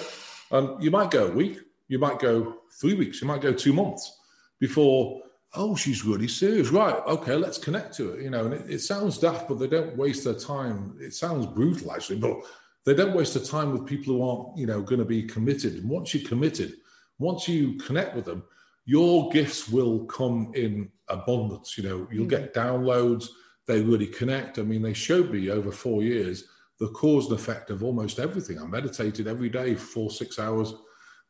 and 0.51 0.81
you 0.81 0.91
might 0.91 1.11
go 1.11 1.27
a 1.27 1.31
week, 1.31 1.59
you 1.87 1.99
might 1.99 2.19
go 2.19 2.57
three 2.79 2.93
weeks, 2.93 3.21
you 3.21 3.27
might 3.27 3.41
go 3.41 3.51
two 3.51 3.73
months, 3.73 4.17
before 4.59 5.21
oh, 5.55 5.75
she's 5.75 6.05
really 6.05 6.27
serious. 6.27 6.69
Right. 6.69 6.95
Okay, 7.07 7.35
let's 7.35 7.57
connect 7.57 7.95
to 7.97 8.13
it. 8.13 8.21
You 8.21 8.29
know, 8.29 8.45
and 8.45 8.53
it, 8.53 8.69
it, 8.69 8.79
sounds 8.79 9.17
daft, 9.17 9.47
but 9.47 9.59
they 9.59 9.67
don't 9.67 9.97
waste 9.97 10.23
their 10.23 10.35
time. 10.35 10.95
It 10.99 11.13
sounds 11.13 11.45
brutal, 11.45 11.91
actually, 11.91 12.19
but 12.19 12.37
they 12.85 12.93
don't 12.93 13.15
waste 13.15 13.33
their 13.33 13.43
time 13.43 13.71
with 13.71 13.85
people 13.85 14.15
who 14.15 14.21
aren't, 14.23 14.57
you 14.57 14.67
know, 14.67 14.81
going 14.81 14.99
to 14.99 15.05
be 15.05 15.23
committed. 15.23 15.75
And 15.75 15.89
once 15.89 16.13
you're 16.13 16.27
committed, 16.27 16.73
once 17.17 17.47
you 17.47 17.73
connect 17.77 18.15
with 18.15 18.25
them, 18.25 18.43
your 18.85 19.29
gifts 19.29 19.69
will 19.69 20.05
come 20.05 20.51
in 20.55 20.89
abundance. 21.09 21.77
You 21.77 21.83
know, 21.83 22.07
you'll 22.11 22.25
get 22.25 22.53
mm-hmm. 22.53 22.67
downloads. 22.67 23.27
They 23.67 23.81
really 23.81 24.07
connect. 24.07 24.59
I 24.59 24.63
mean, 24.63 24.81
they 24.81 24.93
showed 24.93 25.31
me 25.31 25.49
over 25.49 25.71
four 25.71 26.03
years 26.03 26.45
the 26.79 26.87
cause 26.89 27.29
and 27.29 27.37
effect 27.37 27.69
of 27.69 27.83
almost 27.83 28.19
everything. 28.19 28.59
I 28.59 28.65
meditated 28.65 29.27
every 29.27 29.49
day 29.49 29.75
for 29.75 29.85
four, 29.85 30.09
six 30.11 30.39
hours 30.39 30.73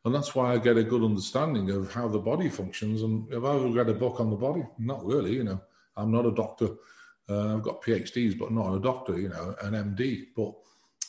and 0.04 0.14
that's 0.14 0.34
why 0.34 0.52
I 0.52 0.58
get 0.58 0.78
a 0.78 0.82
good 0.82 1.04
understanding 1.04 1.70
of 1.70 1.92
how 1.92 2.08
the 2.08 2.18
body 2.18 2.48
functions. 2.48 3.02
And 3.02 3.30
if 3.30 3.44
I 3.44 3.54
ever 3.54 3.68
read 3.68 3.90
a 3.90 3.94
book 3.94 4.18
on 4.18 4.30
the 4.30 4.36
body, 4.36 4.64
not 4.78 5.04
really, 5.04 5.34
you 5.34 5.44
know, 5.44 5.60
I'm 5.96 6.10
not 6.10 6.24
a 6.24 6.32
doctor. 6.32 6.68
Uh, 7.28 7.56
I've 7.56 7.62
got 7.62 7.82
PhDs, 7.82 8.38
but 8.38 8.50
not 8.50 8.74
a 8.74 8.80
doctor, 8.80 9.20
you 9.20 9.28
know, 9.28 9.54
an 9.62 9.74
MD. 9.74 10.28
But 10.34 10.54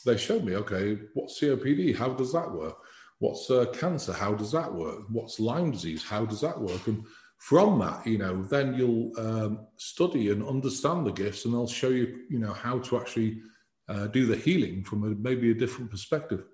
they 0.04 0.18
showed 0.18 0.44
me, 0.44 0.56
okay, 0.56 0.98
what's 1.14 1.40
COPD? 1.40 1.96
How 1.96 2.10
does 2.10 2.32
that 2.34 2.50
work? 2.50 2.76
What's 3.18 3.50
uh, 3.50 3.66
cancer? 3.72 4.12
How 4.12 4.34
does 4.34 4.52
that 4.52 4.72
work? 4.72 5.04
What's 5.08 5.40
Lyme 5.40 5.70
disease? 5.70 6.04
How 6.04 6.26
does 6.26 6.42
that 6.42 6.60
work? 6.60 6.86
And 6.86 7.02
from 7.38 7.78
that, 7.78 8.06
you 8.06 8.18
know, 8.18 8.42
then 8.42 8.74
you'll 8.74 9.18
um, 9.18 9.66
study 9.76 10.30
and 10.30 10.46
understand 10.46 11.06
the 11.06 11.12
gifts, 11.12 11.46
and 11.46 11.54
they'll 11.54 11.66
show 11.66 11.88
you, 11.88 12.24
you 12.28 12.38
know, 12.38 12.52
how 12.52 12.78
to 12.80 13.00
actually 13.00 13.40
uh, 13.88 14.06
do 14.08 14.26
the 14.26 14.36
healing 14.36 14.84
from 14.84 15.04
a, 15.04 15.08
maybe 15.14 15.50
a 15.50 15.54
different 15.54 15.90
perspective. 15.90 16.44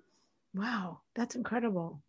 Wow, 0.53 1.01
that's 1.15 1.35
incredible 1.35 2.01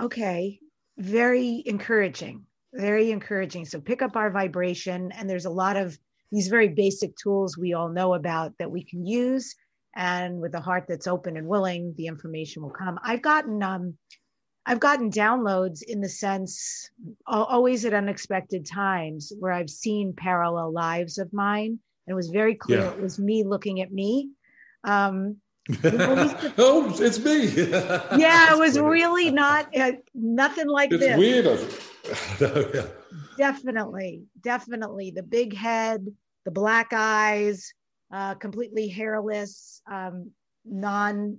okay, 0.00 0.58
very 0.98 1.62
encouraging, 1.66 2.44
very 2.74 3.10
encouraging. 3.10 3.64
So 3.64 3.80
pick 3.80 4.02
up 4.02 4.16
our 4.16 4.30
vibration. 4.30 5.12
And 5.12 5.28
there's 5.28 5.46
a 5.46 5.50
lot 5.50 5.76
of 5.76 5.98
these 6.32 6.48
very 6.48 6.68
basic 6.68 7.16
tools 7.16 7.58
we 7.58 7.72
all 7.72 7.88
know 7.88 8.14
about 8.14 8.56
that 8.58 8.70
we 8.70 8.84
can 8.84 9.06
use. 9.06 9.54
And 9.96 10.40
with 10.40 10.54
a 10.54 10.60
heart 10.60 10.84
that's 10.88 11.06
open 11.06 11.36
and 11.36 11.48
willing, 11.48 11.94
the 11.96 12.06
information 12.06 12.62
will 12.62 12.70
come. 12.70 12.98
I've 13.02 13.22
gotten, 13.22 13.62
um, 13.62 13.94
I've 14.66 14.78
gotten 14.78 15.10
downloads 15.10 15.82
in 15.82 16.00
the 16.00 16.08
sense 16.08 16.90
always 17.26 17.84
at 17.84 17.94
unexpected 17.94 18.66
times 18.66 19.32
where 19.40 19.52
I've 19.52 19.70
seen 19.70 20.14
parallel 20.16 20.72
lives 20.72 21.18
of 21.18 21.32
mine. 21.32 21.78
And 22.06 22.12
it 22.12 22.14
was 22.14 22.28
very 22.28 22.54
clear 22.54 22.80
yeah. 22.80 22.90
it 22.90 23.00
was 23.00 23.18
me 23.18 23.42
looking 23.42 23.80
at 23.80 23.92
me. 23.92 24.30
Um, 24.84 25.36
oh, 25.84 26.96
it's 26.98 27.18
me. 27.18 27.46
yeah, 28.18 28.54
it 28.54 28.58
was 28.58 28.78
really 28.78 29.30
not 29.30 29.68
uh, 29.76 29.92
nothing 30.14 30.68
like 30.68 30.90
it's 30.92 31.00
this. 31.00 31.70
It's 32.10 32.40
weird. 32.40 32.74
yeah. 32.74 32.86
Definitely, 33.36 34.24
definitely 34.42 35.10
the 35.10 35.22
big 35.22 35.56
head, 35.56 36.06
the 36.44 36.50
black 36.50 36.88
eyes, 36.92 37.72
uh, 38.12 38.34
completely 38.34 38.88
hairless, 38.88 39.80
um, 39.90 40.30
non. 40.64 41.38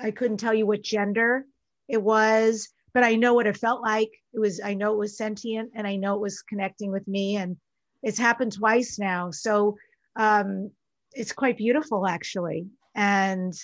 I 0.00 0.10
couldn't 0.10 0.38
tell 0.38 0.54
you 0.54 0.66
what 0.66 0.82
gender 0.82 1.44
it 1.88 2.02
was, 2.02 2.68
but 2.94 3.04
I 3.04 3.16
know 3.16 3.34
what 3.34 3.46
it 3.46 3.56
felt 3.56 3.82
like. 3.82 4.10
It 4.32 4.38
was. 4.38 4.60
I 4.62 4.74
know 4.74 4.94
it 4.94 4.98
was 4.98 5.16
sentient, 5.16 5.72
and 5.74 5.86
I 5.86 5.96
know 5.96 6.14
it 6.14 6.20
was 6.20 6.42
connecting 6.42 6.90
with 6.90 7.06
me, 7.06 7.36
and 7.36 7.56
it's 8.02 8.18
happened 8.18 8.52
twice 8.52 8.98
now. 8.98 9.30
So 9.30 9.76
um, 10.16 10.70
it's 11.12 11.32
quite 11.32 11.58
beautiful, 11.58 12.06
actually. 12.06 12.66
And 12.94 13.54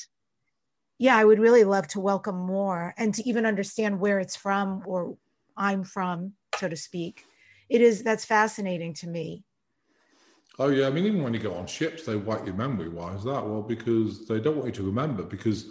yeah, 0.99 1.17
I 1.17 1.25
would 1.25 1.39
really 1.39 1.65
love 1.65 1.89
to 1.89 2.01
welcome 2.01 2.37
more 2.37 2.95
and 2.97 3.15
to 3.15 3.29
even 3.29 3.47
understand 3.47 4.01
where 4.01 4.19
it's 4.19 4.37
from 4.37 4.83
or 4.87 5.17
I'm 5.57 5.85
from, 5.85 6.33
so 6.59 6.69
to 6.69 6.77
speak. 6.77 7.25
It 7.69 7.81
is 7.81 8.03
that's 8.03 8.25
fascinating 8.25 8.95
to 8.95 9.09
me. 9.09 9.45
Oh 10.59 10.69
yeah, 10.69 10.87
I 10.87 10.91
mean, 10.91 11.05
even 11.05 11.23
when 11.23 11.35
you 11.35 11.41
go 11.41 11.53
on 11.55 11.67
ships, 11.67 12.05
they 12.05 12.17
wipe 12.17 12.47
your 12.47 12.55
memory. 12.55 12.89
Why 12.89 13.15
is 13.15 13.25
that? 13.25 13.47
Well, 13.47 13.63
because 13.63 14.27
they 14.27 14.41
don't 14.41 14.57
want 14.57 14.69
you 14.69 14.73
to 14.73 14.83
remember. 14.85 15.23
Because 15.23 15.67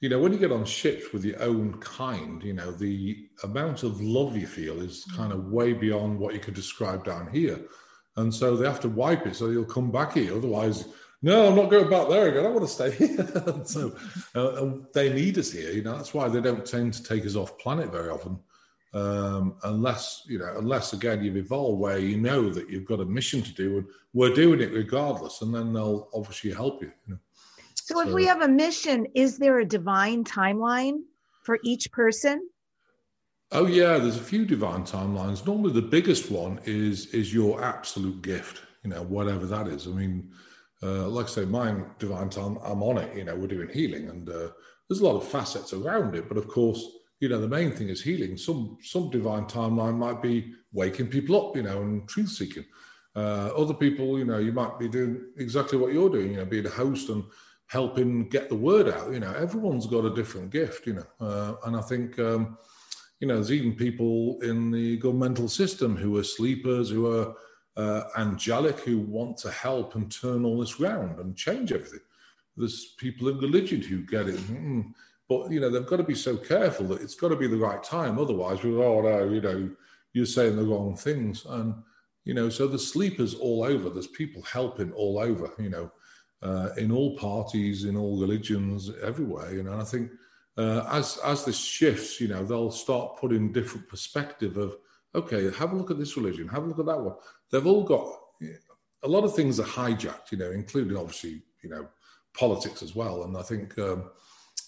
you 0.00 0.08
know, 0.08 0.18
when 0.18 0.32
you 0.32 0.38
get 0.38 0.52
on 0.52 0.64
ships 0.64 1.12
with 1.12 1.24
your 1.24 1.40
own 1.42 1.74
kind, 1.80 2.42
you 2.42 2.54
know, 2.54 2.70
the 2.70 3.28
amount 3.42 3.82
of 3.82 4.00
love 4.00 4.36
you 4.36 4.46
feel 4.46 4.80
is 4.80 5.04
mm-hmm. 5.04 5.16
kind 5.16 5.32
of 5.32 5.46
way 5.46 5.72
beyond 5.72 6.18
what 6.18 6.32
you 6.34 6.40
could 6.40 6.54
describe 6.54 7.04
down 7.04 7.30
here. 7.32 7.60
And 8.16 8.32
so 8.32 8.56
they 8.56 8.66
have 8.66 8.80
to 8.80 8.88
wipe 8.88 9.26
it 9.26 9.36
so 9.36 9.50
you'll 9.50 9.64
come 9.64 9.90
back 9.90 10.14
here. 10.14 10.34
Otherwise, 10.34 10.86
no, 11.22 11.48
I'm 11.48 11.56
not 11.56 11.70
going 11.70 11.90
back 11.90 12.08
there 12.08 12.28
again. 12.28 12.46
I 12.46 12.48
want 12.48 12.62
to 12.62 12.68
stay 12.68 12.90
here. 12.92 13.62
so 13.64 13.94
uh, 14.34 14.84
they 14.94 15.12
need 15.12 15.36
us 15.36 15.52
here. 15.52 15.70
You 15.70 15.82
know, 15.82 15.96
that's 15.96 16.14
why 16.14 16.28
they 16.28 16.40
don't 16.40 16.64
tend 16.64 16.94
to 16.94 17.02
take 17.02 17.26
us 17.26 17.36
off 17.36 17.58
planet 17.58 17.92
very 17.92 18.08
often, 18.08 18.38
um, 18.94 19.56
unless 19.64 20.22
you 20.26 20.38
know, 20.38 20.54
unless 20.56 20.94
again 20.94 21.22
you've 21.22 21.36
evolved 21.36 21.78
where 21.78 21.98
you 21.98 22.16
know 22.16 22.48
that 22.48 22.70
you've 22.70 22.86
got 22.86 23.00
a 23.00 23.04
mission 23.04 23.42
to 23.42 23.52
do, 23.52 23.78
and 23.78 23.86
we're 24.14 24.34
doing 24.34 24.60
it 24.60 24.72
regardless, 24.72 25.42
and 25.42 25.54
then 25.54 25.74
they'll 25.74 26.08
obviously 26.14 26.52
help 26.52 26.80
you. 26.82 26.90
you 27.06 27.14
know? 27.14 27.20
so, 27.74 27.96
so 27.96 28.00
if 28.00 28.14
we 28.14 28.24
have 28.24 28.40
a 28.40 28.48
mission, 28.48 29.06
is 29.14 29.36
there 29.36 29.58
a 29.58 29.64
divine 29.64 30.24
timeline 30.24 31.00
for 31.42 31.58
each 31.64 31.92
person? 31.92 32.48
Oh 33.52 33.66
yeah, 33.66 33.98
there's 33.98 34.16
a 34.16 34.22
few 34.22 34.46
divine 34.46 34.84
timelines. 34.84 35.44
Normally, 35.44 35.74
the 35.74 35.82
biggest 35.82 36.30
one 36.30 36.60
is 36.64 37.08
is 37.08 37.34
your 37.34 37.62
absolute 37.62 38.22
gift. 38.22 38.62
You 38.84 38.88
know, 38.88 39.02
whatever 39.02 39.44
that 39.44 39.68
is. 39.68 39.86
I 39.86 39.90
mean 39.90 40.32
uh, 40.82 41.08
like 41.08 41.26
I 41.26 41.28
say, 41.28 41.44
mine, 41.44 41.86
Divine 41.98 42.30
Time, 42.30 42.58
I'm 42.64 42.82
on 42.82 42.98
it. 42.98 43.16
You 43.16 43.24
know, 43.24 43.36
we're 43.36 43.46
doing 43.46 43.68
healing, 43.68 44.08
and 44.08 44.28
uh, 44.28 44.48
there's 44.88 45.00
a 45.00 45.04
lot 45.04 45.16
of 45.16 45.28
facets 45.28 45.72
around 45.72 46.14
it. 46.14 46.28
But 46.28 46.38
of 46.38 46.48
course, 46.48 46.82
you 47.20 47.28
know, 47.28 47.40
the 47.40 47.48
main 47.48 47.72
thing 47.72 47.88
is 47.88 48.02
healing. 48.02 48.36
Some 48.36 48.78
some 48.82 49.10
divine 49.10 49.44
timeline 49.44 49.96
might 49.96 50.22
be 50.22 50.52
waking 50.72 51.08
people 51.08 51.36
up, 51.36 51.56
you 51.56 51.62
know, 51.62 51.82
and 51.82 52.08
truth 52.08 52.30
seeking. 52.30 52.64
Uh, 53.14 53.50
other 53.56 53.74
people, 53.74 54.18
you 54.18 54.24
know, 54.24 54.38
you 54.38 54.52
might 54.52 54.78
be 54.78 54.88
doing 54.88 55.20
exactly 55.36 55.76
what 55.76 55.92
you're 55.92 56.08
doing, 56.08 56.30
you 56.30 56.36
know, 56.36 56.44
being 56.44 56.66
a 56.66 56.70
host 56.70 57.08
and 57.08 57.24
helping 57.66 58.28
get 58.28 58.48
the 58.48 58.54
word 58.54 58.88
out. 58.88 59.12
You 59.12 59.20
know, 59.20 59.32
everyone's 59.32 59.86
got 59.86 60.04
a 60.04 60.14
different 60.14 60.50
gift, 60.50 60.86
you 60.86 60.94
know, 60.94 61.06
uh, 61.20 61.54
and 61.66 61.76
I 61.76 61.82
think. 61.82 62.18
Um, 62.18 62.58
you 63.20 63.28
know, 63.28 63.34
there's 63.34 63.52
even 63.52 63.74
people 63.74 64.38
in 64.40 64.70
the 64.70 64.96
governmental 64.96 65.46
system 65.46 65.94
who 65.94 66.16
are 66.16 66.24
sleepers, 66.24 66.88
who 66.88 67.06
are 67.06 67.34
uh, 67.76 68.04
angelic 68.16 68.80
who 68.80 68.98
want 68.98 69.36
to 69.38 69.50
help 69.50 69.94
and 69.94 70.10
turn 70.10 70.44
all 70.44 70.58
this 70.58 70.80
round 70.80 71.18
and 71.18 71.36
change 71.36 71.72
everything. 71.72 72.00
There's 72.56 72.94
people 72.98 73.28
in 73.28 73.38
religion 73.38 73.80
who 73.80 74.02
get 74.02 74.28
it. 74.28 74.36
Mm, 74.36 74.92
but, 75.28 75.50
you 75.50 75.60
know, 75.60 75.70
they've 75.70 75.86
got 75.86 75.98
to 75.98 76.02
be 76.02 76.14
so 76.14 76.36
careful 76.36 76.86
that 76.88 77.00
it's 77.00 77.14
got 77.14 77.28
to 77.28 77.36
be 77.36 77.46
the 77.46 77.56
right 77.56 77.82
time. 77.82 78.18
Otherwise, 78.18 78.62
we're, 78.62 78.82
oh, 78.82 79.00
no, 79.00 79.32
you 79.32 79.40
know, 79.40 79.70
you're 80.12 80.26
saying 80.26 80.56
the 80.56 80.64
wrong 80.64 80.96
things. 80.96 81.46
And, 81.46 81.74
you 82.24 82.34
know, 82.34 82.48
so 82.48 82.66
there's 82.66 82.92
sleepers 82.92 83.34
all 83.34 83.62
over. 83.62 83.88
There's 83.88 84.08
people 84.08 84.42
helping 84.42 84.92
all 84.92 85.18
over, 85.18 85.52
you 85.58 85.70
know, 85.70 85.90
uh, 86.42 86.70
in 86.76 86.90
all 86.90 87.16
parties, 87.16 87.84
in 87.84 87.96
all 87.96 88.20
religions, 88.20 88.90
everywhere. 89.02 89.54
You 89.54 89.62
know, 89.62 89.72
and 89.72 89.82
I 89.82 89.84
think 89.84 90.10
uh, 90.58 90.84
as 90.90 91.18
as 91.24 91.44
this 91.44 91.58
shifts, 91.58 92.20
you 92.20 92.28
know, 92.28 92.44
they'll 92.44 92.70
start 92.70 93.16
putting 93.16 93.52
different 93.52 93.88
perspective 93.88 94.56
of, 94.56 94.76
okay, 95.14 95.50
have 95.56 95.72
a 95.72 95.76
look 95.76 95.90
at 95.90 95.98
this 95.98 96.16
religion, 96.16 96.48
have 96.48 96.64
a 96.64 96.66
look 96.66 96.78
at 96.78 96.86
that 96.86 97.00
one 97.00 97.14
they've 97.50 97.66
all 97.66 97.84
got 97.84 98.06
a 99.02 99.08
lot 99.08 99.24
of 99.24 99.34
things 99.34 99.58
are 99.58 99.64
hijacked, 99.64 100.30
you 100.30 100.38
know, 100.38 100.50
including 100.50 100.96
obviously, 100.96 101.42
you 101.62 101.70
know, 101.70 101.88
politics 102.34 102.82
as 102.82 102.94
well. 102.94 103.24
And 103.24 103.36
I 103.36 103.42
think, 103.42 103.78
um, 103.78 104.10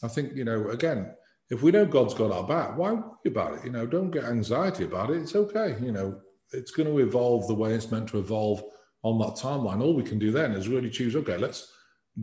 I 0.02 0.08
think, 0.08 0.34
you 0.34 0.44
know, 0.44 0.68
again, 0.70 1.14
if 1.50 1.62
we 1.62 1.70
know 1.70 1.84
God's 1.84 2.14
got 2.14 2.32
our 2.32 2.46
back, 2.46 2.76
why 2.76 2.92
worry 2.92 3.04
about 3.26 3.54
it? 3.54 3.64
You 3.64 3.70
know, 3.70 3.86
don't 3.86 4.10
get 4.10 4.24
anxiety 4.24 4.84
about 4.84 5.10
it. 5.10 5.20
It's 5.20 5.36
okay. 5.36 5.76
You 5.82 5.92
know, 5.92 6.20
it's 6.52 6.70
going 6.70 6.88
to 6.88 6.98
evolve 6.98 7.46
the 7.46 7.54
way 7.54 7.74
it's 7.74 7.90
meant 7.90 8.08
to 8.08 8.18
evolve 8.18 8.62
on 9.02 9.18
that 9.18 9.36
timeline. 9.36 9.82
All 9.82 9.94
we 9.94 10.02
can 10.02 10.18
do 10.18 10.30
then 10.30 10.52
is 10.52 10.68
really 10.68 10.90
choose, 10.90 11.14
okay, 11.16 11.36
let's 11.36 11.70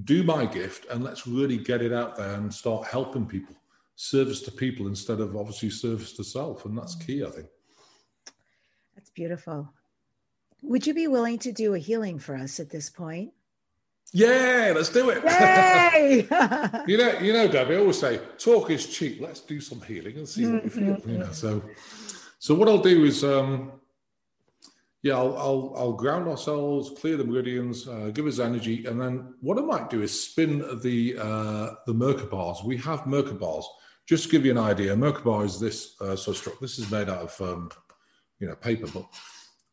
do 0.04 0.24
my 0.24 0.46
gift 0.46 0.88
and 0.90 1.04
let's 1.04 1.28
really 1.28 1.58
get 1.58 1.82
it 1.82 1.94
out 1.94 2.16
there 2.16 2.36
and 2.36 2.54
start 2.54 2.88
helping 2.88 3.26
people, 3.26 3.56
service 3.96 4.42
to 4.44 4.52
people 4.52 4.88
instead 4.88 5.20
of 5.20 5.36
obviously 5.36 5.70
service 5.70 6.14
to 6.14 6.24
self. 6.24 6.66
And 6.66 6.76
that's 6.78 6.96
key, 6.96 7.24
I 7.24 7.30
think. 7.30 7.48
Beautiful. 9.20 9.74
Would 10.62 10.88
you 10.88 10.94
be 10.94 11.08
willing 11.08 11.40
to 11.40 11.52
do 11.52 11.74
a 11.74 11.78
healing 11.78 12.20
for 12.20 12.38
us 12.38 12.58
at 12.58 12.70
this 12.70 12.90
point? 12.90 13.34
Yeah, 14.14 14.72
let's 14.74 14.88
do 14.88 15.10
it. 15.10 15.22
Yay! 15.26 16.20
you 16.88 16.98
know, 16.98 17.20
you 17.20 17.34
know, 17.34 17.46
Debbie. 17.50 17.76
I 17.76 17.80
always 17.80 18.00
say, 18.00 18.22
talk 18.38 18.70
is 18.70 18.88
cheap. 18.88 19.20
Let's 19.20 19.42
do 19.42 19.60
some 19.60 19.82
healing 19.82 20.16
and 20.16 20.26
see 20.26 20.48
what 20.48 20.64
we 20.64 20.70
feel. 20.70 21.02
You 21.06 21.18
know, 21.18 21.34
so, 21.34 21.62
so 22.40 22.56
what 22.56 22.70
I'll 22.70 22.82
do 22.82 23.04
is, 23.04 23.26
um, 23.26 23.74
yeah, 25.04 25.18
I'll, 25.18 25.38
I'll, 25.38 25.74
I'll 25.76 25.94
ground 25.94 26.30
ourselves, 26.30 26.98
clear 26.98 27.18
the 27.18 27.26
meridians, 27.26 27.90
uh, 27.90 28.12
give 28.14 28.26
us 28.26 28.40
energy, 28.40 28.86
and 28.86 29.02
then 29.02 29.34
what 29.42 29.58
I 29.58 29.62
might 29.64 29.90
do 29.90 30.02
is 30.02 30.14
spin 30.18 30.60
the 30.82 31.18
uh, 31.20 31.72
the 31.86 31.94
Merkabahs. 31.94 32.64
We 32.64 32.78
have 32.78 33.02
Merkabahs. 33.02 33.66
Just 34.06 34.24
to 34.24 34.30
give 34.30 34.46
you 34.46 34.52
an 34.52 34.58
idea, 34.58 34.96
Merkabah 34.96 35.44
is 35.44 35.60
this 35.60 36.00
uh, 36.00 36.16
so. 36.16 36.32
This 36.62 36.80
is 36.80 36.90
made 36.90 37.10
out 37.10 37.24
of 37.24 37.42
um, 37.42 37.70
you 38.40 38.48
know 38.48 38.56
paper, 38.56 38.88
but 38.94 39.06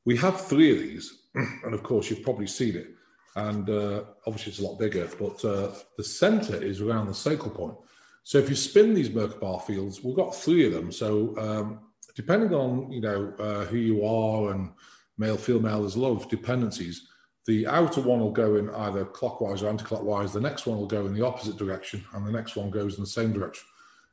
we 0.04 0.16
have 0.16 0.40
three 0.40 0.72
of 0.72 0.78
these, 0.78 1.18
and 1.34 1.74
of 1.74 1.82
course, 1.82 2.10
you've 2.10 2.22
probably 2.22 2.46
seen 2.46 2.76
it. 2.76 2.88
And 3.34 3.68
uh, 3.68 4.04
obviously, 4.26 4.52
it's 4.52 4.60
a 4.60 4.64
lot 4.64 4.78
bigger, 4.78 5.08
but 5.18 5.44
uh, 5.44 5.72
the 5.98 6.04
center 6.04 6.56
is 6.56 6.80
around 6.80 7.06
the 7.06 7.14
sacral 7.14 7.50
point. 7.50 7.76
So 8.24 8.38
if 8.38 8.48
you 8.48 8.56
spin 8.56 8.94
these 8.94 9.10
Merkaba 9.10 9.62
fields, 9.62 10.02
we've 10.02 10.16
got 10.16 10.34
three 10.34 10.66
of 10.66 10.72
them. 10.72 10.90
So 10.90 11.36
um, 11.38 11.80
depending 12.16 12.54
on 12.54 12.90
you 12.90 13.00
know 13.00 13.32
uh, 13.38 13.64
who 13.66 13.76
you 13.76 14.04
are 14.04 14.52
and 14.52 14.72
male, 15.18 15.36
female, 15.36 15.82
there's 15.82 15.96
a 15.96 16.00
lot 16.00 16.16
of 16.16 16.28
dependencies. 16.28 17.06
The 17.46 17.68
outer 17.68 18.00
one 18.00 18.18
will 18.18 18.32
go 18.32 18.56
in 18.56 18.70
either 18.70 19.04
clockwise 19.04 19.62
or 19.62 19.68
anti-clockwise. 19.68 20.32
The 20.32 20.40
next 20.40 20.66
one 20.66 20.78
will 20.78 20.88
go 20.88 21.06
in 21.06 21.14
the 21.14 21.24
opposite 21.24 21.56
direction, 21.56 22.04
and 22.14 22.26
the 22.26 22.32
next 22.32 22.56
one 22.56 22.70
goes 22.70 22.96
in 22.96 23.02
the 23.02 23.06
same 23.06 23.32
direction. 23.32 23.64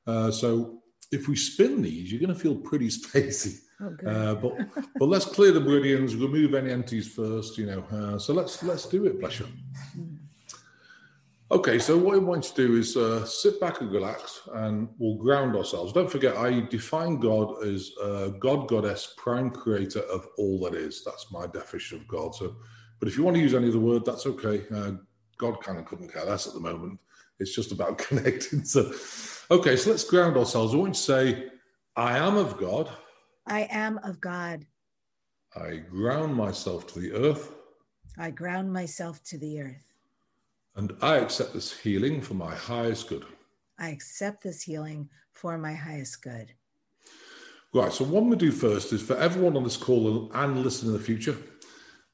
Uh, 0.06 0.30
so 0.30 0.84
if 1.12 1.28
we 1.28 1.36
spin 1.36 1.82
these, 1.82 2.12
you're 2.12 2.22
going 2.22 2.34
to 2.34 2.40
feel 2.40 2.56
pretty 2.56 2.88
spacey. 2.90 3.62
Oh, 3.82 4.08
uh, 4.08 4.36
but 4.36 4.54
but 4.98 5.06
let's 5.08 5.26
clear 5.26 5.52
the 5.52 5.60
meridians, 5.60 6.16
remove 6.16 6.54
any 6.54 6.72
entities 6.72 7.08
first. 7.08 7.58
You 7.58 7.66
know, 7.66 7.84
uh, 7.92 8.20
so 8.20 8.34
let's 8.34 8.64
let's 8.64 8.86
do 8.88 9.06
it, 9.06 9.20
bless 9.20 9.40
you. 9.40 9.48
Hmm. 9.94 10.16
Okay, 11.54 11.78
so 11.78 11.96
what 11.96 12.16
I 12.16 12.18
want 12.18 12.44
to 12.46 12.56
do 12.56 12.78
is 12.78 12.98
uh, 12.98 13.24
sit 13.26 13.60
back 13.60 13.80
and 13.80 13.92
relax, 13.92 14.42
and 14.54 14.90
we'll 14.98 15.18
ground 15.18 15.56
ourselves. 15.56 15.94
Don't 15.94 16.10
forget, 16.10 16.36
I 16.36 16.62
define 16.62 17.20
God 17.20 17.64
as 17.64 17.92
uh, 18.02 18.30
God, 18.40 18.68
Goddess, 18.68 19.14
prime 19.18 19.52
creator 19.52 20.00
of 20.00 20.28
all 20.40 20.60
that 20.62 20.74
is. 20.74 21.04
That's 21.04 21.32
my 21.32 21.46
definition 21.46 22.00
of 22.00 22.08
God. 22.08 22.34
So, 22.34 22.56
but 23.00 23.08
if 23.08 23.16
you 23.16 23.24
want 23.24 23.36
to 23.36 23.42
use 23.42 23.54
any 23.54 23.68
other 23.68 23.78
word, 23.78 24.04
that's 24.04 24.26
okay. 24.26 24.64
Uh, 24.74 24.94
God 25.38 25.62
kind 25.62 25.78
of 25.78 25.86
couldn't 25.86 26.12
care 26.12 26.26
less 26.26 26.48
at 26.48 26.54
the 26.54 26.60
moment. 26.60 27.00
It's 27.40 27.54
just 27.54 27.72
about 27.72 27.98
connecting. 28.08 28.66
So, 28.66 28.92
okay, 29.52 29.76
so 29.76 29.92
let's 29.92 30.06
ground 30.06 30.38
ourselves. 30.38 30.74
I 30.74 30.78
want 30.78 30.96
to 30.96 31.00
say, 31.00 31.50
I 31.96 32.18
am 32.18 32.36
of 32.36 32.58
God. 32.58 32.90
I 33.46 33.68
am 33.72 34.00
of 34.00 34.22
God. 34.22 34.66
I 35.56 35.78
ground 35.78 36.36
myself 36.36 36.88
to 36.94 37.00
the 37.00 37.12
earth. 37.14 37.54
I 38.18 38.32
ground 38.32 38.72
myself 38.72 39.24
to 39.26 39.38
the 39.38 39.62
earth. 39.62 39.94
And 40.76 40.94
I 41.02 41.18
accept 41.18 41.54
this 41.54 41.78
healing 41.78 42.22
for 42.22 42.34
my 42.34 42.54
highest 42.56 43.10
good. 43.10 43.26
I 43.78 43.90
accept 43.90 44.44
this 44.44 44.62
healing 44.62 45.10
for 45.32 45.58
my 45.58 45.74
highest 45.74 46.22
good. 46.22 46.54
Right. 47.74 47.92
So, 47.92 48.06
what 48.06 48.24
we 48.24 48.36
do 48.36 48.52
first 48.52 48.94
is 48.94 49.02
for 49.02 49.18
everyone 49.18 49.58
on 49.58 49.64
this 49.64 49.78
call 49.78 50.32
and 50.34 50.64
listen 50.64 50.88
in 50.88 50.94
the 50.94 51.00
future, 51.00 51.36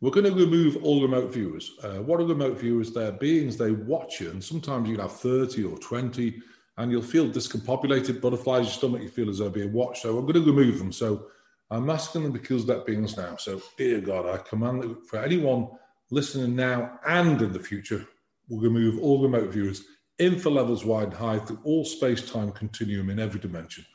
we're 0.02 0.12
going 0.12 0.26
to 0.26 0.34
remove 0.34 0.78
all 0.84 1.02
remote 1.02 1.34
viewers. 1.34 1.72
Uh, 1.84 2.02
what 2.02 2.22
are 2.22 2.26
remote 2.26 2.58
viewers? 2.58 2.94
They're 2.94 3.12
beings, 3.12 3.58
they 3.58 3.72
watch 3.72 4.22
you, 4.22 4.32
and 4.32 4.42
sometimes 4.42 4.88
you 4.88 4.96
can 4.96 5.04
have 5.04 5.20
30 5.20 5.66
or 5.66 5.78
20, 5.78 6.42
and 6.80 6.92
you'll 6.92 7.04
feel 7.04 7.30
discombobulated, 7.30 8.20
butterflies 8.20 8.62
in 8.62 8.66
your 8.66 8.74
stomach, 8.74 9.02
you 9.04 9.10
feel 9.10 9.30
as 9.30 9.38
though 9.38 9.50
being 9.50 9.72
watched. 9.72 10.02
So, 10.02 10.18
I'm 10.18 10.26
going 10.26 10.44
to 10.44 10.52
remove 10.52 10.80
them. 10.80 10.92
So, 10.92 11.28
I'm 11.70 11.90
asking 11.92 12.24
them 12.24 12.34
to 12.34 12.40
kill 12.40 12.60
that 12.60 12.88
beings 12.88 13.16
now. 13.16 13.36
So, 13.36 13.62
dear 13.78 14.02
God, 14.02 14.26
I 14.26 14.38
command 14.38 14.82
that 14.82 15.08
for 15.08 15.20
anyone 15.20 15.68
listening 16.10 16.56
now 16.56 17.00
and 17.06 17.40
in 17.40 17.54
the 17.54 17.60
future, 17.60 18.08
We'll 18.50 18.62
remove 18.62 19.00
all 19.00 19.22
remote 19.22 19.54
viewers 19.54 19.84
infra 20.18 20.52
levels 20.52 20.84
wide 20.84 21.10
and 21.10 21.14
high 21.14 21.40
through 21.40 21.60
all 21.64 21.86
space-time 21.86 22.52
continuum 22.52 23.10
in 23.10 23.20
every 23.20 23.40
dimension. 23.40 23.86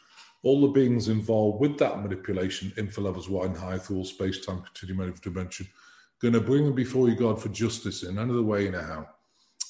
All 0.42 0.62
the 0.62 0.68
beings 0.68 1.08
involved 1.08 1.60
with 1.60 1.76
that 1.78 2.00
manipulation, 2.00 2.72
infra 2.78 3.02
levels 3.02 3.28
wide 3.28 3.50
and 3.50 3.58
high 3.58 3.76
through 3.76 3.98
all 3.98 4.04
space-time 4.06 4.62
continuum 4.62 5.00
in 5.00 5.08
every 5.08 5.20
dimension, 5.20 5.68
going 6.22 6.32
to 6.32 6.40
bring 6.40 6.64
them 6.64 6.74
before 6.74 7.10
you, 7.10 7.14
God, 7.14 7.42
for 7.42 7.50
justice 7.50 8.04
in 8.04 8.16
another 8.16 8.42
way 8.42 8.70
now. 8.70 9.06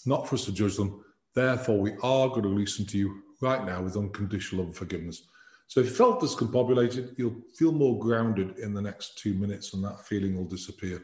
Not 0.06 0.28
for 0.28 0.36
us 0.36 0.44
to 0.44 0.52
judge 0.52 0.76
them. 0.76 1.03
Therefore, 1.34 1.80
we 1.80 1.92
are 2.02 2.28
going 2.28 2.42
to 2.42 2.48
listen 2.48 2.86
to 2.86 2.98
you 2.98 3.22
right 3.40 3.64
now 3.64 3.82
with 3.82 3.96
unconditional 3.96 4.66
love 4.66 4.76
forgiveness. 4.76 5.26
So 5.66 5.80
if 5.80 5.86
you 5.86 5.92
felt 5.94 6.20
discombobulated, 6.20 7.14
you'll 7.18 7.40
feel 7.56 7.72
more 7.72 7.98
grounded 7.98 8.58
in 8.58 8.74
the 8.74 8.82
next 8.82 9.18
two 9.18 9.34
minutes 9.34 9.74
and 9.74 9.82
that 9.84 10.06
feeling 10.06 10.36
will 10.36 10.44
disappear. 10.44 11.02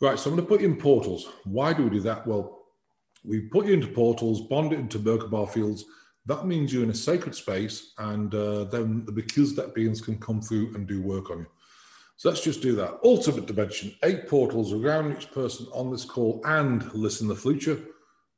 Right, 0.00 0.18
so 0.18 0.30
I'm 0.30 0.36
going 0.36 0.46
to 0.46 0.48
put 0.48 0.60
you 0.60 0.68
in 0.68 0.76
portals. 0.76 1.28
Why 1.44 1.72
do 1.72 1.84
we 1.84 1.90
do 1.90 2.00
that? 2.02 2.26
Well, 2.26 2.66
we 3.24 3.40
put 3.40 3.66
you 3.66 3.74
into 3.74 3.88
portals, 3.88 4.42
bond 4.42 4.72
it 4.72 4.78
into 4.78 5.00
Merkaba 5.00 5.50
fields. 5.50 5.84
That 6.26 6.46
means 6.46 6.72
you're 6.72 6.84
in 6.84 6.90
a 6.90 6.94
sacred 6.94 7.34
space, 7.34 7.94
and 7.98 8.32
uh, 8.34 8.64
then 8.64 9.04
the 9.06 9.12
Melchizedek 9.12 9.74
beings 9.74 10.00
can 10.00 10.18
come 10.18 10.40
through 10.40 10.74
and 10.74 10.86
do 10.86 11.02
work 11.02 11.30
on 11.30 11.38
you. 11.38 11.46
So 12.16 12.28
let's 12.28 12.42
just 12.42 12.62
do 12.62 12.76
that. 12.76 12.98
Ultimate 13.02 13.46
dimension, 13.46 13.94
eight 14.04 14.28
portals 14.28 14.72
around 14.72 15.16
each 15.16 15.32
person 15.32 15.66
on 15.72 15.90
this 15.90 16.04
call 16.04 16.42
and 16.44 16.92
listen 16.92 17.28
the 17.28 17.34
future. 17.34 17.80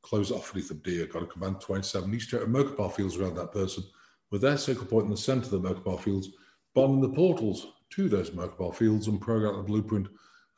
Close 0.02 0.30
off 0.30 0.54
with 0.54 0.64
Ethan 0.64 0.78
Deer. 0.78 1.06
Got 1.06 1.24
a 1.24 1.26
command 1.26 1.60
27. 1.60 2.14
Each 2.14 2.28
set 2.28 2.42
of 2.42 2.48
Merkaba 2.48 2.92
fields 2.92 3.16
around 3.16 3.34
that 3.36 3.52
person 3.52 3.84
with 4.30 4.42
their 4.42 4.56
sacral 4.56 4.86
point 4.86 5.04
in 5.04 5.10
the 5.10 5.16
center 5.16 5.44
of 5.44 5.50
the 5.50 5.60
Merkaba 5.60 6.00
fields, 6.00 6.28
bond 6.74 7.02
the 7.02 7.08
portals 7.08 7.66
to 7.90 8.08
those 8.08 8.30
Merkaba 8.30 8.74
fields 8.74 9.08
and 9.08 9.20
program 9.20 9.56
the 9.56 9.62
blueprint 9.62 10.08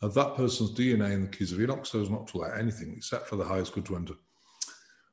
of 0.03 0.15
that 0.15 0.35
person's 0.35 0.73
DNA 0.73 1.13
in 1.13 1.23
the 1.23 1.29
keys 1.29 1.53
of 1.53 1.61
Enoch 1.61 1.87
so 1.87 2.03
as 2.03 2.11
not 2.11 2.27
to 2.29 2.39
let 2.39 2.59
anything 2.59 2.93
except 2.97 3.29
for 3.29 3.37
the 3.37 3.45
highest 3.45 3.73
good 3.73 3.87
to 3.87 3.97
enter. 3.97 4.15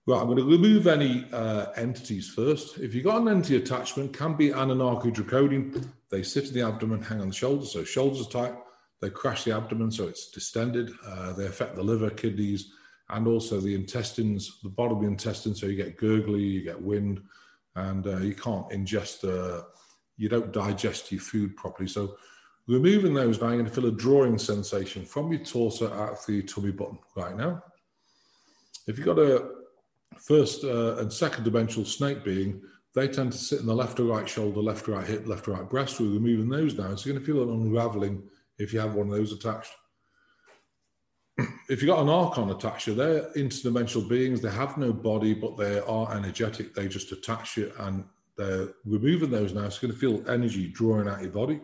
Right, 0.07 0.19
I'm 0.19 0.25
going 0.25 0.37
to 0.37 0.43
remove 0.43 0.87
any 0.87 1.25
uh, 1.31 1.67
entities 1.75 2.29
first. 2.29 2.79
If 2.79 2.95
you've 2.95 3.03
got 3.03 3.21
an 3.21 3.27
entity 3.27 3.57
attachment, 3.57 4.11
can 4.11 4.33
be 4.35 4.49
Anunnaki 4.49 5.11
Draconian. 5.11 5.93
They 6.09 6.23
sit 6.23 6.47
in 6.47 6.53
the 6.55 6.65
abdomen, 6.65 7.03
hang 7.03 7.21
on 7.21 7.27
the 7.27 7.33
shoulders, 7.33 7.71
so 7.71 7.83
shoulders 7.83 8.27
tight. 8.27 8.55
They 9.01 9.11
crash 9.11 9.43
the 9.43 9.55
abdomen, 9.55 9.91
so 9.91 10.07
it's 10.07 10.31
distended. 10.31 10.91
Uh, 11.05 11.33
they 11.33 11.45
affect 11.45 11.75
the 11.75 11.83
liver, 11.83 12.09
kidneys, 12.09 12.71
and 13.09 13.27
also 13.27 13.59
the 13.59 13.75
intestines, 13.75 14.59
the 14.61 14.69
bottom 14.69 14.97
of 14.97 15.03
the 15.03 15.09
intestine. 15.09 15.55
So 15.55 15.65
you 15.65 15.75
get 15.75 15.97
gurgly, 15.97 16.41
you 16.41 16.63
get 16.63 16.81
wind, 16.81 17.21
and 17.75 18.05
uh, 18.05 18.17
you 18.17 18.35
can't 18.35 18.69
ingest. 18.69 19.23
Uh, 19.23 19.63
you 20.17 20.29
don't 20.29 20.51
digest 20.51 21.11
your 21.11 21.21
food 21.21 21.55
properly. 21.55 21.87
So 21.87 22.17
Removing 22.69 23.15
those 23.15 23.41
now, 23.41 23.47
you're 23.47 23.63
going 23.63 23.65
to 23.65 23.71
feel 23.71 23.87
a 23.87 23.91
drawing 23.91 24.37
sensation 24.37 25.03
from 25.03 25.31
your 25.31 25.43
torso 25.43 25.91
out 25.91 26.23
through 26.23 26.35
your 26.35 26.45
tummy 26.45 26.69
button 26.69 26.99
right 27.15 27.35
now. 27.35 27.63
If 28.85 28.95
you've 28.95 29.07
got 29.07 29.17
a 29.17 29.49
first 30.19 30.63
uh, 30.63 30.97
and 30.97 31.11
second 31.11 31.45
dimensional 31.45 31.83
snake 31.83 32.23
being, 32.23 32.61
they 32.93 33.07
tend 33.07 33.31
to 33.31 33.39
sit 33.39 33.59
in 33.59 33.65
the 33.65 33.73
left 33.73 33.99
or 33.99 34.03
right 34.03 34.29
shoulder, 34.29 34.59
left 34.59 34.87
or 34.87 34.91
right 34.91 35.07
hip, 35.07 35.27
left 35.27 35.47
or 35.47 35.53
right 35.53 35.67
breast. 35.67 35.99
We're 35.99 36.13
removing 36.13 36.47
those 36.47 36.77
now. 36.77 36.93
So 36.93 37.09
you're 37.09 37.15
going 37.15 37.25
to 37.25 37.33
feel 37.33 37.41
an 37.41 37.49
unraveling 37.49 38.21
if 38.59 38.71
you 38.71 38.79
have 38.79 38.93
one 38.93 39.09
of 39.09 39.15
those 39.15 39.33
attached. 39.33 39.71
If 41.69 41.81
you've 41.81 41.87
got 41.87 42.01
an 42.01 42.09
archon 42.09 42.49
attached, 42.49 42.85
to 42.85 42.91
you, 42.91 42.97
they're 42.97 43.31
interdimensional 43.33 44.07
beings. 44.07 44.41
They 44.41 44.51
have 44.51 44.77
no 44.77 44.91
body, 44.93 45.33
but 45.33 45.57
they 45.57 45.79
are 45.79 46.15
energetic. 46.15 46.73
They 46.73 46.87
just 46.87 47.11
attach 47.11 47.57
you 47.57 47.71
and 47.79 48.03
they're 48.37 48.69
removing 48.85 49.31
those 49.31 49.53
now. 49.53 49.61
You're 49.61 49.69
going 49.81 49.93
to 49.93 49.99
feel 49.99 50.29
energy 50.29 50.67
drawing 50.67 51.07
out 51.07 51.21
your 51.21 51.31
body. 51.31 51.59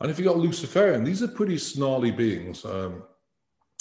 And 0.00 0.10
if 0.10 0.18
you've 0.18 0.26
got 0.26 0.38
Luciferian, 0.38 1.04
these 1.04 1.22
are 1.22 1.28
pretty 1.28 1.58
snarly 1.58 2.10
beings. 2.10 2.64
Um, 2.64 3.04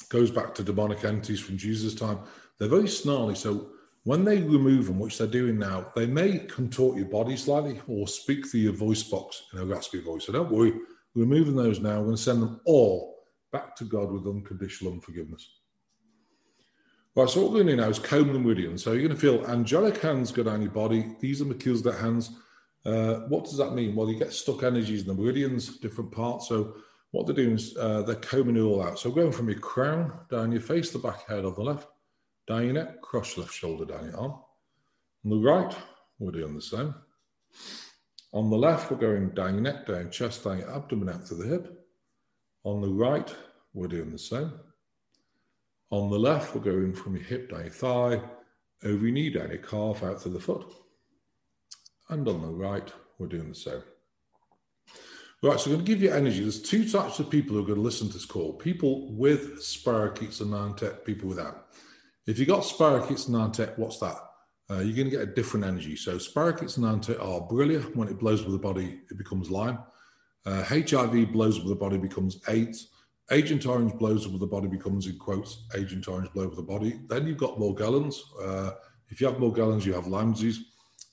goes 0.10 0.32
back 0.32 0.54
to 0.56 0.64
demonic 0.64 1.04
entities 1.04 1.40
from 1.40 1.58
Jesus' 1.58 1.96
time. 1.96 2.20
They're 2.60 2.70
very 2.70 2.88
snarly. 2.88 3.36
So 3.36 3.72
when 4.04 4.24
they 4.24 4.42
remove 4.42 4.86
them, 4.86 5.00
which 5.00 5.18
they're 5.18 5.28
doing 5.28 5.58
now, 5.58 5.92
they 5.96 6.06
may 6.06 6.40
contort 6.40 6.96
your 6.96 7.08
body 7.08 7.36
slightly 7.36 7.82
or 7.88 8.08
speak 8.08 8.48
through 8.48 8.62
your 8.62 8.74
voice 8.74 9.04
box 9.04 9.44
in 9.52 9.60
a 9.60 9.66
raspy 9.66 10.00
voice. 10.00 10.26
So 10.26 10.34
don't 10.34 10.52
worry, 10.52 10.72
we're 11.16 11.24
removing 11.24 11.56
those 11.56 11.80
now. 11.80 11.98
We're 11.98 12.06
going 12.06 12.18
to 12.18 12.22
send 12.22 12.42
them 12.42 12.62
all 12.66 13.15
back 13.56 13.76
to 13.78 13.86
God 13.86 14.12
with 14.12 14.28
unconditional 14.28 14.94
unforgiveness. 14.94 15.50
Right, 17.16 17.30
so 17.30 17.42
what 17.42 17.52
we're 17.52 17.64
going 17.64 17.68
to 17.68 17.76
do 17.78 17.82
now 17.82 17.90
is 17.90 18.00
comb 18.00 18.34
the 18.34 18.40
meridian. 18.40 18.78
So 18.78 18.92
you're 18.92 19.08
going 19.08 19.16
to 19.16 19.28
feel 19.28 19.46
angelic 19.48 20.02
hands 20.02 20.34
go 20.34 20.44
down 20.44 20.62
your 20.62 20.72
body. 20.72 21.16
These 21.22 21.42
are 21.42 21.46
Melchizedek 21.46 21.98
hands. 21.98 22.32
Uh, 22.86 23.22
what 23.30 23.46
does 23.46 23.56
that 23.58 23.74
mean? 23.74 23.96
Well, 23.96 24.10
you 24.10 24.20
get 24.20 24.34
stuck 24.34 24.64
energies 24.64 25.04
in 25.04 25.08
the 25.08 25.14
meridians, 25.14 25.78
different 25.78 26.12
parts. 26.12 26.50
So 26.50 26.76
what 27.12 27.26
they're 27.26 27.36
doing 27.36 27.56
is 27.56 27.78
uh, 27.78 28.02
they're 28.02 28.16
combing 28.16 28.58
it 28.58 28.62
all 28.62 28.84
out. 28.84 29.00
So 29.00 29.10
going 29.10 29.32
from 29.32 29.48
your 29.48 29.60
crown 29.60 30.12
down 30.30 30.52
your 30.52 30.60
face, 30.60 30.92
the 30.92 31.00
back 31.00 31.26
head 31.26 31.46
on 31.46 31.56
the 31.56 31.62
left, 31.62 31.88
down 32.48 32.66
your 32.66 32.74
neck, 32.74 33.02
cross 33.02 33.38
left 33.38 33.54
shoulder 33.54 33.86
down 33.86 34.08
your 34.08 34.20
arm. 34.20 34.34
On 35.24 35.32
the 35.32 35.38
right, 35.38 35.74
we're 36.20 36.32
doing 36.32 36.54
the 36.54 36.62
same. 36.62 36.94
On 38.34 38.50
the 38.50 38.58
left, 38.58 38.92
we're 38.92 38.98
going 38.98 39.30
down 39.30 39.54
your 39.54 39.64
neck, 39.64 39.88
down 39.88 40.02
your 40.02 40.10
chest, 40.10 40.44
down 40.44 40.60
your 40.60 40.76
abdomen, 40.76 41.08
out 41.08 41.26
to 41.28 41.36
the 41.36 41.48
hip. 41.48 41.85
On 42.66 42.82
the 42.82 42.90
right, 42.90 43.32
we're 43.76 43.88
doing 43.88 44.12
the 44.12 44.18
same. 44.18 44.52
On 45.92 46.10
the 46.10 46.18
left, 46.18 46.56
we're 46.56 46.62
going 46.62 46.94
from 46.96 47.16
your 47.16 47.24
hip 47.24 47.52
down 47.52 47.62
your 47.62 47.70
thigh, 47.70 48.20
over 48.84 49.06
your 49.06 49.12
knee, 49.12 49.30
down 49.30 49.50
your 49.50 49.60
calf, 49.60 50.02
out 50.02 50.20
to 50.22 50.30
the 50.30 50.40
foot. 50.40 50.66
And 52.10 52.28
on 52.28 52.42
the 52.42 52.48
right, 52.48 52.92
we're 53.20 53.28
doing 53.28 53.50
the 53.50 53.56
same. 53.56 53.84
Right, 55.44 55.60
so 55.60 55.70
I'm 55.70 55.76
going 55.76 55.86
to 55.86 55.92
give 55.92 56.02
you 56.02 56.12
energy. 56.12 56.42
There's 56.42 56.60
two 56.60 56.90
types 56.90 57.20
of 57.20 57.30
people 57.30 57.56
who 57.56 57.62
are 57.62 57.68
going 57.68 57.76
to 57.76 57.82
listen 57.82 58.08
to 58.08 58.14
this 58.14 58.26
call 58.26 58.54
people 58.54 59.14
with 59.14 59.60
spirochetes 59.60 60.42
and 60.42 60.50
nanotech, 60.50 61.06
people 61.06 61.30
without. 61.30 61.68
If 62.26 62.40
you've 62.40 62.48
got 62.48 62.64
spirochetes 62.64 63.28
and 63.28 63.36
nanotech, 63.36 63.78
what's 63.78 64.00
that? 64.00 64.18
Uh, 64.72 64.80
you're 64.80 64.96
going 64.96 65.12
to 65.12 65.16
get 65.16 65.22
a 65.22 65.28
different 65.28 65.68
energy. 65.68 65.96
So, 65.96 66.16
spirochetes 66.16 66.78
and 66.78 66.86
nanotech 66.86 67.24
are 67.24 67.42
brilliant. 67.42 67.96
When 67.96 68.08
it 68.08 68.18
blows 68.18 68.44
with 68.44 68.54
the 68.54 68.60
body, 68.60 69.02
it 69.12 69.20
becomes 69.20 69.52
Lyme. 69.52 69.78
Uh, 70.46 70.64
HIV 70.64 71.32
blows 71.32 71.58
up 71.58 71.64
with 71.64 71.72
the 71.72 71.80
body, 71.80 71.98
becomes 71.98 72.40
AIDS. 72.48 72.90
Agent 73.32 73.66
Orange 73.66 73.94
blows 73.94 74.26
up 74.26 74.32
with 74.32 74.42
the 74.42 74.48
body, 74.48 74.68
becomes, 74.68 75.08
in 75.08 75.18
quotes, 75.18 75.66
Agent 75.76 76.08
Orange 76.08 76.32
blow 76.34 76.44
up 76.44 76.50
with 76.50 76.58
the 76.58 76.64
body. 76.64 77.00
Then 77.08 77.26
you've 77.26 77.38
got 77.38 77.58
Morgellons. 77.58 78.18
Uh, 78.42 78.72
if 79.10 79.20
you 79.20 79.28
have 79.28 79.38
Morgellons, 79.38 79.86
you 79.86 79.94
have 79.94 80.08
Lyme 80.08 80.34
disease 80.34 80.66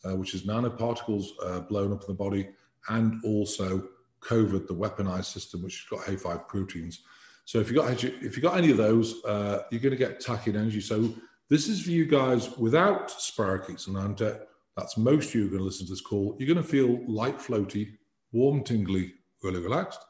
uh, 0.04 0.16
which 0.16 0.34
is 0.34 0.42
nanoparticles 0.42 1.26
uh, 1.44 1.60
blown 1.60 1.92
up 1.92 2.02
in 2.02 2.08
the 2.08 2.14
body, 2.14 2.48
and 2.88 3.22
also 3.24 3.88
COVID, 4.20 4.66
the 4.66 4.74
weaponized 4.74 5.26
system, 5.26 5.62
which 5.62 5.86
has 5.90 5.98
got 5.98 6.08
H5 6.08 6.48
proteins. 6.48 7.02
So 7.44 7.58
if 7.58 7.70
you 7.70 7.76
got 7.76 8.04
if 8.04 8.36
you 8.36 8.42
got 8.42 8.56
any 8.56 8.70
of 8.70 8.76
those, 8.76 9.24
uh, 9.24 9.62
you're 9.70 9.80
going 9.80 9.90
to 9.90 9.96
get 9.96 10.20
tachyon 10.20 10.56
energy. 10.56 10.80
So 10.80 11.12
this 11.48 11.68
is 11.68 11.82
for 11.82 11.90
you 11.90 12.06
guys 12.06 12.56
without 12.56 13.08
spirochetes 13.08 13.88
and 13.88 13.96
nanotech. 13.96 14.40
That's 14.76 14.96
most 14.96 15.28
of 15.28 15.34
you 15.34 15.46
are 15.46 15.48
going 15.48 15.58
to 15.58 15.64
listen 15.64 15.86
to 15.86 15.92
this 15.92 16.00
call. 16.00 16.36
You're 16.38 16.52
going 16.52 16.64
to 16.64 16.70
feel 16.70 17.04
light 17.06 17.38
floaty, 17.38 17.96
warm, 18.30 18.62
tingly, 18.62 19.12
really 19.42 19.60
relaxed. 19.60 20.00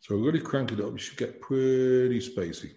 So 0.00 0.14
really 0.16 0.40
crank 0.40 0.72
it 0.72 0.80
up. 0.80 0.92
You 0.92 0.98
should 0.98 1.18
get 1.18 1.40
pretty 1.40 2.20
spacey. 2.20 2.74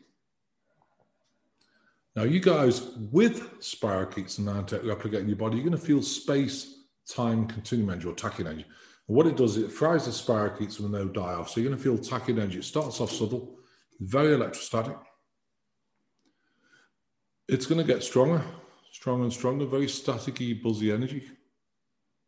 Now, 2.16 2.24
you 2.24 2.40
guys 2.40 2.82
with 3.12 3.60
spirochetes 3.60 4.40
and 4.40 4.48
nanotech 4.48 4.84
replicating 4.84 5.28
your 5.28 5.38
body, 5.38 5.58
you're 5.58 5.66
going 5.66 5.80
to 5.80 5.86
feel 5.86 6.02
space, 6.02 6.86
time, 7.08 7.48
continuum 7.48 7.92
energy 7.92 8.08
or 8.08 8.14
tachyon 8.14 8.48
energy. 8.48 8.66
And 9.08 9.16
what 9.16 9.28
it 9.28 9.38
does, 9.38 9.58
it 9.58 9.72
fries 9.72 10.06
the 10.06 10.12
spirochetes 10.12 10.80
when 10.80 10.92
they 10.92 11.06
die 11.14 11.34
off. 11.34 11.50
So 11.50 11.62
you're 11.62 11.70
going 11.70 11.78
to 11.78 11.84
feel 11.84 11.98
tachyon 11.98 12.40
energy. 12.40 12.60
It 12.60 12.66
starts 12.66 13.00
off 13.00 13.12
subtle, 13.12 13.60
very 14.00 14.34
electrostatic. 14.34 14.98
It's 17.48 17.66
going 17.66 17.80
to 17.80 17.88
get 17.88 18.04
stronger, 18.04 18.44
stronger 18.92 19.24
and 19.24 19.34
stronger, 19.34 19.66
very 19.66 19.88
staticky, 19.88 20.62
buzzy 20.62 20.92
energy, 20.92 21.30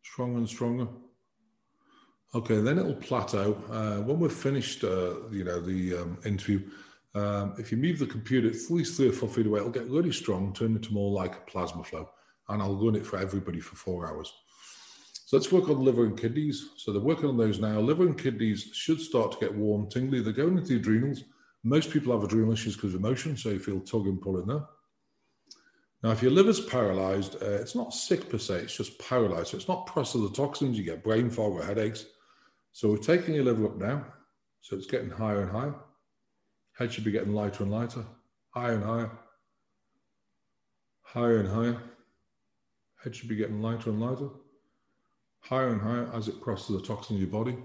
stronger 0.02 0.38
and 0.38 0.48
stronger. 0.48 0.88
Okay, 2.34 2.60
then 2.60 2.78
it'll 2.78 2.94
plateau. 2.94 3.62
Uh, 3.70 4.02
when 4.02 4.18
we're 4.18 4.30
finished, 4.30 4.84
uh, 4.84 5.28
you 5.30 5.44
know, 5.44 5.60
the 5.60 5.98
um, 5.98 6.18
interview, 6.24 6.62
um, 7.14 7.54
if 7.58 7.70
you 7.70 7.76
move 7.76 7.98
the 7.98 8.06
computer 8.06 8.48
at 8.48 8.70
least 8.70 8.96
three 8.96 9.10
or 9.10 9.12
four 9.12 9.28
feet 9.28 9.44
away, 9.44 9.60
it'll 9.60 9.70
get 9.70 9.88
really 9.90 10.12
strong, 10.12 10.54
turn 10.54 10.74
into 10.74 10.94
more 10.94 11.10
like 11.10 11.36
a 11.36 11.50
plasma 11.50 11.84
flow, 11.84 12.08
and 12.48 12.62
I'll 12.62 12.74
run 12.74 12.96
it 12.96 13.04
for 13.04 13.18
everybody 13.18 13.60
for 13.60 13.76
four 13.76 14.08
hours. 14.08 14.32
So 15.26 15.36
let's 15.36 15.52
work 15.52 15.68
on 15.68 15.84
liver 15.84 16.06
and 16.06 16.18
kidneys. 16.18 16.70
So 16.76 16.90
they're 16.90 17.02
working 17.02 17.28
on 17.28 17.36
those 17.36 17.58
now. 17.58 17.78
Liver 17.80 18.04
and 18.04 18.18
kidneys 18.18 18.70
should 18.72 19.00
start 19.00 19.32
to 19.32 19.38
get 19.38 19.54
warm, 19.54 19.90
tingly. 19.90 20.22
They're 20.22 20.32
going 20.32 20.56
into 20.56 20.70
the 20.70 20.76
adrenals. 20.76 21.24
Most 21.64 21.90
people 21.90 22.14
have 22.14 22.24
adrenal 22.24 22.52
issues 22.52 22.76
because 22.76 22.94
of 22.94 23.00
emotion, 23.00 23.36
so 23.36 23.50
you 23.50 23.58
feel 23.58 23.80
tug 23.80 24.06
and 24.06 24.20
pull 24.20 24.40
in 24.40 24.46
there. 24.46 24.64
Now, 26.02 26.10
if 26.12 26.22
your 26.22 26.32
liver's 26.32 26.60
paralyzed, 26.60 27.36
uh, 27.42 27.60
it's 27.60 27.74
not 27.74 27.92
sick 27.92 28.30
per 28.30 28.38
se, 28.38 28.54
it's 28.54 28.76
just 28.76 28.98
paralyzed. 28.98 29.48
So 29.48 29.58
it's 29.58 29.68
not 29.68 29.86
processing 29.86 30.24
the 30.24 30.32
toxins, 30.32 30.78
you 30.78 30.84
get 30.84 31.04
brain 31.04 31.28
fog 31.28 31.52
or 31.52 31.62
headaches. 31.62 32.06
So 32.72 32.88
we're 32.88 32.96
taking 32.96 33.34
your 33.34 33.44
liver 33.44 33.66
up 33.66 33.76
now. 33.76 34.04
So 34.60 34.76
it's 34.76 34.86
getting 34.86 35.10
higher 35.10 35.42
and 35.42 35.50
higher. 35.50 35.74
Head 36.78 36.92
should 36.92 37.04
be 37.04 37.10
getting 37.10 37.34
lighter 37.34 37.64
and 37.64 37.72
lighter, 37.72 38.04
higher 38.50 38.74
and 38.74 38.84
higher, 38.84 39.10
higher 41.02 41.38
and 41.38 41.48
higher. 41.48 41.78
Head 43.02 43.14
should 43.14 43.28
be 43.28 43.36
getting 43.36 43.60
lighter 43.60 43.90
and 43.90 44.00
lighter, 44.00 44.28
higher 45.40 45.68
and 45.68 45.80
higher 45.82 46.10
as 46.14 46.28
it 46.28 46.40
crosses 46.40 46.80
the 46.80 46.86
toxin 46.86 47.16
in 47.16 47.22
your 47.22 47.30
body. 47.30 47.58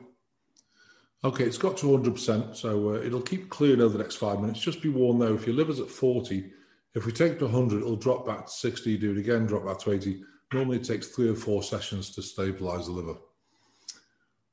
Okay, 1.23 1.45
it's 1.45 1.57
got 1.57 1.77
to 1.77 1.87
100%, 1.87 2.55
so 2.55 2.91
uh, 2.91 2.93
it'll 2.99 3.21
keep 3.21 3.49
clearing 3.49 3.81
over 3.81 3.97
the 3.97 4.03
next 4.03 4.15
five 4.15 4.39
minutes. 4.39 4.59
Just 4.59 4.81
be 4.81 4.89
warned 4.89 5.21
though, 5.21 5.35
if 5.35 5.47
your 5.47 5.55
liver's 5.55 5.79
at 5.79 5.89
40, 5.89 6.51
if 6.95 7.05
we 7.05 7.11
take 7.11 7.33
it 7.33 7.39
to 7.39 7.45
100, 7.45 7.77
it'll 7.79 7.95
drop 7.95 8.25
back 8.25 8.45
to 8.45 8.51
60, 8.51 8.97
do 8.97 9.11
it 9.11 9.17
again, 9.17 9.45
drop 9.45 9.65
back 9.65 9.79
to 9.79 9.91
80. 9.91 10.21
Normally 10.53 10.77
it 10.77 10.83
takes 10.83 11.07
three 11.07 11.29
or 11.29 11.35
four 11.35 11.63
sessions 11.63 12.11
to 12.11 12.21
stabilize 12.21 12.85
the 12.85 12.91
liver. 12.91 13.17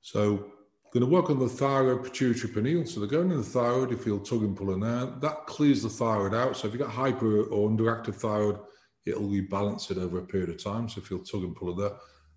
So 0.05 0.53
going 0.93 1.01
to 1.01 1.11
work 1.11 1.31
on 1.31 1.39
the 1.39 1.49
thyroid 1.49 2.05
pituitary 2.05 2.53
pineal. 2.53 2.85
So 2.85 3.01
they're 3.01 3.09
going 3.09 3.31
in 3.31 3.39
the 3.39 3.43
thyroid, 3.43 3.91
you 3.91 3.97
feel 3.97 4.21
tug 4.21 4.43
and 4.43 4.55
pulling 4.55 4.81
there. 4.81 5.07
That 5.07 5.47
clears 5.47 5.83
the 5.83 5.89
thyroid 5.89 6.35
out. 6.35 6.59
So 6.59 6.69
if 6.69 6.75
you've 6.75 6.83
got 6.83 6.91
hyper 6.91 7.45
or 7.45 7.71
underactive 7.71 8.15
thyroid, 8.15 8.59
it'll 9.07 9.23
rebalance 9.23 9.91
it 9.91 9.97
over 9.97 10.19
a 10.19 10.27
period 10.27 10.51
of 10.51 10.63
time. 10.63 10.91
So 10.91 11.01
feel 11.01 11.21
tug 11.21 11.43
and 11.43 11.57
pulling 11.57 11.79
there. 11.79 11.93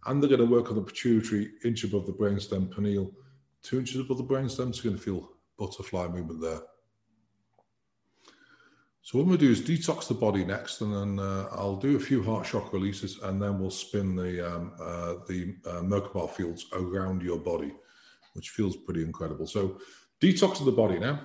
And 0.05 0.23
they're 0.23 0.29
going 0.29 0.39
to 0.39 0.45
work 0.45 0.69
on 0.69 0.75
the 0.75 0.81
pituitary 0.81 1.49
inch 1.65 1.83
above 1.83 2.05
the 2.05 2.13
brainstem 2.13 2.73
pineal, 2.73 3.11
two 3.63 3.79
inches 3.79 3.99
above 3.99 4.17
the 4.17 4.23
brainstem. 4.23 4.73
So 4.73 4.83
you're 4.83 4.91
going 4.93 4.97
to 4.97 5.03
feel 5.03 5.29
butterfly 5.59 6.07
movement 6.07 6.41
there. 6.41 6.61
So 9.07 9.17
what 9.17 9.27
we'll 9.27 9.37
do 9.37 9.49
is 9.49 9.61
detox 9.61 10.09
the 10.09 10.13
body 10.13 10.43
next, 10.43 10.81
and 10.81 10.93
then 10.93 11.25
uh, 11.25 11.47
I'll 11.53 11.77
do 11.77 11.95
a 11.95 11.99
few 11.99 12.21
heart 12.21 12.45
shock 12.45 12.73
releases, 12.73 13.19
and 13.23 13.41
then 13.41 13.57
we'll 13.57 13.69
spin 13.71 14.17
the 14.17 14.45
um, 14.45 14.73
uh, 14.81 15.13
the 15.29 15.55
uh, 15.65 15.81
Merkaba 15.81 16.29
fields 16.29 16.65
around 16.73 17.21
your 17.21 17.39
body 17.39 17.71
which 18.37 18.51
feels 18.51 18.77
pretty 18.77 19.01
incredible. 19.01 19.47
So, 19.47 19.79
detox 20.21 20.59
of 20.59 20.67
the 20.67 20.71
body 20.71 20.99
now. 20.99 21.19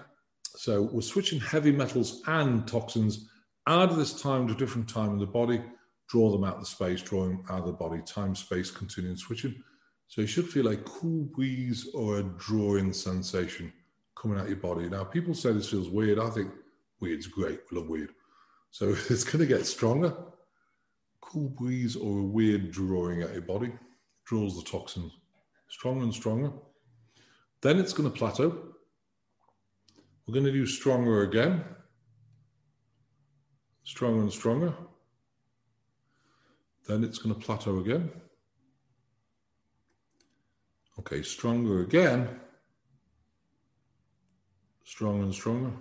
So, 0.56 0.82
we're 0.82 1.02
switching 1.02 1.38
heavy 1.38 1.70
metals 1.70 2.22
and 2.26 2.66
toxins 2.66 3.28
out 3.66 3.90
of 3.90 3.98
this 3.98 4.20
time 4.20 4.48
to 4.48 4.54
a 4.54 4.56
different 4.56 4.88
time 4.88 5.10
in 5.10 5.18
the 5.18 5.26
body, 5.26 5.62
draw 6.08 6.32
them 6.32 6.42
out 6.42 6.54
of 6.54 6.60
the 6.60 6.66
space, 6.66 7.02
draw 7.02 7.26
them 7.26 7.44
out 7.50 7.60
of 7.60 7.66
the 7.66 7.72
body, 7.72 8.00
time, 8.06 8.34
space, 8.34 8.70
continuing 8.70 9.16
switching. 9.16 9.62
So, 10.08 10.22
you 10.22 10.26
should 10.26 10.48
feel 10.48 10.68
a 10.68 10.76
cool 10.78 11.24
breeze 11.24 11.88
or 11.94 12.18
a 12.18 12.22
drawing 12.22 12.94
sensation 12.94 13.72
coming 14.16 14.38
out 14.38 14.48
your 14.48 14.56
body. 14.56 14.88
Now, 14.88 15.04
people 15.04 15.34
say 15.34 15.52
this 15.52 15.68
feels 15.68 15.90
weird. 15.90 16.18
I 16.18 16.30
think 16.30 16.50
weird's 17.02 17.26
great. 17.26 17.60
We 17.70 17.76
love 17.76 17.88
weird. 17.88 18.12
So, 18.70 18.96
it's 19.10 19.24
going 19.24 19.40
to 19.40 19.46
get 19.46 19.66
stronger. 19.66 20.14
Cool 21.20 21.50
breeze 21.50 21.96
or 21.96 22.20
a 22.20 22.24
weird 22.24 22.70
drawing 22.70 23.20
at 23.20 23.32
your 23.32 23.42
body 23.42 23.72
draws 24.24 24.56
the 24.56 24.70
toxins 24.70 25.12
stronger 25.72 26.04
and 26.04 26.14
stronger. 26.14 26.52
Then 27.62 27.78
it's 27.78 27.94
going 27.94 28.10
to 28.10 28.16
plateau. 28.16 28.74
We're 30.26 30.34
going 30.34 30.46
to 30.46 30.52
do 30.52 30.66
stronger 30.66 31.22
again. 31.22 31.64
Stronger 33.84 34.20
and 34.20 34.32
stronger. 34.32 34.74
Then 36.86 37.04
it's 37.04 37.18
going 37.18 37.34
to 37.34 37.40
plateau 37.40 37.78
again. 37.78 38.10
Okay, 40.98 41.22
stronger 41.22 41.80
again. 41.80 42.28
Stronger 44.84 45.24
and 45.24 45.34
stronger. 45.34 45.72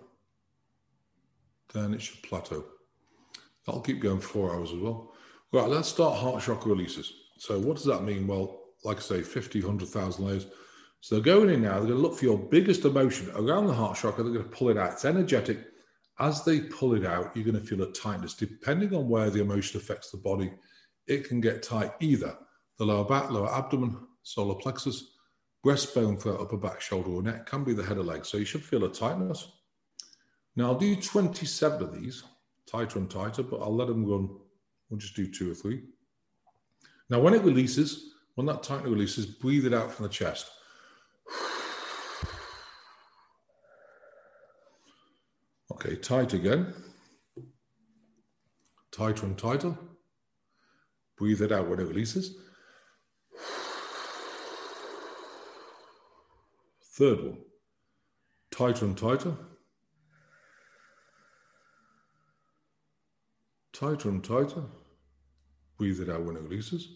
Then 1.74 1.94
it 1.94 2.02
should 2.02 2.22
plateau. 2.24 2.66
That'll 3.66 3.82
keep 3.82 4.02
going 4.02 4.20
for 4.20 4.28
four 4.28 4.56
hours 4.56 4.72
as 4.72 4.80
well. 4.80 5.14
Right, 5.52 5.70
let's 5.70 5.90
start 5.90 6.18
heart 6.18 6.42
shock 6.42 6.66
releases. 6.66 7.12
So, 7.38 7.60
what 7.60 7.76
does 7.76 7.86
that 7.86 8.04
mean? 8.04 8.28
Well, 8.28 8.62
like 8.84 8.98
I 8.98 9.02
say, 9.02 9.22
50, 9.22 9.62
100,000 9.62 10.26
layers. 10.26 10.48
So 11.02 11.16
they're 11.16 11.36
going 11.36 11.50
in 11.50 11.64
now, 11.64 11.80
they're 11.80 11.88
going 11.88 11.96
to 11.96 11.96
look 11.96 12.16
for 12.16 12.26
your 12.26 12.38
biggest 12.38 12.86
emotion 12.86 13.32
around 13.36 13.66
the 13.66 13.74
heart 13.74 13.98
chakra, 13.98 14.24
they're 14.24 14.34
going 14.34 14.46
to 14.46 14.56
pull 14.56 14.70
it 14.70 14.78
out. 14.78 14.94
It's 14.94 15.06
energetic. 15.06 15.60
As 16.20 16.44
they 16.44 16.60
pull 16.60 16.94
it 16.94 17.06
out, 17.06 17.36
you're 17.36 17.46
going 17.46 17.60
to 17.60 17.66
feel 17.68 17.82
a 17.82 17.92
tightness. 17.92 18.36
Depending 18.36 18.94
on 18.94 19.10
where 19.10 19.32
the 19.32 19.42
emotion 19.42 19.80
affects 19.80 20.12
the 20.12 20.18
body, 20.18 20.54
it 21.08 21.28
can 21.28 21.42
get 21.42 21.64
tight 21.64 21.92
either 22.00 22.38
the 22.78 22.86
lower 22.86 23.06
back, 23.06 23.30
lower 23.32 23.52
abdomen, 23.52 23.98
solar 24.24 24.56
plexus, 24.56 25.16
breastbone, 25.66 26.20
throat, 26.20 26.42
upper 26.42 26.58
back, 26.58 26.82
shoulder, 26.82 27.12
or 27.12 27.22
neck, 27.22 27.46
can 27.46 27.64
be 27.64 27.74
the 27.74 27.84
head 27.84 27.98
or 27.98 28.04
leg. 28.04 28.26
So 28.26 28.38
you 28.38 28.46
should 28.46 28.64
feel 28.64 28.86
a 28.86 28.92
tightness. 28.92 29.52
Now 30.56 30.66
I'll 30.66 30.78
do 30.78 30.96
27 30.96 31.82
of 31.82 31.94
these, 31.94 32.24
tighter 32.70 33.00
and 33.00 33.10
tighter, 33.10 33.44
but 33.44 33.62
I'll 33.62 33.76
let 33.76 33.88
them 33.88 34.06
run. 34.06 34.30
We'll 34.90 35.00
just 35.00 35.16
do 35.16 35.32
two 35.32 35.52
or 35.52 35.56
three. 35.56 35.84
Now, 37.10 37.20
when 37.20 37.34
it 37.34 37.44
releases, 37.44 38.14
when 38.36 38.48
that 38.48 38.64
tightening 38.64 38.94
releases, 38.94 39.26
breathe 39.26 39.66
it 39.66 39.74
out 39.74 39.92
from 39.92 40.04
the 40.04 40.10
chest. 40.10 40.50
Okay, 45.72 45.96
tight 45.96 46.34
again. 46.34 46.74
Tighter 48.92 49.26
and 49.26 49.38
tighter. 49.38 49.76
Breathe 51.18 51.42
it 51.42 51.52
out 51.52 51.68
when 51.68 51.80
it 51.80 51.88
releases. 51.88 52.36
Third 56.94 57.24
one. 57.24 57.38
Tighter 58.52 58.86
and 58.86 58.98
tighter. 58.98 59.36
Tighter 63.82 64.10
and 64.10 64.24
tighter. 64.24 64.62
Breathe 65.80 66.02
it 66.02 66.10
out 66.10 66.22
when 66.22 66.36
it 66.36 66.44
releases. 66.44 66.88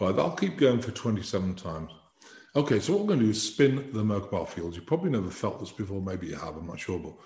Right, 0.00 0.18
I'll 0.18 0.30
keep 0.30 0.56
going 0.56 0.80
for 0.80 0.90
27 0.90 1.54
times. 1.56 1.90
Okay, 2.56 2.80
so 2.80 2.94
what 2.94 3.02
we're 3.02 3.08
going 3.08 3.18
to 3.18 3.24
do 3.26 3.30
is 3.32 3.42
spin 3.42 3.90
the 3.92 4.02
Merkaba 4.02 4.48
fields. 4.48 4.74
You 4.74 4.82
probably 4.84 5.10
never 5.10 5.30
felt 5.30 5.60
this 5.60 5.70
before, 5.70 6.00
maybe 6.00 6.28
you 6.28 6.36
have, 6.36 6.56
I'm 6.56 6.66
not 6.66 6.80
sure. 6.80 6.98
But 6.98 7.16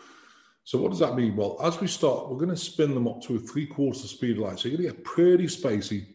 so 0.64 0.80
what 0.80 0.90
does 0.90 0.98
that 0.98 1.14
mean? 1.14 1.36
Well, 1.36 1.60
as 1.62 1.80
we 1.80 1.86
start, 1.86 2.28
we're 2.28 2.38
going 2.38 2.48
to 2.48 2.56
spin 2.56 2.92
them 2.92 3.06
up 3.06 3.22
to 3.22 3.36
a 3.36 3.38
three-quarter 3.38 4.00
speed 4.00 4.38
light. 4.38 4.58
So 4.58 4.68
you're 4.68 4.78
going 4.78 4.90
to 4.90 4.96
get 4.96 5.04
pretty 5.04 5.46
spacey. 5.46 6.06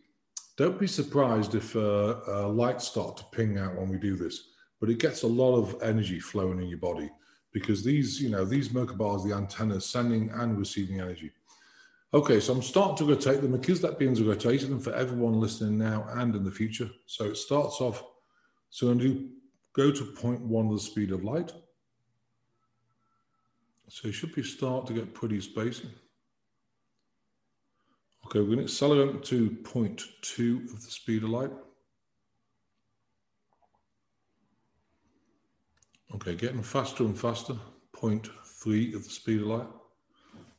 Don't 0.57 0.78
be 0.78 0.88
surprised 0.88 1.55
if 1.55 1.73
uh, 1.73 2.19
uh, 2.28 2.49
lights 2.49 2.86
start 2.86 3.15
to 3.15 3.23
ping 3.32 3.57
out 3.57 3.78
when 3.78 3.88
we 3.88 3.97
do 3.97 4.17
this, 4.17 4.57
but 4.80 4.89
it 4.89 4.99
gets 4.99 5.23
a 5.23 5.28
lot 5.28 5.55
of 5.55 5.82
energy 5.82 6.19
flowing 6.19 6.59
in 6.61 6.67
your 6.67 6.78
body 6.78 7.09
because 7.51 7.84
these, 7.84 8.21
you 8.21 8.30
know, 8.30 8.45
these 8.45 8.69
Merkabas, 8.69 9.23
the 9.23 9.36
antennas, 9.36 9.86
sending 9.86 10.30
and 10.32 10.57
receiving 10.57 10.99
energy. 10.99 11.32
Okay, 12.13 12.39
so 12.39 12.53
I'm 12.53 12.61
starting 12.61 12.95
to 12.97 13.13
rotate 13.13 13.41
them 13.41 13.51
because 13.51 13.82
that 13.82 13.99
beans 13.99 14.21
are 14.21 14.25
rotating 14.25 14.69
them 14.69 14.80
for 14.80 14.93
everyone 14.93 15.39
listening 15.39 15.78
now 15.78 16.07
and 16.11 16.36
in 16.36 16.43
the 16.43 16.51
future. 16.51 16.89
So 17.05 17.25
it 17.25 17.38
starts 17.38 17.82
off, 17.82 18.03
so 18.69 18.88
I'm 18.88 18.97
going 18.97 19.09
to 19.09 19.30
go 19.73 19.91
to 19.91 20.03
one 20.03 20.67
of 20.67 20.73
the 20.73 20.80
speed 20.80 21.11
of 21.11 21.23
light. 21.23 21.51
So 23.89 24.07
you 24.07 24.13
should 24.13 24.36
be 24.36 24.43
start 24.43 24.88
to 24.88 24.93
get 24.93 25.13
pretty 25.13 25.39
spacing. 25.41 25.91
Okay, 28.25 28.39
we're 28.39 28.45
going 28.45 28.57
to 28.57 28.63
accelerate 28.65 29.23
to 29.23 29.49
0.2 29.63 30.73
of 30.73 30.84
the 30.84 30.91
speed 30.91 31.23
of 31.23 31.30
light. 31.30 31.51
Okay, 36.16 36.36
getting 36.36 36.64
faster 36.64 37.03
and 37.03 37.20
faster, 37.20 37.55
0.3 37.95 38.95
of 38.95 39.03
the 39.03 39.10
speed 39.10 39.41
of 39.41 39.47
light. 39.47 39.68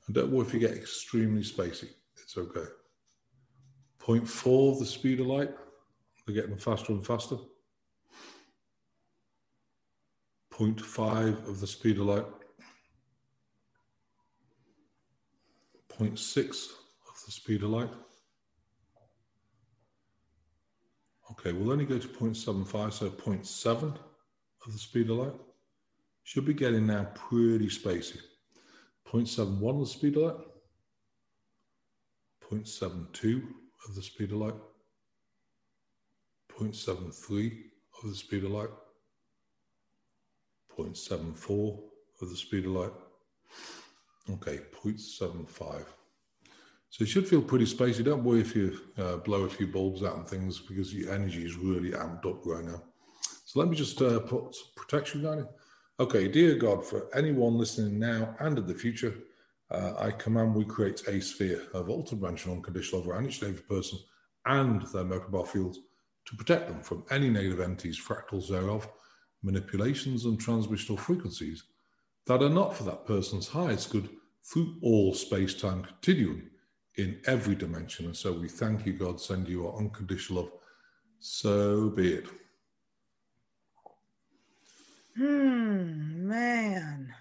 And 0.06 0.14
don't 0.14 0.30
worry 0.30 0.46
if 0.46 0.54
you 0.54 0.60
get 0.60 0.72
extremely 0.72 1.42
spacey. 1.42 1.88
It's 2.22 2.36
okay. 2.36 2.66
0.4 4.00 4.72
of 4.72 4.78
the 4.78 4.86
speed 4.86 5.20
of 5.20 5.26
light. 5.26 5.50
They're 6.26 6.34
getting 6.34 6.56
faster 6.56 6.92
and 6.92 7.04
faster. 7.06 7.36
0.5 10.52 11.48
of 11.48 11.60
the 11.60 11.66
speed 11.66 11.98
of 11.98 12.06
light. 12.06 12.26
0.6 15.98 16.48
of 16.48 17.24
the 17.26 17.32
speed 17.32 17.62
of 17.62 17.70
light. 17.70 17.90
Okay, 21.32 21.52
we'll 21.52 21.72
only 21.72 21.84
go 21.84 21.98
to 21.98 22.08
0.75, 22.08 22.92
so 22.92 23.10
0.7 23.10 23.96
of 24.66 24.72
the 24.72 24.78
speed 24.78 25.10
of 25.10 25.16
light. 25.18 25.34
Should 26.24 26.44
be 26.44 26.54
getting 26.54 26.86
now 26.86 27.08
pretty 27.14 27.68
spacey. 27.68 28.18
0.71 29.10 29.70
of 29.70 29.80
the 29.80 29.86
speed 29.86 30.16
of 30.16 30.22
light. 30.22 30.36
0.72 32.50 33.42
of 33.88 33.94
the 33.94 34.02
speed 34.02 34.32
of 34.32 34.38
light. 34.38 34.54
0.73 36.52 37.52
of 38.02 38.10
the 38.10 38.16
speed 38.16 38.44
of 38.44 38.50
light. 38.50 38.68
0.74 40.76 41.80
of 42.20 42.30
the 42.30 42.36
speed 42.36 42.66
of 42.66 42.72
light. 42.72 42.92
Okay, 44.30 44.60
0.75. 44.84 45.84
So 46.90 47.04
it 47.04 47.08
should 47.08 47.28
feel 47.28 47.42
pretty 47.42 47.64
spacey. 47.64 48.04
Don't 48.04 48.24
worry 48.24 48.40
if 48.40 48.56
you 48.56 48.78
uh, 48.96 49.16
blow 49.18 49.42
a 49.42 49.48
few 49.48 49.66
bulbs 49.66 50.02
out 50.02 50.16
and 50.16 50.26
things 50.26 50.58
because 50.58 50.92
your 50.92 51.12
energy 51.12 51.44
is 51.44 51.56
really 51.56 51.90
amped 51.90 52.26
up 52.26 52.44
right 52.44 52.64
now. 52.64 52.82
So 53.48 53.60
let 53.60 53.70
me 53.70 53.76
just 53.76 54.02
uh, 54.02 54.20
put 54.20 54.54
protection 54.76 55.24
on 55.24 55.38
it. 55.38 55.46
Okay, 55.98 56.28
dear 56.28 56.56
God, 56.56 56.84
for 56.84 57.08
anyone 57.16 57.56
listening 57.56 57.98
now 57.98 58.36
and 58.40 58.58
in 58.58 58.66
the 58.66 58.74
future, 58.74 59.14
uh, 59.70 59.94
I 59.96 60.10
command 60.10 60.54
we 60.54 60.66
create 60.66 61.08
a 61.08 61.18
sphere 61.18 61.62
of 61.72 61.88
ultra-dimensional 61.88 62.58
unconditional 62.58 63.00
over 63.00 63.22
each 63.22 63.40
and 63.40 63.66
person 63.66 64.00
and 64.44 64.82
their 64.92 65.04
mobile 65.04 65.46
fields 65.46 65.78
to 66.26 66.36
protect 66.36 66.68
them 66.68 66.82
from 66.82 67.06
any 67.10 67.30
negative 67.30 67.60
entities, 67.60 67.98
fractals 67.98 68.50
thereof, 68.50 68.86
manipulations 69.42 70.26
and 70.26 70.38
transmissional 70.38 70.98
frequencies 70.98 71.64
that 72.26 72.42
are 72.42 72.50
not 72.50 72.76
for 72.76 72.84
that 72.84 73.06
person's 73.06 73.48
highest 73.48 73.88
good 73.88 74.10
through 74.44 74.76
all 74.82 75.14
space-time 75.14 75.82
continuum 75.84 76.50
in 76.98 77.18
every 77.26 77.54
dimension. 77.54 78.04
And 78.04 78.16
so 78.16 78.30
we 78.30 78.50
thank 78.50 78.84
you, 78.84 78.92
God, 78.92 79.18
send 79.18 79.48
you 79.48 79.68
our 79.68 79.78
unconditional 79.78 80.42
love. 80.42 80.52
So 81.18 81.88
be 81.88 82.12
it. 82.12 82.26
Hmm, 85.18 86.28
man, 86.28 87.12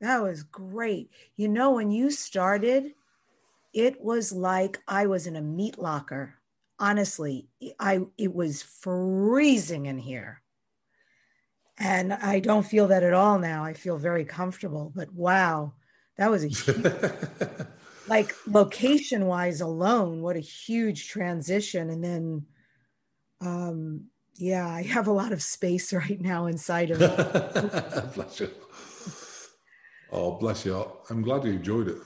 that 0.00 0.22
was 0.22 0.44
great. 0.44 1.10
You 1.36 1.48
know, 1.48 1.72
when 1.72 1.90
you 1.90 2.12
started, 2.12 2.92
it 3.72 4.00
was 4.00 4.32
like 4.32 4.78
I 4.86 5.06
was 5.06 5.26
in 5.26 5.34
a 5.34 5.42
meat 5.42 5.76
locker. 5.76 6.34
Honestly, 6.78 7.48
I 7.80 8.02
it 8.16 8.32
was 8.32 8.62
freezing 8.62 9.86
in 9.86 9.98
here. 9.98 10.42
And 11.76 12.12
I 12.12 12.38
don't 12.38 12.66
feel 12.66 12.86
that 12.88 13.02
at 13.02 13.14
all 13.14 13.38
now. 13.40 13.64
I 13.64 13.72
feel 13.72 13.96
very 13.96 14.24
comfortable. 14.24 14.92
But 14.94 15.12
wow, 15.12 15.72
that 16.18 16.30
was 16.30 16.44
a 16.44 16.48
huge, 16.48 16.86
like 18.06 18.32
location 18.46 19.26
wise 19.26 19.60
alone, 19.60 20.22
what 20.22 20.36
a 20.36 20.40
huge 20.40 21.08
transition. 21.08 21.90
And 21.90 22.04
then, 22.04 22.46
um, 23.40 24.04
yeah, 24.40 24.66
I 24.68 24.82
have 24.82 25.06
a 25.06 25.12
lot 25.12 25.32
of 25.32 25.42
space 25.42 25.92
right 26.02 26.20
now 26.20 26.46
inside 26.46 26.90
of 26.90 27.02
it. 27.02 28.14
bless 28.14 28.40
you. 28.40 28.50
Oh, 30.12 30.32
bless 30.32 30.64
you. 30.64 30.84
I'm 31.08 31.22
glad 31.22 31.44
you 31.44 31.52
enjoyed 31.52 31.88
it. 31.88 31.98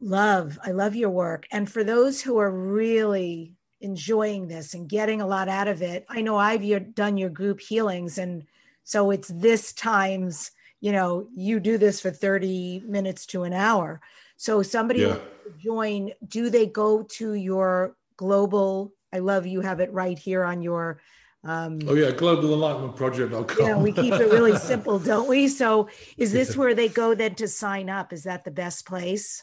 Love. 0.00 0.58
I 0.64 0.70
love 0.70 0.94
your 0.94 1.10
work. 1.10 1.46
And 1.50 1.70
for 1.70 1.82
those 1.82 2.20
who 2.20 2.38
are 2.38 2.50
really 2.50 3.54
enjoying 3.80 4.46
this 4.46 4.74
and 4.74 4.88
getting 4.88 5.20
a 5.20 5.26
lot 5.26 5.48
out 5.48 5.68
of 5.68 5.82
it, 5.82 6.04
I 6.08 6.20
know 6.20 6.36
I've 6.36 6.94
done 6.94 7.16
your 7.16 7.30
group 7.30 7.60
healings 7.60 8.18
and 8.18 8.44
so 8.84 9.10
it's 9.10 9.28
this 9.28 9.72
times, 9.72 10.50
you 10.80 10.92
know, 10.92 11.26
you 11.34 11.58
do 11.58 11.78
this 11.78 12.00
for 12.00 12.10
30 12.10 12.82
minutes 12.86 13.24
to 13.26 13.44
an 13.44 13.54
hour. 13.54 14.00
So 14.36 14.62
somebody 14.62 15.00
yeah. 15.00 15.18
join, 15.58 16.12
do 16.28 16.50
they 16.50 16.66
go 16.66 17.02
to 17.02 17.32
your 17.32 17.96
global? 18.16 18.92
I 19.12 19.20
love 19.20 19.46
you 19.46 19.62
have 19.62 19.80
it 19.80 19.92
right 19.92 20.18
here 20.18 20.44
on 20.44 20.60
your 20.60 21.00
um, 21.44 21.78
oh 21.86 21.94
yeah, 21.94 22.10
global 22.10 22.52
enlightenment 22.52 22.96
project.com. 22.96 23.66
Yeah, 23.66 23.76
we 23.76 23.92
keep 23.92 24.12
it 24.14 24.30
really 24.30 24.56
simple, 24.72 24.98
don't 24.98 25.28
we? 25.28 25.48
So 25.48 25.88
is 26.16 26.32
this 26.32 26.56
where 26.56 26.74
they 26.74 26.88
go 26.88 27.14
then 27.14 27.34
to 27.36 27.48
sign 27.48 27.90
up? 27.90 28.12
Is 28.12 28.24
that 28.24 28.44
the 28.44 28.50
best 28.50 28.86
place? 28.86 29.42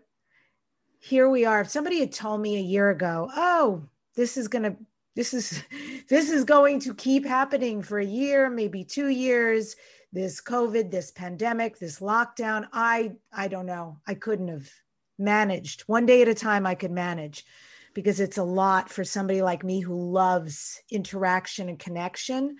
here 0.98 1.28
we 1.28 1.44
are. 1.44 1.60
If 1.60 1.70
somebody 1.70 2.00
had 2.00 2.12
told 2.12 2.40
me 2.40 2.56
a 2.56 2.60
year 2.60 2.90
ago, 2.90 3.30
oh, 3.36 3.84
this 4.16 4.36
is 4.36 4.48
going 4.48 4.64
to 4.64 4.76
this 5.14 5.32
is 5.34 5.62
this 6.08 6.30
is 6.30 6.44
going 6.44 6.80
to 6.80 6.94
keep 6.94 7.24
happening 7.24 7.82
for 7.82 7.98
a 7.98 8.04
year 8.04 8.50
maybe 8.50 8.84
two 8.84 9.08
years 9.08 9.76
this 10.12 10.40
covid 10.40 10.90
this 10.90 11.10
pandemic 11.10 11.78
this 11.78 11.98
lockdown 12.00 12.66
i 12.72 13.12
i 13.32 13.48
don't 13.48 13.66
know. 13.66 13.98
I 14.06 14.14
couldn't 14.14 14.48
have 14.48 14.68
managed. 15.18 15.82
One 15.82 16.06
day 16.06 16.22
at 16.22 16.28
a 16.28 16.34
time 16.34 16.66
i 16.66 16.74
could 16.74 16.92
manage 16.92 17.44
because 17.94 18.20
it's 18.20 18.38
a 18.38 18.44
lot 18.44 18.90
for 18.90 19.04
somebody 19.04 19.40
like 19.42 19.64
me 19.64 19.80
who 19.80 20.12
loves 20.12 20.82
interaction 20.90 21.68
and 21.68 21.78
connection 21.78 22.56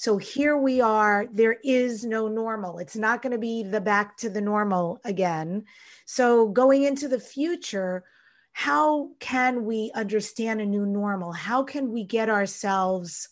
so 0.00 0.16
here 0.16 0.56
we 0.56 0.80
are 0.80 1.26
there 1.32 1.58
is 1.62 2.04
no 2.04 2.28
normal 2.28 2.78
it's 2.78 2.96
not 2.96 3.20
going 3.22 3.32
to 3.32 3.38
be 3.38 3.62
the 3.62 3.80
back 3.80 4.16
to 4.16 4.30
the 4.30 4.40
normal 4.40 4.98
again 5.04 5.64
so 6.06 6.48
going 6.48 6.84
into 6.84 7.08
the 7.08 7.20
future 7.20 8.04
how 8.52 9.10
can 9.20 9.64
we 9.64 9.90
understand 9.94 10.60
a 10.60 10.66
new 10.66 10.86
normal 10.86 11.32
how 11.32 11.62
can 11.62 11.92
we 11.92 12.04
get 12.04 12.28
ourselves 12.28 13.28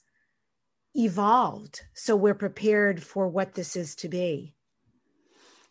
evolved 0.99 1.83
so 1.95 2.17
we're 2.17 2.35
prepared 2.35 3.03
for 3.03 3.29
what 3.29 3.55
this 3.55 3.77
is 3.77 3.95
to 3.97 4.09
be? 4.09 4.55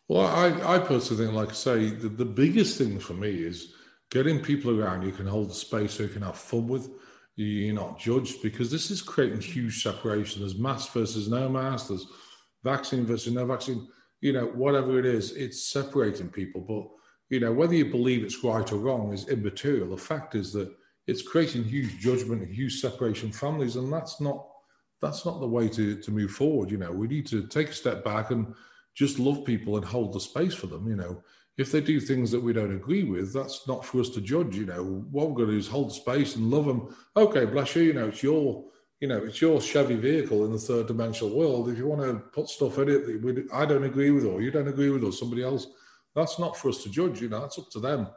Well, 0.08 0.26
I, 0.26 0.76
I 0.76 0.80
personally 0.80 1.26
think, 1.26 1.36
like 1.36 1.50
I 1.50 1.54
say, 1.54 1.90
the, 1.90 2.08
the 2.08 2.26
biggest 2.26 2.78
thing 2.78 2.98
for 2.98 3.14
me 3.14 3.30
is 3.30 3.74
getting 4.10 4.42
people 4.42 4.80
around 4.80 5.04
you 5.04 5.12
can 5.12 5.28
hold 5.28 5.50
the 5.50 5.54
space 5.54 5.94
so 5.94 6.04
you 6.04 6.10
can 6.10 6.22
have 6.22 6.38
fun 6.38 6.68
with. 6.68 6.90
You're 7.38 7.76
not 7.76 8.00
judged 8.00 8.42
because 8.42 8.72
this 8.72 8.90
is 8.90 9.02
creating 9.02 9.42
huge 9.42 9.84
separation. 9.84 10.42
There's 10.42 10.58
mass 10.58 10.90
versus 10.90 11.30
no 11.30 11.48
mask. 11.48 11.90
There's 11.90 12.08
vaccine 12.64 13.06
versus 13.06 13.32
no 13.32 13.46
vaccine. 13.46 13.88
You 14.22 14.34
know, 14.34 14.48
whatever 14.48 14.98
it 14.98 15.06
is, 15.06 15.34
it's 15.34 15.72
separating 15.72 16.30
people. 16.30 16.62
But 16.62 16.88
you 17.30 17.40
know, 17.40 17.54
whether 17.54 17.76
you 17.76 17.86
believe 17.86 18.24
it's 18.24 18.44
right 18.44 18.70
or 18.72 18.78
wrong 18.78 19.14
is 19.14 19.28
immaterial. 19.28 19.90
The 19.90 19.98
fact 20.02 20.34
is 20.34 20.52
that 20.54 20.74
it's 21.06 21.22
creating 21.22 21.64
huge 21.64 22.00
judgment 22.00 22.42
and 22.42 22.54
huge 22.54 22.82
separation 22.82 23.32
families, 23.32 23.76
and 23.76 23.94
that's 23.94 24.20
not 24.20 24.48
that's 25.00 25.24
not 25.24 25.40
the 25.40 25.48
way 25.48 25.70
to, 25.70 25.96
to 26.02 26.12
move 26.12 26.32
forward. 26.32 26.72
You 26.72 26.78
know, 26.78 26.92
we 26.92 27.08
need 27.08 27.28
to 27.28 27.46
take 27.46 27.70
a 27.70 27.74
step 27.74 28.04
back 28.04 28.32
and 28.32 28.52
just 28.96 29.20
love 29.20 29.46
people 29.46 29.78
and 29.78 29.86
hold 29.86 30.12
the 30.12 30.20
space 30.20 30.56
for 30.56 30.66
them. 30.66 30.88
You 30.88 30.96
know, 30.96 31.22
if 31.58 31.72
they 31.72 31.82
do 31.82 32.00
things 32.00 32.32
that 32.32 32.42
we 32.42 32.54
don't 32.54 32.76
agree 32.76 33.04
with, 33.04 33.34
that's 33.34 33.68
not 33.68 33.84
for 33.84 34.00
us 34.00 34.10
to 34.10 34.22
judge. 34.22 34.56
You 34.56 34.66
know, 34.66 34.84
what 35.12 35.30
we're 35.30 35.36
going 35.36 35.48
to 35.48 35.54
do 35.54 35.60
is 35.60 35.68
hold 35.68 35.92
space 35.92 36.36
and 36.36 36.52
love 36.52 36.66
them. 36.66 36.96
Okay, 37.16 37.46
bless 37.46 37.76
you. 37.76 37.84
You 37.84 37.94
know, 37.94 38.08
it's 38.10 38.22
your, 38.22 38.64
you 39.00 39.08
know, 39.08 39.18
it's 39.18 39.42
your 39.42 39.60
Chevy 39.60 39.96
vehicle 39.96 40.46
in 40.46 40.52
the 40.52 40.60
third 40.60 40.88
dimensional 40.88 41.36
world. 41.36 41.70
If 41.70 41.78
you 41.78 41.88
want 41.88 42.02
to 42.02 42.20
put 42.30 42.50
stuff 42.50 42.78
in 42.78 42.90
it 42.90 43.06
that 43.08 43.22
we, 43.24 43.44
I 43.52 43.66
don't 43.66 43.84
agree 43.84 44.12
with, 44.12 44.26
or 44.26 44.42
you 44.42 44.52
don't 44.52 44.68
agree 44.68 44.92
with, 44.92 45.04
or 45.04 45.12
somebody 45.12 45.44
else, 45.44 45.68
that's 46.16 46.38
not 46.38 46.56
for 46.56 46.70
us 46.70 46.84
to 46.84 46.90
judge. 46.90 47.22
You 47.22 47.30
know, 47.30 47.42
that's 47.42 47.58
up 47.58 47.72
to 47.72 47.80
them. 47.80 48.08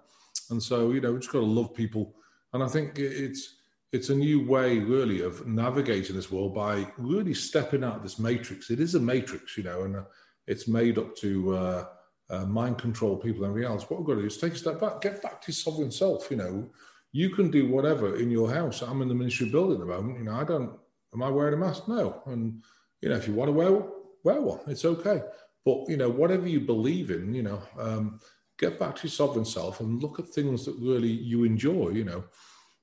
And 0.51 0.63
so, 0.63 0.93
you 0.93 1.01
know, 1.01 1.13
we 1.13 1.19
just 1.21 1.33
got 1.33 1.41
to 1.41 1.47
love 1.47 1.75
people. 1.75 2.15
And 2.53 2.63
I 2.63 2.69
think 2.69 2.99
it's 2.99 3.57
it's 3.93 4.11
a 4.11 4.15
new 4.15 4.47
way, 4.47 4.79
really, 4.79 5.23
of 5.23 5.47
navigating 5.47 6.15
this 6.15 6.31
world 6.31 6.55
by 6.55 6.87
really 6.97 7.35
stepping 7.35 7.83
out 7.83 7.97
of 7.97 8.03
this 8.03 8.19
matrix. 8.19 8.71
It 8.71 8.81
is 8.81 8.95
a 8.95 9.01
matrix, 9.01 9.57
you 9.57 9.65
know, 9.65 9.83
and 9.83 9.97
uh, 9.97 10.05
it's 10.47 10.69
made 10.69 10.99
up 10.99 11.17
to 11.17 11.57
uh, 11.57 11.85
uh, 12.31 12.47
mind 12.47 12.79
control 12.79 13.17
people 13.17 13.45
and 13.45 13.55
reality. 13.55 13.85
What 13.89 14.01
we've 14.01 14.07
got 14.07 14.15
to 14.15 14.21
do 14.21 14.27
is 14.27 14.39
take 14.39 14.55
a 14.55 14.57
step 14.57 14.81
back, 14.81 15.01
get 15.01 15.23
back 15.23 15.43
to 15.43 15.51
your 15.51 15.55
sovereign 15.55 15.91
self. 15.91 16.31
You 16.31 16.37
know, 16.37 16.71
you 17.13 17.31
can 17.31 17.51
do 17.51 17.69
whatever 17.69 18.17
in 18.17 18.31
your 18.31 18.51
house. 18.51 18.83
I'm 18.83 19.03
in 19.03 19.09
the 19.09 19.15
ministry 19.15 19.49
building 19.49 19.81
at 19.81 19.81
the 19.81 19.87
moment. 19.87 20.19
You 20.19 20.25
know, 20.25 20.35
I 20.35 20.45
don't. 20.45 20.79
Am 21.13 21.23
I 21.23 21.29
wearing 21.29 21.55
a 21.55 21.57
mask? 21.57 21.89
No. 21.89 22.23
And 22.27 22.63
you 23.01 23.09
know, 23.09 23.17
if 23.17 23.27
you 23.27 23.35
want 23.35 23.49
to 23.49 23.53
wear 23.53 23.83
wear 24.23 24.41
one, 24.41 24.61
it's 24.69 24.85
okay. 24.85 25.23
But 25.65 25.89
you 25.89 25.97
know, 25.97 26.09
whatever 26.09 26.47
you 26.47 26.61
believe 26.61 27.11
in, 27.11 27.35
you 27.35 27.43
know, 27.43 27.61
um, 27.79 28.21
get 28.59 28.79
back 28.79 28.97
to 28.97 29.09
your 29.09 29.13
sovereign 29.13 29.45
self 29.45 29.81
and 29.81 30.03
look 30.03 30.21
at 30.21 30.29
things 30.29 30.65
that 30.67 30.77
really 30.79 31.09
you 31.09 31.45
enjoy. 31.45 31.91
You 31.91 32.05
know, 32.05 32.25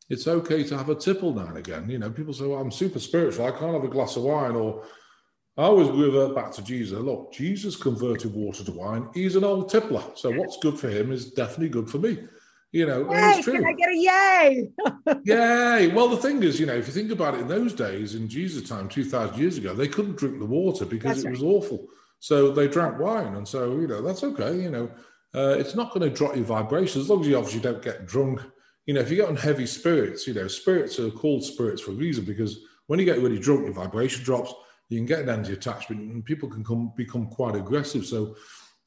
it's 0.09 0.27
okay 0.27 0.63
to 0.65 0.77
have 0.77 0.89
a 0.89 0.95
tipple 0.95 1.33
now 1.33 1.47
and 1.47 1.57
again. 1.57 1.89
You 1.89 1.99
know, 1.99 2.09
people 2.09 2.33
say, 2.33 2.45
"Well, 2.45 2.59
I'm 2.59 2.71
super 2.71 2.99
spiritual. 2.99 3.45
I 3.45 3.51
can't 3.51 3.73
have 3.73 3.83
a 3.83 3.87
glass 3.87 4.17
of 4.17 4.23
wine," 4.23 4.55
or 4.55 4.83
I 5.57 5.63
always 5.63 5.89
revert 5.89 6.35
back 6.35 6.51
to 6.53 6.61
Jesus. 6.61 6.99
Look, 6.99 7.33
Jesus 7.33 7.75
converted 7.75 8.33
water 8.33 8.63
to 8.63 8.71
wine. 8.71 9.09
He's 9.13 9.35
an 9.35 9.43
old 9.43 9.71
tippler. 9.71 10.15
So 10.15 10.31
what's 10.31 10.57
good 10.59 10.77
for 10.77 10.87
him 10.87 11.11
is 11.11 11.31
definitely 11.31 11.69
good 11.69 11.89
for 11.89 11.97
me. 11.97 12.19
You 12.71 12.85
know, 12.85 13.11
yay, 13.11 13.31
it's 13.31 13.45
true. 13.45 13.53
Can 13.53 13.65
I 13.65 13.73
get 13.73 13.89
a 13.89 13.95
yay? 13.95 14.69
yay. 15.23 15.87
Well, 15.87 16.09
the 16.09 16.17
thing 16.17 16.43
is, 16.43 16.59
you 16.59 16.67
know, 16.67 16.75
if 16.75 16.85
you 16.85 16.93
think 16.93 17.11
about 17.11 17.33
it, 17.33 17.39
in 17.39 17.47
those 17.47 17.73
days, 17.73 18.13
in 18.13 18.27
Jesus' 18.27 18.69
time, 18.69 18.87
2,000 18.87 19.39
years 19.39 19.57
ago, 19.57 19.73
they 19.73 19.87
couldn't 19.87 20.17
drink 20.17 20.37
the 20.37 20.45
water 20.45 20.85
because 20.85 21.23
that's 21.23 21.23
it 21.23 21.29
right. 21.29 21.31
was 21.31 21.43
awful. 21.43 21.87
So 22.19 22.51
they 22.51 22.67
drank 22.67 22.99
wine. 22.99 23.35
And 23.35 23.47
so, 23.47 23.79
you 23.79 23.87
know, 23.87 24.01
that's 24.01 24.23
okay. 24.23 24.61
You 24.61 24.69
know, 24.69 24.91
uh, 25.33 25.55
it's 25.57 25.75
not 25.75 25.91
going 25.91 26.07
to 26.07 26.15
drop 26.15 26.35
your 26.35 26.45
vibrations 26.45 27.05
as 27.05 27.09
long 27.09 27.21
as 27.21 27.27
you 27.27 27.37
obviously 27.37 27.61
don't 27.61 27.81
get 27.81 28.05
drunk. 28.05 28.41
You 28.85 28.93
know, 28.93 29.01
if 29.01 29.09
you 29.09 29.15
get 29.15 29.29
on 29.29 29.37
heavy 29.37 29.65
spirits, 29.65 30.27
you 30.27 30.33
know, 30.33 30.47
spirits 30.47 30.99
are 30.99 31.09
called 31.09 31.43
spirits 31.43 31.81
for 31.81 31.91
a 31.91 31.95
reason 31.95 32.25
because 32.25 32.59
when 32.87 32.99
you 32.99 33.05
get 33.05 33.19
really 33.19 33.39
drunk, 33.39 33.65
your 33.65 33.73
vibration 33.73 34.23
drops 34.23 34.53
you 34.89 34.97
can 34.99 35.05
get 35.05 35.19
an 35.19 35.29
anti-attachment 35.29 36.01
and 36.01 36.25
people 36.25 36.49
can 36.49 36.63
come 36.63 36.93
become 36.95 37.27
quite 37.27 37.55
aggressive. 37.55 38.05
So 38.05 38.35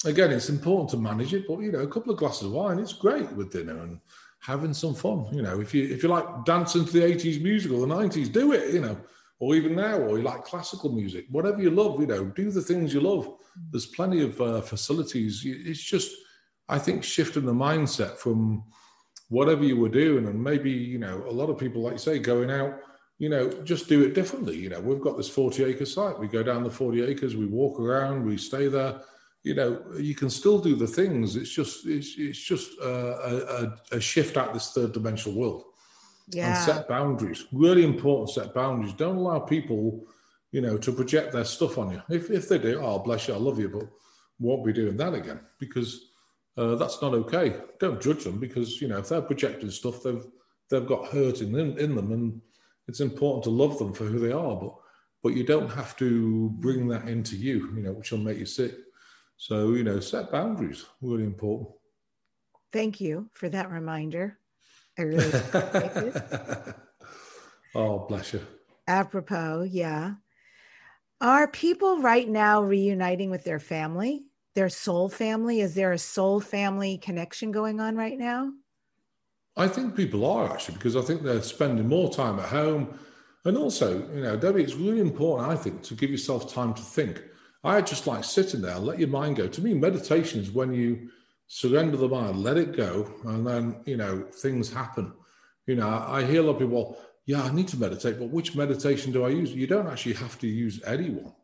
again, 0.05 0.31
it's 0.31 0.49
important 0.49 0.91
to 0.91 0.97
manage 0.97 1.35
it, 1.35 1.47
but 1.47 1.61
you 1.61 1.73
know, 1.73 1.81
a 1.81 1.89
couple 1.89 2.13
of 2.13 2.19
glasses 2.19 2.47
of 2.47 2.53
wine, 2.53 2.79
it's 2.79 2.93
great 2.93 3.31
with 3.33 3.53
dinner 3.53 3.79
and 3.83 4.01
having 4.41 4.73
some 4.73 4.95
fun. 4.95 5.27
You 5.33 5.43
know, 5.43 5.61
if 5.61 5.75
you 5.75 5.85
if 5.85 6.03
you 6.03 6.09
like 6.09 6.45
dancing 6.45 6.85
to 6.85 6.93
the 6.93 7.01
80s 7.01 7.43
music 7.43 7.73
or 7.73 7.87
the 7.87 7.95
90s, 7.95 8.33
do 8.33 8.53
it, 8.53 8.73
you 8.73 8.81
know, 8.81 8.97
or 9.39 9.55
even 9.55 9.77
now, 9.77 9.99
or 9.99 10.19
you 10.19 10.25
like 10.25 10.45
classical 10.45 10.93
music, 10.93 11.27
whatever 11.31 11.61
you 11.61 11.71
love, 11.71 12.01
you 12.01 12.07
know, 12.07 12.25
do 12.25 12.51
the 12.51 12.61
things 12.63 12.93
you 12.93 13.01
love. 13.01 13.37
There's 13.71 13.87
plenty 13.87 14.23
of 14.23 14.41
uh, 14.41 14.61
facilities. 14.61 15.43
It's 15.45 15.83
just, 15.83 16.13
I 16.69 16.79
think, 16.79 17.05
shifting 17.05 17.47
the 17.47 17.53
mindset 17.53 18.17
from 18.17 18.65
whatever 19.29 19.65
you 19.65 19.77
were 19.77 19.89
doing, 19.89 20.27
and 20.27 20.43
maybe 20.43 20.71
you 20.71 20.99
know, 20.99 21.25
a 21.29 21.31
lot 21.31 21.51
of 21.51 21.59
people, 21.59 21.83
like 21.83 21.93
you 21.93 21.99
say, 21.99 22.19
going 22.19 22.51
out 22.51 22.75
you 23.21 23.29
know, 23.29 23.51
just 23.65 23.87
do 23.87 24.03
it 24.03 24.15
differently. 24.15 24.57
You 24.57 24.71
know, 24.71 24.81
we've 24.81 25.01
got 25.01 25.19
this 25.19 25.29
40 25.29 25.65
acre 25.65 25.85
site. 25.85 26.19
We 26.19 26.27
go 26.27 26.43
down 26.43 26.65
the 26.65 26.71
40 26.71 27.03
acres, 27.03 27.37
we 27.37 27.45
walk 27.45 27.79
around, 27.79 28.25
we 28.25 28.39
stay 28.39 28.67
there. 28.67 29.03
You 29.43 29.55
know, 29.55 29.83
you 29.99 30.15
can 30.15 30.31
still 30.31 30.59
do 30.59 30.75
the 30.75 30.87
things. 30.87 31.37
It's 31.37 31.51
just, 31.51 31.87
it's, 31.87 32.15
it's 32.17 32.39
just 32.39 32.79
a, 32.79 33.77
a, 33.93 33.97
a 33.97 34.01
shift 34.01 34.39
out 34.39 34.55
this 34.55 34.73
third 34.73 34.93
dimensional 34.93 35.39
world. 35.39 35.65
Yeah. 36.31 36.57
And 36.57 36.65
set 36.65 36.89
boundaries. 36.89 37.45
Really 37.53 37.85
important 37.85 38.31
set 38.31 38.55
boundaries. 38.55 38.95
Don't 38.95 39.17
allow 39.17 39.41
people, 39.41 40.03
you 40.51 40.63
know, 40.63 40.79
to 40.79 40.91
project 40.91 41.33
their 41.33 41.45
stuff 41.45 41.77
on 41.77 41.91
you. 41.91 42.03
If, 42.09 42.31
if 42.31 42.49
they 42.49 42.57
do, 42.57 42.81
oh, 42.81 43.01
bless 43.01 43.29
you, 43.29 43.35
I 43.35 43.37
love 43.37 43.59
you, 43.59 43.69
but 43.69 43.85
won't 44.39 44.65
be 44.65 44.73
doing 44.73 44.97
that 44.97 45.13
again 45.13 45.41
because 45.59 46.13
uh, 46.57 46.75
that's 46.77 47.03
not 47.03 47.13
okay. 47.13 47.57
Don't 47.81 48.01
judge 48.01 48.25
them 48.25 48.41
because, 48.41 48.81
you 48.81 48.89
know, 48.89 48.97
if 48.97 49.11
they're 49.11 49.21
projecting 49.21 49.71
stuff, 49.71 50.03
they've, 50.03 50.25
they've 50.71 50.87
got 50.87 51.09
hurt 51.09 51.43
in, 51.43 51.55
in 51.55 51.95
them 51.95 52.13
and 52.13 52.41
it's 52.91 53.01
important 53.01 53.45
to 53.45 53.51
love 53.51 53.79
them 53.79 53.95
for 53.95 54.05
who 54.05 54.19
they 54.19 54.33
are, 54.33 54.57
but 54.57 54.75
but 55.23 55.35
you 55.35 55.45
don't 55.45 55.71
have 55.71 55.97
to 55.99 56.51
bring 56.59 56.89
that 56.89 57.07
into 57.07 57.37
you, 57.37 57.73
you 57.75 57.83
know, 57.83 57.93
which 57.93 58.11
will 58.11 58.19
make 58.19 58.39
you 58.39 58.47
sick. 58.47 58.75
So, 59.37 59.73
you 59.75 59.85
know, 59.85 60.01
set 60.01 60.33
boundaries, 60.33 60.87
really 61.01 61.25
important. 61.25 61.69
Thank 62.73 63.01
you 63.01 63.29
for 63.35 63.49
that 63.51 63.71
reminder. 63.71 64.39
I 64.99 65.03
really 65.03 65.29
appreciate 65.29 66.15
it. 66.15 66.75
Oh, 67.73 68.01
bless 68.09 68.33
you. 68.33 68.41
Apropos, 68.89 69.63
yeah. 69.63 70.15
Are 71.21 71.47
people 71.47 72.01
right 72.01 72.29
now 72.29 72.63
reuniting 72.63 73.31
with 73.31 73.45
their 73.45 73.61
family, 73.61 74.25
their 74.57 74.69
soul 74.69 75.09
family? 75.09 75.61
Is 75.61 75.77
there 75.77 75.93
a 75.93 75.99
soul 75.99 76.41
family 76.41 76.99
connection 76.99 77.53
going 77.53 77.79
on 77.79 77.95
right 77.95 78.19
now? 78.19 78.51
I 79.61 79.69
think 79.69 79.95
people 79.95 80.25
are 80.25 80.51
actually 80.51 80.77
because 80.77 80.97
I 80.97 81.03
think 81.03 81.23
they're 81.23 81.43
spending 81.43 81.87
more 81.87 82.11
time 82.11 82.41
at 82.41 82.49
home. 82.49 82.99
And 83.45 83.59
also, 83.59 83.99
you 84.15 84.23
know, 84.23 84.35
Debbie, 84.35 84.63
it's 84.63 84.75
really 84.75 85.01
important, 85.01 85.51
I 85.51 85.55
think, 85.55 85.83
to 85.83 85.95
give 85.95 86.11
yourself 86.11 86.51
time 86.51 86.73
to 86.73 86.83
think. 86.83 87.23
I 87.63 87.83
just 87.83 88.07
like 88.07 88.25
sitting 88.25 88.63
there, 88.63 88.79
let 88.79 88.99
your 88.99 89.09
mind 89.09 89.37
go. 89.37 89.49
To 89.49 89.61
me, 89.61 89.75
meditation 89.75 90.41
is 90.41 90.51
when 90.51 90.73
you 90.73 91.11
surrender 91.47 91.99
the 91.99 92.09
mind, 92.09 92.43
let 92.43 92.57
it 92.57 92.75
go, 92.75 93.13
and 93.25 93.47
then, 93.47 93.83
you 93.85 93.99
know, 93.99 94.25
things 94.33 94.73
happen. 94.73 95.13
You 95.67 95.77
know, 95.77 95.89
I 95.89 96.25
hear 96.25 96.41
a 96.41 96.45
lot 96.45 96.53
of 96.53 96.59
people, 96.59 96.97
yeah, 97.27 97.43
I 97.43 97.53
need 97.53 97.69
to 97.69 97.79
meditate, 97.79 98.19
but 98.19 98.31
which 98.31 98.57
meditation 98.57 99.13
do 99.13 99.25
I 99.25 99.29
use? 99.29 99.55
You 99.55 99.67
don't 99.67 99.89
actually 99.89 100.15
have 100.15 100.39
to 100.39 100.47
use 100.47 100.83
anyone. 100.87 101.35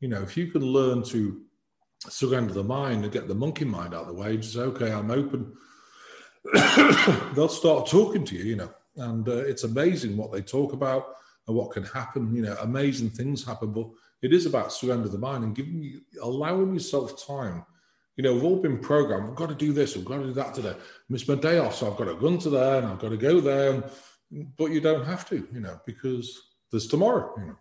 You 0.00 0.08
know, 0.08 0.20
if 0.20 0.36
you 0.36 0.48
can 0.48 0.62
learn 0.62 1.04
to 1.04 1.40
surrender 2.00 2.52
the 2.52 2.64
mind 2.64 3.04
and 3.04 3.12
get 3.12 3.28
the 3.28 3.34
monkey 3.34 3.64
mind 3.64 3.94
out 3.94 4.02
of 4.02 4.08
the 4.08 4.20
way, 4.20 4.36
just 4.36 4.54
say, 4.54 4.60
okay, 4.60 4.92
I'm 4.92 5.10
open 5.10 5.54
they'll 7.34 7.48
start 7.48 7.86
talking 7.86 8.24
to 8.24 8.34
you, 8.34 8.44
you 8.44 8.56
know, 8.56 8.70
and 8.96 9.28
uh, 9.28 9.36
it's 9.36 9.64
amazing 9.64 10.16
what 10.16 10.32
they 10.32 10.42
talk 10.42 10.72
about 10.72 11.16
and 11.46 11.56
what 11.56 11.70
can 11.70 11.84
happen. 11.84 12.34
You 12.34 12.42
know, 12.42 12.56
amazing 12.60 13.10
things 13.10 13.44
happen, 13.44 13.72
but 13.72 13.88
it 14.22 14.32
is 14.32 14.46
about 14.46 14.72
surrender 14.72 15.08
the 15.08 15.18
mind 15.18 15.44
and 15.44 15.54
giving 15.54 15.82
you, 15.82 16.00
allowing 16.20 16.74
yourself 16.74 17.24
time. 17.24 17.64
You 18.16 18.24
know, 18.24 18.34
we've 18.34 18.44
all 18.44 18.60
been 18.60 18.78
programmed. 18.78 19.28
We've 19.28 19.36
got 19.36 19.48
to 19.48 19.54
do 19.54 19.72
this. 19.72 19.96
We've 19.96 20.04
got 20.04 20.18
to 20.18 20.24
do 20.24 20.32
that 20.34 20.54
today. 20.54 20.74
Miss 21.08 21.26
my 21.26 21.36
day 21.36 21.58
off, 21.58 21.76
so 21.76 21.90
I've 21.90 21.96
got 21.96 22.04
to 22.04 22.14
run 22.14 22.38
to 22.38 22.50
there 22.50 22.78
and 22.78 22.86
I've 22.86 22.98
got 22.98 23.10
to 23.10 23.16
go 23.16 23.40
there. 23.40 23.84
But 24.58 24.70
you 24.72 24.80
don't 24.80 25.04
have 25.04 25.28
to, 25.30 25.46
you 25.52 25.60
know, 25.60 25.80
because 25.86 26.40
there's 26.70 26.86
tomorrow, 26.86 27.32
you 27.38 27.46
know, 27.46 27.56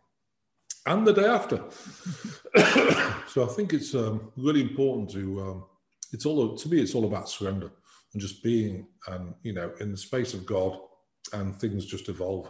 and 0.87 1.05
the 1.05 1.13
day 1.13 1.25
after. 1.25 1.63
so 3.29 3.43
I 3.45 3.53
think 3.53 3.73
it's 3.73 3.93
um, 3.93 4.31
really 4.35 4.61
important 4.61 5.11
to. 5.11 5.41
Um, 5.41 5.65
it's 6.11 6.25
all 6.25 6.57
to 6.57 6.69
me. 6.69 6.81
It's 6.81 6.95
all 6.95 7.05
about 7.05 7.29
surrender 7.29 7.71
and 8.13 8.21
just 8.21 8.43
being, 8.43 8.87
um, 9.07 9.35
you 9.43 9.53
know, 9.53 9.71
in 9.79 9.91
the 9.91 9.97
space 9.97 10.33
of 10.33 10.45
God, 10.45 10.77
and 11.33 11.55
things 11.55 11.85
just 11.85 12.09
evolve. 12.09 12.49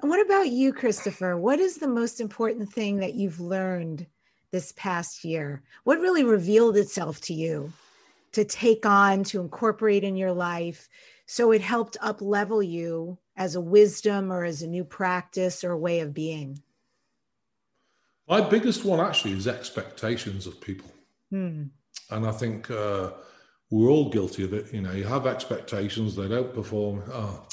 And 0.00 0.10
what 0.10 0.24
about 0.24 0.48
you, 0.48 0.72
Christopher? 0.72 1.36
What 1.36 1.60
is 1.60 1.76
the 1.76 1.88
most 1.88 2.20
important 2.20 2.72
thing 2.72 2.98
that 2.98 3.14
you've 3.14 3.40
learned 3.40 4.06
this 4.50 4.72
past 4.76 5.24
year? 5.24 5.62
What 5.84 6.00
really 6.00 6.24
revealed 6.24 6.76
itself 6.76 7.20
to 7.22 7.34
you 7.34 7.72
to 8.32 8.44
take 8.44 8.84
on, 8.84 9.24
to 9.24 9.40
incorporate 9.40 10.04
in 10.04 10.16
your 10.16 10.32
life, 10.32 10.88
so 11.26 11.52
it 11.52 11.60
helped 11.60 11.96
up 12.00 12.20
level 12.20 12.62
you 12.62 13.18
as 13.36 13.54
a 13.54 13.60
wisdom 13.60 14.32
or 14.32 14.44
as 14.44 14.62
a 14.62 14.66
new 14.66 14.84
practice 14.84 15.64
or 15.64 15.70
a 15.70 15.78
way 15.78 16.00
of 16.00 16.12
being? 16.12 16.60
My 18.28 18.40
biggest 18.40 18.84
one 18.84 19.00
actually 19.00 19.32
is 19.32 19.46
expectations 19.46 20.46
of 20.46 20.60
people. 20.60 20.90
Hmm. 21.30 21.64
And 22.10 22.26
I 22.26 22.32
think 22.32 22.70
uh, 22.70 23.10
we're 23.72 23.88
all 23.88 24.10
guilty 24.10 24.44
of 24.44 24.52
it. 24.52 24.72
You 24.72 24.82
know, 24.82 24.92
you 24.92 25.04
have 25.04 25.26
expectations, 25.26 26.14
they 26.14 26.28
don't 26.28 26.52
perform. 26.52 27.02
Oh, 27.10 27.46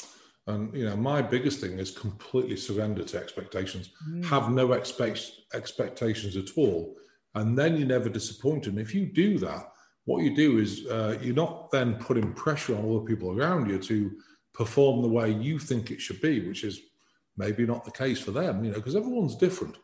and 0.48 0.74
you 0.76 0.84
know, 0.84 0.98
my 0.98 1.22
biggest 1.22 1.62
thing 1.62 1.80
is 1.80 1.92
completely 1.92 2.58
surrender 2.58 3.06
to 3.06 3.18
expectations. 3.18 3.92
Mm. 4.08 4.26
Have 4.26 4.52
no 4.52 4.74
expect 4.74 5.32
expectations 5.54 6.36
at 6.36 6.58
all, 6.58 6.98
and 7.36 7.58
then 7.58 7.78
you're 7.78 7.88
never 7.88 8.10
disappointed. 8.10 8.74
And 8.74 8.82
if 8.82 8.94
you 8.94 9.06
do 9.06 9.38
that, 9.40 9.72
what 10.04 10.24
you 10.24 10.36
do 10.36 10.58
is 10.58 10.86
uh, 10.88 11.18
you're 11.22 11.36
not 11.36 11.72
then 11.72 11.96
putting 11.96 12.34
pressure 12.34 12.76
on 12.76 12.84
all 12.84 13.00
the 13.00 13.06
people 13.06 13.32
around 13.32 13.70
you 13.70 13.80
to 13.80 14.12
perform 14.54 15.02
the 15.02 15.08
way 15.08 15.32
you 15.32 15.58
think 15.58 15.90
it 15.90 16.02
should 16.02 16.20
be, 16.20 16.46
which 16.46 16.66
is 16.66 16.82
maybe 17.38 17.66
not 17.66 17.86
the 17.86 17.92
case 17.92 18.20
for 18.20 18.32
them. 18.32 18.66
You 18.66 18.72
know, 18.72 18.78
because 18.78 18.98
everyone's 18.98 19.38
different, 19.38 19.78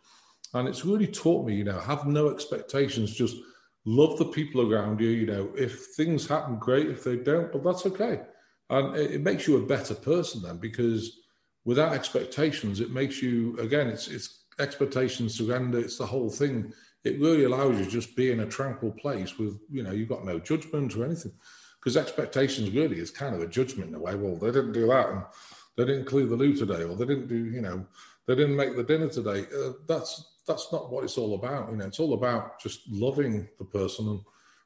and 0.54 0.68
it's 0.68 0.84
really 0.84 1.08
taught 1.08 1.48
me. 1.48 1.56
You 1.56 1.64
know, 1.64 1.80
have 1.80 2.06
no 2.06 2.30
expectations. 2.30 3.14
Just 3.14 3.38
love 3.86 4.18
the 4.18 4.26
people 4.26 4.74
around 4.74 5.00
you. 5.00 5.10
You 5.10 5.28
know, 5.28 5.50
if 5.56 5.86
things 5.96 6.28
happen, 6.28 6.58
great. 6.58 6.88
If 6.88 7.04
they 7.04 7.18
don't, 7.18 7.52
but 7.52 7.64
that's 7.64 7.86
okay. 7.86 8.22
And 8.70 8.96
it, 8.96 9.12
it 9.12 9.22
makes 9.22 9.48
you 9.48 9.58
a 9.58 9.66
better 9.66 9.96
person 9.96 10.42
then 10.42 10.58
because 10.58 11.22
without 11.64 11.94
expectations, 11.94 12.80
it 12.80 12.92
makes 12.92 13.22
you 13.22 13.58
again. 13.60 13.88
It's 13.88 14.08
it's 14.08 14.46
expectations 14.60 15.36
surrender. 15.36 15.80
It's 15.80 15.98
the 15.98 16.06
whole 16.06 16.30
thing. 16.30 16.74
it 17.04 17.20
really 17.20 17.44
allows 17.44 17.78
you 17.78 17.86
to 17.86 17.92
just 17.92 18.16
be 18.16 18.32
in 18.32 18.40
a 18.40 18.48
tranquil 18.48 18.92
place 18.92 19.38
with, 19.38 19.60
you 19.70 19.84
know, 19.84 19.92
you've 19.92 20.10
got 20.10 20.26
no 20.26 20.40
judgment 20.40 20.96
or 20.96 21.06
anything. 21.06 21.34
Because 21.80 21.98
expectations 21.98 22.72
really 22.72 23.00
is 23.00 23.12
kind 23.12 23.36
of 23.36 23.42
a 23.42 23.48
judgment 23.48 23.90
in 23.90 23.96
a 23.96 24.00
way. 24.00 24.16
Well, 24.16 24.38
they 24.38 24.48
didn't 24.48 24.72
do 24.72 24.88
that 24.88 25.10
and 25.10 25.24
they 25.78 25.86
didn't 25.86 26.06
clear 26.06 26.26
the 26.26 26.36
loo 26.36 26.56
today, 26.56 26.84
or 26.84 26.96
they 26.96 27.06
didn't 27.06 27.28
do, 27.28 27.36
you 27.36 27.62
know, 27.62 27.86
they 28.26 28.36
didn't 28.36 28.56
make 28.56 28.76
the 28.76 28.84
dinner 28.84 29.08
today. 29.08 29.46
Uh, 29.56 29.74
that's 29.88 30.35
that's 30.48 30.72
not 30.72 30.92
what 30.92 31.04
it's 31.04 31.18
all 31.18 31.36
about. 31.36 31.72
You 31.72 31.78
know, 31.78 31.86
it's 31.86 32.00
all 32.00 32.14
about 32.14 32.60
just 32.60 32.82
loving 32.90 33.48
the 33.58 33.66
person 33.66 34.08
and 34.10 34.20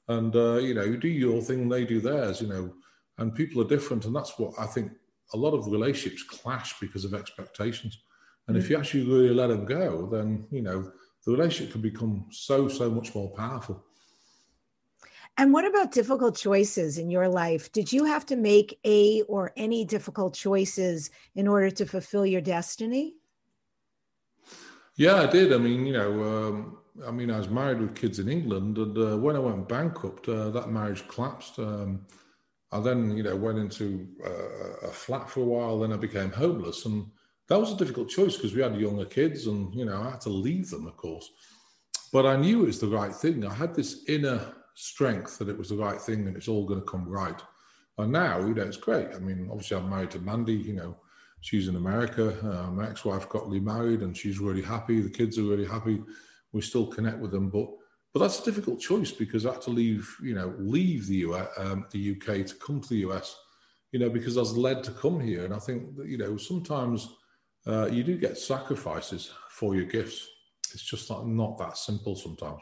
and 0.10 0.36
uh, 0.36 0.56
you 0.56 0.74
know, 0.74 0.84
you 0.84 0.98
do 0.98 1.08
your 1.08 1.42
thing, 1.42 1.70
they 1.70 1.86
do 1.86 2.02
theirs. 2.02 2.42
You 2.42 2.48
know, 2.48 2.74
and 3.20 3.34
people 3.34 3.62
are 3.62 3.68
different, 3.68 4.06
and 4.06 4.16
that's 4.16 4.38
what 4.38 4.54
I 4.60 4.66
think. 4.66 4.92
A 5.36 5.38
lot 5.38 5.54
of 5.54 5.68
relationships 5.68 6.24
clash 6.24 6.80
because 6.80 7.06
of 7.06 7.14
expectations, 7.14 8.02
and 8.48 8.58
mm-hmm. 8.58 8.64
if 8.64 8.70
you 8.70 8.76
mm. 8.76 8.80
actually 8.80 9.06
really 9.06 9.30
let 9.30 9.48
them 9.48 9.64
go, 9.64 10.08
then 10.08 10.48
you 10.50 10.64
know 10.64 10.92
the 11.26 11.32
relationship 11.32 11.72
can 11.72 11.82
become 11.82 12.26
so 12.32 12.68
so 12.68 12.90
much 12.90 13.14
more 13.14 13.30
powerful. 13.36 13.86
And 15.38 15.54
what 15.54 15.66
about 15.66 15.92
difficult 15.92 16.36
choices 16.36 16.98
in 16.98 17.12
your 17.12 17.28
life? 17.28 17.72
Did 17.72 17.94
you 17.94 18.04
have 18.06 18.26
to 18.26 18.36
make 18.36 18.80
a 18.86 19.22
or 19.22 19.54
any 19.56 19.86
difficult 19.86 20.34
choices 20.34 21.12
in 21.36 21.48
order 21.48 21.70
to 21.70 21.86
fulfill 21.86 22.26
your 22.26 22.42
destiny? 22.42 23.14
Yeah, 25.00 25.16
I 25.16 25.28
did. 25.28 25.54
I 25.54 25.58
mean, 25.58 25.86
you 25.86 25.94
know, 25.94 26.12
um, 26.24 26.78
I 27.08 27.12
mean, 27.12 27.32
I 27.32 27.38
was 27.38 27.48
married 27.48 27.80
with 27.80 27.96
kids 27.96 28.20
in 28.20 28.28
England, 28.28 28.78
and 28.78 28.98
uh, 28.98 29.18
when 29.18 29.38
I 29.38 29.40
went 29.40 29.70
bankrupt, 29.70 30.28
uh, 30.28 30.50
that 30.50 30.72
marriage 30.72 31.08
collapsed. 31.08 31.58
Um, 31.58 32.06
I 32.74 32.82
then, 32.82 33.16
you 33.16 33.24
know, 33.24 33.38
went 33.38 33.60
into 33.60 34.10
uh, 34.26 34.88
a 34.88 34.92
flat 34.92 35.30
for 35.30 35.40
a 35.40 35.46
while. 35.46 35.80
Then 35.80 35.94
I 35.94 35.96
became 35.96 36.32
homeless, 36.32 36.86
and 36.86 37.06
that 37.48 37.58
was 37.58 37.72
a 37.72 37.78
difficult 37.78 38.10
choice 38.10 38.36
because 38.36 38.54
we 38.54 38.62
had 38.62 38.76
younger 38.76 39.06
kids, 39.06 39.48
and 39.48 39.74
you 39.74 39.86
know, 39.86 40.02
I 40.02 40.10
had 40.10 40.22
to 40.22 40.30
leave 40.30 40.70
them, 40.70 40.86
of 40.86 40.98
course. 40.98 41.32
But 42.12 42.26
I 42.26 42.36
knew 42.36 42.64
it 42.64 42.68
was 42.68 42.82
the 42.82 42.88
right 42.88 43.16
thing. 43.16 43.46
I 43.46 43.54
had 43.54 43.74
this 43.74 44.04
inner 44.10 44.54
strength 44.74 45.38
that 45.38 45.48
it 45.48 45.58
was 45.58 45.70
the 45.70 45.78
right 45.78 46.02
thing, 46.02 46.28
and 46.28 46.36
it's 46.36 46.50
all 46.50 46.66
going 46.66 46.82
to 46.82 46.86
come 46.86 47.08
right. 47.08 47.42
And 47.98 48.12
now, 48.12 48.40
you 48.42 48.54
know, 48.54 48.64
it's 48.64 48.76
great. 48.76 49.08
I 49.16 49.20
mean, 49.20 49.48
obviously, 49.50 49.78
I'm 49.78 49.90
married 49.90 50.12
to 50.12 50.20
Mandy. 50.20 50.56
You 50.56 50.74
know, 50.74 50.98
she's 51.42 51.68
in 51.68 51.76
America. 51.76 52.38
Uh, 52.44 52.72
my 52.72 52.90
ex-wife 52.90 53.30
got 53.30 53.50
remarried, 53.50 54.02
and 54.02 54.16
she's 54.16 54.40
really 54.40 54.62
happy. 54.62 55.02
The 55.02 55.10
kids 55.10 55.38
are 55.38 55.44
really 55.44 55.66
happy. 55.66 56.02
We 56.52 56.62
still 56.62 56.88
connect 56.88 57.20
with 57.20 57.32
them, 57.32 57.50
but 57.50 57.70
but 58.14 58.22
that's 58.22 58.40
a 58.40 58.46
difficult 58.46 58.80
choice 58.80 59.12
because 59.12 59.46
I 59.46 59.54
had 59.54 59.62
to 59.64 59.70
leave, 59.70 60.16
you 60.24 60.34
know, 60.34 60.56
leave 60.58 61.06
the 61.06 61.18
US, 61.18 61.48
um, 61.58 61.86
the 61.92 62.12
UK 62.12 62.44
to 62.48 62.56
come 62.56 62.82
to 62.82 62.90
the 62.90 63.08
US, 63.10 63.38
you 63.92 64.00
know, 64.00 64.10
because 64.10 64.36
I 64.36 64.40
was 64.40 64.58
led 64.58 64.84
to 64.86 64.92
come 64.92 65.20
here, 65.20 65.46
and 65.46 65.54
I 65.54 65.60
think 65.60 65.96
that 65.96 66.08
you 66.08 66.18
know 66.18 66.38
sometimes 66.38 67.10
uh, 67.68 67.88
you 67.88 68.04
do 68.04 68.18
get 68.18 68.38
sacrifices 68.38 69.32
for 69.50 69.76
your 69.76 69.86
gifts. 69.86 70.28
It's 70.74 70.84
just 70.84 71.10
not 71.10 71.28
not 71.28 71.58
that 71.60 71.78
simple 71.78 72.16
sometimes. 72.16 72.62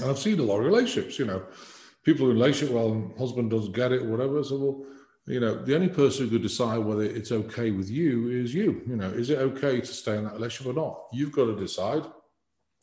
And 0.00 0.10
I've 0.10 0.18
seen 0.18 0.38
a 0.38 0.44
lot 0.44 0.60
of 0.60 0.64
relationships, 0.66 1.18
you 1.18 1.24
know, 1.24 1.44
people 2.04 2.30
in 2.30 2.36
relationship, 2.36 2.72
well, 2.72 3.12
husband 3.18 3.50
doesn't 3.50 3.72
get 3.72 3.90
it, 3.90 4.04
whatever. 4.04 4.44
So 4.44 4.58
well 4.58 4.86
you 5.28 5.40
know, 5.40 5.62
the 5.62 5.74
only 5.74 5.88
person 5.88 6.24
who 6.24 6.30
could 6.30 6.42
decide 6.42 6.78
whether 6.78 7.02
it's 7.02 7.32
okay 7.32 7.70
with 7.70 7.90
you 7.90 8.28
is 8.30 8.54
you. 8.54 8.82
You 8.86 8.96
know, 8.96 9.10
is 9.10 9.30
it 9.30 9.38
okay 9.38 9.80
to 9.80 9.86
stay 9.86 10.16
in 10.16 10.24
that 10.24 10.34
relationship 10.34 10.74
or 10.74 10.80
not? 10.80 11.06
You've 11.12 11.32
got 11.32 11.46
to 11.46 11.56
decide. 11.56 12.02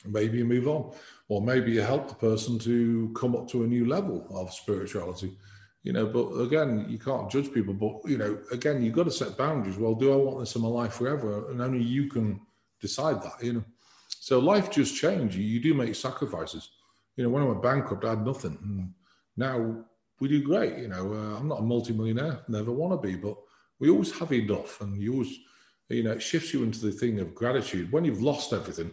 Maybe 0.06 0.38
you 0.38 0.46
move 0.46 0.68
on, 0.68 0.94
or 1.30 1.42
maybe 1.42 1.72
you 1.72 1.82
help 1.82 2.08
the 2.08 2.16
person 2.16 2.60
to 2.60 3.12
come 3.16 3.36
up 3.36 3.50
to 3.50 3.64
a 3.64 3.68
new 3.68 3.88
level 3.88 4.28
of 4.30 4.54
spirituality. 4.54 5.36
You 5.82 5.94
know, 5.94 6.06
but 6.06 6.40
again, 6.42 6.86
you 6.90 7.00
can't 7.00 7.32
judge 7.32 7.52
people. 7.52 7.74
But 7.74 8.10
you 8.10 8.18
know, 8.18 8.38
again, 8.52 8.84
you've 8.84 8.94
got 8.94 9.06
to 9.06 9.12
set 9.12 9.38
boundaries. 9.38 9.78
Well, 9.78 9.96
do 9.96 10.14
I 10.14 10.16
want 10.16 10.40
this 10.40 10.56
in 10.56 10.62
my 10.62 10.68
life 10.68 10.94
forever? 10.94 11.50
And 11.50 11.62
only 11.62 11.82
you 11.82 12.10
can 12.10 12.42
decide 12.80 13.24
that. 13.24 13.44
You 13.44 13.54
know, 13.54 13.64
so 14.08 14.40
life 14.40 14.70
just 14.70 14.96
changes. 14.96 15.38
You 15.38 15.60
do 15.60 15.74
make 15.74 15.96
sacrifices. 15.96 16.70
You 17.16 17.24
know, 17.24 17.30
when 17.30 17.42
I 17.42 17.46
went 17.46 17.64
bankrupt, 17.64 18.06
I 18.06 18.10
had 18.10 18.26
nothing. 18.26 18.94
now 19.36 19.86
we 20.20 20.28
do 20.28 20.42
great. 20.42 20.78
You 20.78 20.88
know, 20.88 21.14
uh, 21.14 21.38
I'm 21.38 21.48
not 21.48 21.60
a 21.60 21.64
multimillionaire, 21.64 22.42
never 22.48 22.72
want 22.72 22.94
to 22.94 23.08
be, 23.08 23.16
but 23.16 23.38
we 23.80 23.90
always 23.90 24.18
have 24.18 24.32
enough, 24.32 24.82
and 24.82 25.02
you 25.02 25.14
always, 25.14 25.38
you 25.90 26.04
know, 26.04 26.14
it 26.14 26.22
shifts 26.22 26.54
you 26.54 26.64
into 26.64 26.80
the 26.80 26.92
thing 26.92 27.20
of 27.20 27.36
gratitude. 27.36 27.92
When 27.92 28.06
you've 28.06 28.22
lost 28.22 28.54
everything, 28.54 28.92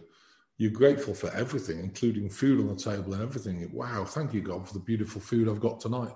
you're 0.57 0.71
grateful 0.71 1.13
for 1.13 1.31
everything, 1.31 1.79
including 1.79 2.29
food 2.29 2.59
on 2.59 2.67
the 2.67 2.75
table 2.75 3.13
and 3.13 3.23
everything. 3.23 3.67
Wow, 3.73 4.05
thank 4.05 4.33
you, 4.33 4.41
God, 4.41 4.67
for 4.67 4.73
the 4.73 4.79
beautiful 4.79 5.21
food 5.21 5.49
I've 5.49 5.59
got 5.59 5.79
tonight. 5.79 6.13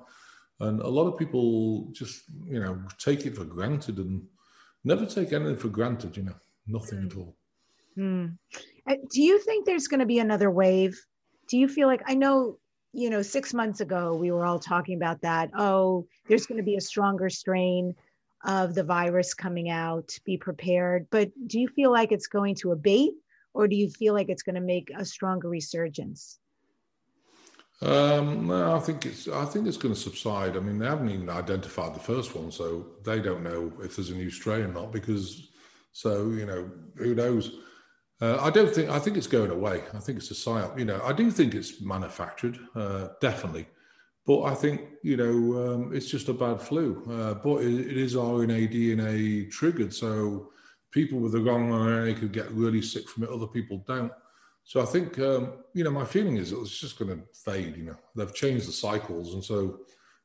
And 0.59 0.81
a 0.81 0.87
lot 0.87 1.07
of 1.07 1.17
people 1.17 1.89
just, 1.91 2.23
you 2.45 2.59
know, 2.59 2.81
take 2.97 3.25
it 3.25 3.35
for 3.35 3.45
granted 3.45 3.97
and 3.97 4.23
never 4.83 5.05
take 5.05 5.33
anything 5.33 5.57
for 5.57 5.69
granted. 5.69 6.17
You 6.17 6.23
know, 6.23 6.35
nothing 6.67 7.05
at 7.05 7.17
all. 7.17 7.35
Mm. 7.97 8.37
Do 8.87 9.21
you 9.21 9.39
think 9.39 9.65
there's 9.65 9.87
going 9.87 9.99
to 9.99 10.05
be 10.05 10.19
another 10.19 10.51
wave? 10.51 10.99
Do 11.47 11.57
you 11.57 11.67
feel 11.67 11.87
like 11.87 12.03
I 12.07 12.13
know 12.13 12.57
you 12.97 13.11
know, 13.11 13.21
six 13.21 13.53
months 13.53 13.79
ago, 13.79 14.15
we 14.15 14.31
were 14.31 14.43
all 14.43 14.57
talking 14.57 14.95
about 14.95 15.21
that. 15.21 15.51
Oh, 15.55 16.07
there's 16.27 16.47
going 16.47 16.57
to 16.57 16.63
be 16.63 16.77
a 16.77 16.81
stronger 16.81 17.29
strain 17.29 17.93
of 18.43 18.73
the 18.73 18.83
virus 18.83 19.35
coming 19.35 19.69
out. 19.69 20.17
Be 20.25 20.35
prepared. 20.35 21.05
But 21.11 21.29
do 21.45 21.59
you 21.59 21.67
feel 21.67 21.91
like 21.91 22.11
it's 22.11 22.25
going 22.25 22.55
to 22.55 22.71
abate, 22.71 23.13
or 23.53 23.67
do 23.67 23.75
you 23.75 23.91
feel 23.91 24.15
like 24.15 24.29
it's 24.29 24.41
going 24.41 24.55
to 24.55 24.61
make 24.61 24.89
a 24.97 25.05
stronger 25.05 25.47
resurgence? 25.47 26.39
Um, 27.83 28.47
no, 28.47 28.75
I 28.75 28.79
think 28.79 29.05
it's. 29.05 29.27
I 29.27 29.45
think 29.45 29.67
it's 29.67 29.77
going 29.77 29.93
to 29.93 29.99
subside. 29.99 30.57
I 30.57 30.59
mean, 30.59 30.79
they 30.79 30.87
haven't 30.87 31.11
even 31.11 31.29
identified 31.29 31.93
the 31.93 31.99
first 31.99 32.35
one, 32.35 32.51
so 32.51 32.87
they 33.05 33.19
don't 33.19 33.43
know 33.43 33.71
if 33.83 33.95
there's 33.95 34.09
a 34.09 34.15
new 34.15 34.31
strain 34.31 34.61
or 34.61 34.73
not. 34.73 34.91
Because, 34.91 35.51
so 35.91 36.31
you 36.31 36.47
know, 36.47 36.67
who 36.95 37.13
knows? 37.13 37.59
Uh, 38.19 38.37
I 38.41 38.49
don't 38.49 38.73
think. 38.73 38.89
I 38.89 38.97
think 38.97 39.15
it's 39.15 39.27
going 39.27 39.51
away. 39.51 39.83
I 39.93 39.99
think 39.99 40.17
it's 40.17 40.31
a 40.31 40.33
psyop. 40.33 40.77
You 40.79 40.85
know, 40.85 40.99
I 41.03 41.13
do 41.13 41.29
think 41.29 41.53
it's 41.53 41.81
manufactured, 41.81 42.57
uh, 42.75 43.09
definitely, 43.21 43.67
but 44.25 44.43
I 44.43 44.55
think 44.55 44.81
you 45.03 45.17
know 45.17 45.73
um, 45.73 45.95
it's 45.95 46.09
just 46.09 46.27
a 46.27 46.33
bad 46.33 46.59
flu. 46.59 47.03
Uh, 47.07 47.35
but 47.35 47.61
it, 47.61 47.91
it 47.91 47.97
is 47.97 48.15
RNA 48.15 48.73
DNA 48.73 49.51
triggered, 49.51 49.93
so 49.93 50.49
people 50.91 51.19
with 51.19 51.33
the 51.33 51.41
wrong 51.41 51.69
RNA 51.69 52.19
could 52.19 52.31
get 52.31 52.49
really 52.51 52.81
sick 52.81 53.07
from 53.07 53.23
it. 53.23 53.29
Other 53.29 53.45
people 53.45 53.83
don't. 53.85 54.11
So 54.63 54.81
I 54.81 54.85
think 54.85 55.19
um, 55.19 55.53
you 55.75 55.83
know 55.83 55.91
my 55.91 56.05
feeling 56.05 56.37
is 56.37 56.51
it's 56.51 56.79
just 56.79 56.97
going 56.97 57.15
to 57.15 57.23
fade. 57.45 57.77
You 57.77 57.83
know, 57.83 57.97
they've 58.15 58.33
changed 58.33 58.67
the 58.67 58.71
cycles, 58.71 59.35
and 59.35 59.43
so 59.43 59.81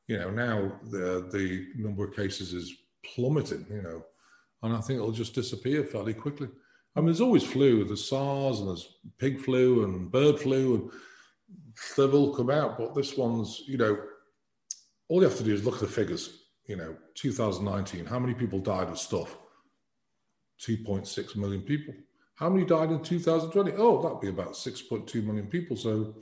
you 0.07 0.17
know 0.17 0.31
now 0.31 0.79
the 0.89 1.29
the 1.31 1.67
number 1.75 2.05
of 2.05 2.15
cases 2.15 2.53
is 2.53 2.73
plummeting. 3.05 3.67
You 3.69 3.83
know, 3.83 4.03
and 4.63 4.75
I 4.75 4.81
think 4.81 4.97
it'll 4.97 5.11
just 5.11 5.35
disappear 5.35 5.83
fairly 5.83 6.15
quickly. 6.15 6.49
I 6.95 6.99
mean, 6.99 7.07
there's 7.07 7.21
always 7.21 7.43
flu. 7.43 7.83
There's 7.83 8.07
SARS 8.07 8.59
and 8.59 8.69
there's 8.69 8.87
pig 9.17 9.39
flu 9.39 9.83
and 9.83 10.11
bird 10.11 10.39
flu, 10.39 10.75
and 10.75 10.91
they've 11.97 12.13
all 12.13 12.35
come 12.35 12.49
out. 12.49 12.77
But 12.77 12.93
this 12.93 13.17
one's, 13.17 13.63
you 13.65 13.77
know, 13.77 13.97
all 15.07 15.21
you 15.21 15.27
have 15.27 15.37
to 15.37 15.43
do 15.43 15.53
is 15.53 15.65
look 15.65 15.75
at 15.75 15.81
the 15.81 15.87
figures. 15.87 16.39
You 16.65 16.77
know, 16.77 16.95
2019, 17.15 18.05
how 18.05 18.19
many 18.19 18.33
people 18.33 18.59
died 18.59 18.87
of 18.87 18.97
stuff? 18.97 19.35
2.6 20.61 21.35
million 21.35 21.61
people. 21.61 21.93
How 22.35 22.49
many 22.49 22.65
died 22.65 22.91
in 22.91 23.01
2020? 23.01 23.73
Oh, 23.77 24.01
that'd 24.01 24.21
be 24.21 24.29
about 24.29 24.53
6.2 24.53 25.23
million 25.23 25.47
people. 25.47 25.75
So, 25.75 26.15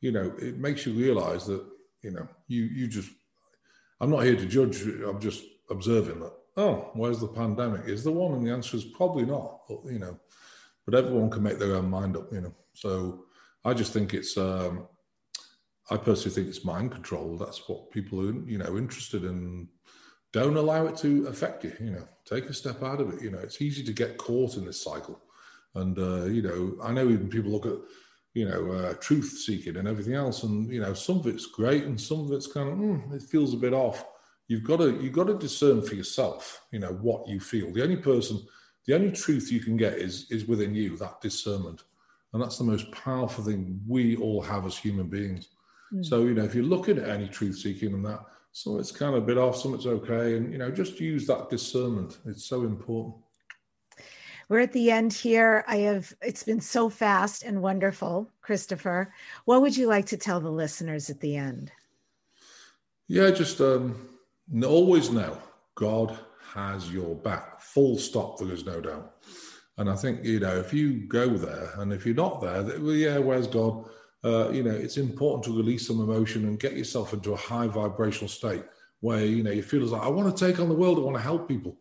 you 0.00 0.10
know, 0.10 0.34
it 0.38 0.58
makes 0.58 0.84
you 0.84 0.94
realize 0.94 1.46
that, 1.46 1.64
you 2.02 2.10
know, 2.10 2.26
you 2.48 2.64
you 2.64 2.88
just, 2.88 3.10
I'm 4.00 4.10
not 4.10 4.24
here 4.24 4.36
to 4.36 4.46
judge. 4.46 4.82
I'm 4.82 5.20
just 5.20 5.44
observing 5.70 6.20
that 6.20 6.32
oh, 6.56 6.90
where's 6.94 7.20
the 7.20 7.28
pandemic? 7.28 7.86
Is 7.86 8.04
the 8.04 8.12
one? 8.12 8.34
And 8.34 8.46
the 8.46 8.52
answer 8.52 8.76
is 8.76 8.84
probably 8.84 9.24
not. 9.24 9.60
But 9.68 9.80
you 9.86 9.98
know, 9.98 10.18
but 10.84 10.94
everyone 10.94 11.30
can 11.30 11.42
make 11.42 11.58
their 11.58 11.76
own 11.76 11.90
mind 11.90 12.16
up. 12.16 12.32
You 12.32 12.42
know, 12.42 12.54
so 12.74 13.24
I 13.64 13.74
just 13.74 13.92
think 13.92 14.14
it's. 14.14 14.36
Um, 14.36 14.88
I 15.90 15.98
personally 15.98 16.34
think 16.34 16.48
it's 16.48 16.64
mind 16.64 16.92
control. 16.92 17.36
That's 17.36 17.68
what 17.68 17.90
people 17.90 18.18
are, 18.20 18.32
you 18.46 18.56
know, 18.56 18.78
interested 18.78 19.24
in. 19.24 19.68
Don't 20.32 20.56
allow 20.56 20.86
it 20.86 20.96
to 20.98 21.26
affect 21.26 21.62
you. 21.64 21.74
You 21.78 21.90
know, 21.90 22.08
take 22.24 22.46
a 22.46 22.54
step 22.54 22.82
out 22.82 23.00
of 23.00 23.12
it. 23.12 23.22
You 23.22 23.30
know, 23.30 23.38
it's 23.38 23.60
easy 23.60 23.84
to 23.84 23.92
get 23.92 24.16
caught 24.16 24.56
in 24.56 24.64
this 24.64 24.82
cycle, 24.82 25.20
and 25.74 25.98
uh, 25.98 26.24
you 26.24 26.42
know, 26.42 26.76
I 26.82 26.92
know 26.92 27.08
even 27.08 27.28
people 27.28 27.50
look 27.50 27.66
at 27.66 27.78
you 28.34 28.48
know, 28.48 28.72
uh, 28.72 28.94
truth 28.94 29.42
seeking 29.44 29.76
and 29.76 29.86
everything 29.86 30.14
else. 30.14 30.42
And, 30.42 30.70
you 30.70 30.80
know, 30.80 30.92
some 30.92 31.20
of 31.20 31.26
it's 31.28 31.46
great 31.46 31.84
and 31.84 32.00
some 32.00 32.20
of 32.20 32.32
it's 32.32 32.48
kind 32.48 32.68
of, 32.68 32.76
mm, 32.76 33.14
it 33.14 33.22
feels 33.22 33.54
a 33.54 33.56
bit 33.56 33.72
off 33.72 34.04
you've 34.48 34.64
got 34.64 34.78
to 34.78 35.00
you've 35.00 35.12
got 35.12 35.26
to 35.26 35.38
discern 35.38 35.82
for 35.82 35.94
yourself 35.94 36.62
you 36.70 36.78
know 36.78 36.92
what 36.92 37.26
you 37.28 37.40
feel. 37.40 37.72
The 37.72 37.82
only 37.82 37.96
person 37.96 38.40
the 38.86 38.94
only 38.94 39.10
truth 39.10 39.50
you 39.50 39.60
can 39.60 39.76
get 39.76 39.94
is 39.94 40.30
is 40.30 40.46
within 40.46 40.74
you 40.74 40.96
that 40.98 41.20
discernment. 41.20 41.84
And 42.32 42.42
that's 42.42 42.58
the 42.58 42.64
most 42.64 42.90
powerful 42.90 43.44
thing 43.44 43.80
we 43.86 44.16
all 44.16 44.42
have 44.42 44.66
as 44.66 44.76
human 44.76 45.08
beings. 45.08 45.48
Mm. 45.92 46.04
so 46.04 46.22
you 46.22 46.34
know 46.34 46.44
if 46.44 46.54
you're 46.54 46.64
looking 46.64 46.98
at 46.98 47.08
any 47.08 47.28
truth 47.28 47.58
seeking 47.58 47.92
and 47.92 48.04
that 48.06 48.20
so 48.52 48.78
it's 48.78 48.90
kind 48.90 49.14
of 49.14 49.22
a 49.22 49.26
bit 49.26 49.36
off 49.36 49.56
some 49.56 49.74
it's 49.74 49.86
okay. 49.86 50.36
And 50.36 50.52
you 50.52 50.58
know 50.58 50.70
just 50.70 51.00
use 51.00 51.26
that 51.26 51.50
discernment. 51.50 52.18
It's 52.26 52.44
so 52.44 52.62
important. 52.62 53.16
We're 54.48 54.60
at 54.60 54.72
the 54.72 54.90
end 54.90 55.12
here. 55.12 55.64
I 55.66 55.78
have 55.78 56.12
it's 56.22 56.42
been 56.42 56.60
so 56.60 56.88
fast 56.88 57.42
and 57.42 57.62
wonderful 57.62 58.30
christopher. 58.42 59.12
What 59.44 59.62
would 59.62 59.76
you 59.76 59.86
like 59.86 60.06
to 60.06 60.16
tell 60.16 60.40
the 60.40 60.50
listeners 60.50 61.10
at 61.10 61.20
the 61.20 61.36
end? 61.36 61.72
Yeah 63.08 63.30
just 63.30 63.60
um 63.60 64.08
always 64.64 65.10
know 65.10 65.38
God 65.74 66.18
has 66.52 66.92
your 66.92 67.14
back. 67.14 67.60
Full 67.60 67.98
stop. 67.98 68.38
There 68.38 68.52
is 68.52 68.64
no 68.64 68.80
doubt. 68.80 69.16
And 69.76 69.90
I 69.90 69.96
think 69.96 70.24
you 70.24 70.40
know 70.40 70.56
if 70.56 70.72
you 70.72 71.06
go 71.06 71.28
there, 71.30 71.70
and 71.78 71.92
if 71.92 72.06
you're 72.06 72.14
not 72.14 72.40
there, 72.40 72.62
well, 72.80 72.94
yeah, 72.94 73.18
where's 73.18 73.46
God? 73.46 73.88
uh, 74.24 74.50
you 74.50 74.62
know, 74.62 74.70
it's 74.70 74.96
important 74.96 75.44
to 75.44 75.56
release 75.56 75.86
some 75.86 76.00
emotion 76.00 76.44
and 76.46 76.58
get 76.58 76.76
yourself 76.76 77.12
into 77.12 77.34
a 77.34 77.36
high 77.36 77.66
vibrational 77.66 78.28
state 78.28 78.64
where, 79.00 79.24
you 79.24 79.42
know, 79.42 79.50
you 79.50 79.62
feel 79.62 79.84
as 79.84 79.92
like, 79.92 80.02
I 80.02 80.08
want 80.08 80.34
to 80.34 80.46
take 80.46 80.60
on 80.60 80.70
the 80.70 80.74
world, 80.74 80.98
I 80.98 81.02
want 81.02 81.16
to 81.16 81.22
help 81.22 81.46
people. 81.46 81.76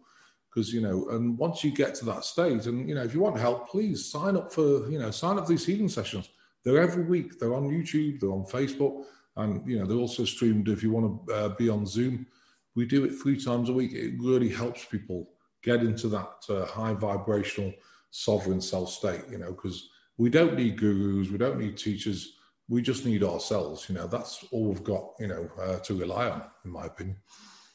Because, 0.50 0.74
you 0.74 0.82
know, 0.82 1.10
and 1.10 1.38
once 1.38 1.64
you 1.64 1.72
get 1.72 1.96
to 1.96 2.06
that 2.06 2.26
state, 2.26 2.66
and, 2.66 2.88
you 2.88 2.96
know, 2.96 3.04
if 3.04 3.14
you 3.14 3.22
want 3.22 3.40
help, 3.40 3.70
please 3.70 4.12
sign 4.12 4.36
up 4.36 4.54
for, 4.54 4.90
you 4.90 5.00
know, 5.00 5.10
sign 5.10 5.38
up 5.38 5.46
for 5.46 5.54
these 5.54 5.66
healing 5.66 5.90
sessions. 5.90 6.30
They're 6.64 6.82
every 6.82 7.04
week. 7.04 7.40
They're 7.40 7.56
on 7.56 7.70
YouTube, 7.70 8.20
they're 8.20 8.32
on 8.32 8.44
Facebook, 8.44 9.06
and, 9.38 9.68
you 9.68 9.80
know, 9.80 9.86
they're 9.86 9.98
also 9.98 10.26
streamed 10.26 10.68
if 10.68 10.84
you 10.84 10.92
want 10.92 11.28
to 11.28 11.34
uh, 11.34 11.50
be 11.50 11.70
on 11.70 11.86
Zoom. 11.88 12.28
We 12.76 12.86
do 12.86 13.06
it 13.06 13.12
three 13.22 13.40
times 13.40 13.70
a 13.70 13.74
week. 13.74 13.94
It 13.94 14.14
really 14.20 14.50
helps 14.50 14.86
people 14.86 15.30
get 15.64 15.82
into 15.82 16.08
that 16.10 16.32
uh, 16.50 16.66
high 16.66 16.94
vibrational 16.94 17.74
sovereign 18.12 18.62
self 18.62 18.90
state, 18.90 19.24
you 19.30 19.38
know, 19.38 19.52
because 19.52 19.90
we 20.18 20.30
don't 20.30 20.56
need 20.56 20.78
gurus, 20.78 21.30
we 21.30 21.38
don't 21.38 21.60
need 21.60 21.78
teachers, 21.78 22.36
we 22.70 22.82
just 22.82 23.06
need 23.06 23.24
ourselves. 23.24 23.88
You 23.90 23.96
know, 23.96 24.08
that's 24.08 24.46
all 24.52 24.66
we've 24.66 24.84
got, 24.84 25.14
you 25.20 25.28
know, 25.28 25.50
uh, 25.62 25.80
to 25.80 25.96
rely 25.96 26.30
on, 26.30 26.44
in 26.66 26.72
my 26.72 26.86
opinion. 26.86 27.18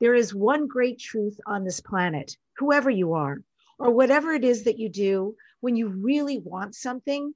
There 0.00 0.14
is 0.14 0.34
one 0.34 0.66
great 0.66 0.98
truth 0.98 1.38
on 1.46 1.64
this 1.64 1.80
planet, 1.80 2.36
whoever 2.56 2.90
you 2.90 3.12
are, 3.14 3.38
or 3.78 3.90
whatever 3.90 4.32
it 4.32 4.44
is 4.44 4.64
that 4.64 4.78
you 4.78 4.88
do, 4.88 5.36
when 5.60 5.76
you 5.76 5.88
really 5.88 6.38
want 6.38 6.74
something, 6.74 7.34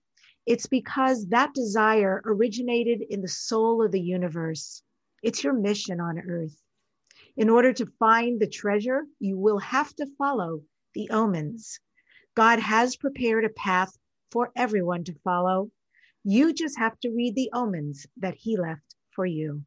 it's 0.48 0.66
because 0.66 1.26
that 1.26 1.52
desire 1.52 2.22
originated 2.24 3.02
in 3.10 3.20
the 3.20 3.28
soul 3.28 3.84
of 3.84 3.92
the 3.92 4.00
universe. 4.00 4.82
It's 5.22 5.44
your 5.44 5.52
mission 5.52 6.00
on 6.00 6.18
earth. 6.18 6.56
In 7.36 7.50
order 7.50 7.70
to 7.74 7.84
find 7.98 8.40
the 8.40 8.48
treasure, 8.48 9.02
you 9.20 9.36
will 9.36 9.58
have 9.58 9.94
to 9.96 10.06
follow 10.16 10.62
the 10.94 11.10
omens. 11.10 11.78
God 12.34 12.60
has 12.60 12.96
prepared 12.96 13.44
a 13.44 13.50
path 13.50 13.92
for 14.32 14.50
everyone 14.56 15.04
to 15.04 15.14
follow. 15.22 15.70
You 16.24 16.54
just 16.54 16.78
have 16.78 16.98
to 17.00 17.10
read 17.10 17.34
the 17.34 17.50
omens 17.52 18.06
that 18.16 18.34
He 18.34 18.56
left 18.56 18.94
for 19.10 19.26
you. 19.26 19.64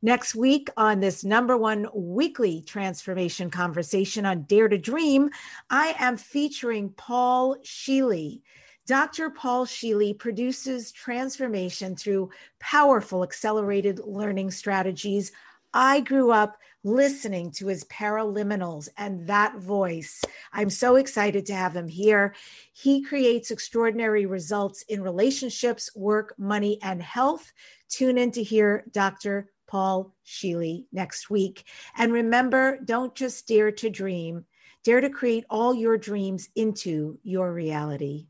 Next 0.00 0.34
week, 0.34 0.70
on 0.78 1.00
this 1.00 1.24
number 1.24 1.58
one 1.58 1.88
weekly 1.94 2.62
transformation 2.62 3.50
conversation 3.50 4.24
on 4.24 4.44
Dare 4.44 4.68
to 4.68 4.78
Dream, 4.78 5.28
I 5.68 5.94
am 5.98 6.16
featuring 6.16 6.88
Paul 6.88 7.58
Scheele. 7.62 8.40
Dr. 8.86 9.30
Paul 9.30 9.64
Scheele 9.66 10.18
produces 10.18 10.92
transformation 10.92 11.96
through 11.96 12.30
powerful 12.58 13.22
accelerated 13.22 14.00
learning 14.00 14.50
strategies 14.50 15.32
I 15.74 16.00
grew 16.00 16.30
up 16.30 16.58
listening 16.84 17.50
to 17.52 17.68
his 17.68 17.84
paraliminals 17.84 18.88
and 18.98 19.26
that 19.28 19.56
voice. 19.56 20.22
I'm 20.52 20.68
so 20.68 20.96
excited 20.96 21.46
to 21.46 21.54
have 21.54 21.74
him 21.74 21.88
here. 21.88 22.34
He 22.72 23.02
creates 23.02 23.50
extraordinary 23.50 24.26
results 24.26 24.82
in 24.82 25.02
relationships, 25.02 25.94
work, 25.94 26.34
money, 26.38 26.78
and 26.82 27.00
health. 27.00 27.52
Tune 27.88 28.18
in 28.18 28.32
to 28.32 28.42
hear 28.42 28.84
Dr. 28.92 29.50
Paul 29.66 30.14
Scheele 30.26 30.84
next 30.92 31.30
week. 31.30 31.64
And 31.96 32.12
remember, 32.12 32.78
don't 32.84 33.14
just 33.14 33.46
dare 33.48 33.72
to 33.72 33.88
dream, 33.88 34.44
dare 34.84 35.00
to 35.00 35.08
create 35.08 35.44
all 35.48 35.72
your 35.72 35.96
dreams 35.96 36.50
into 36.54 37.18
your 37.22 37.52
reality. 37.52 38.26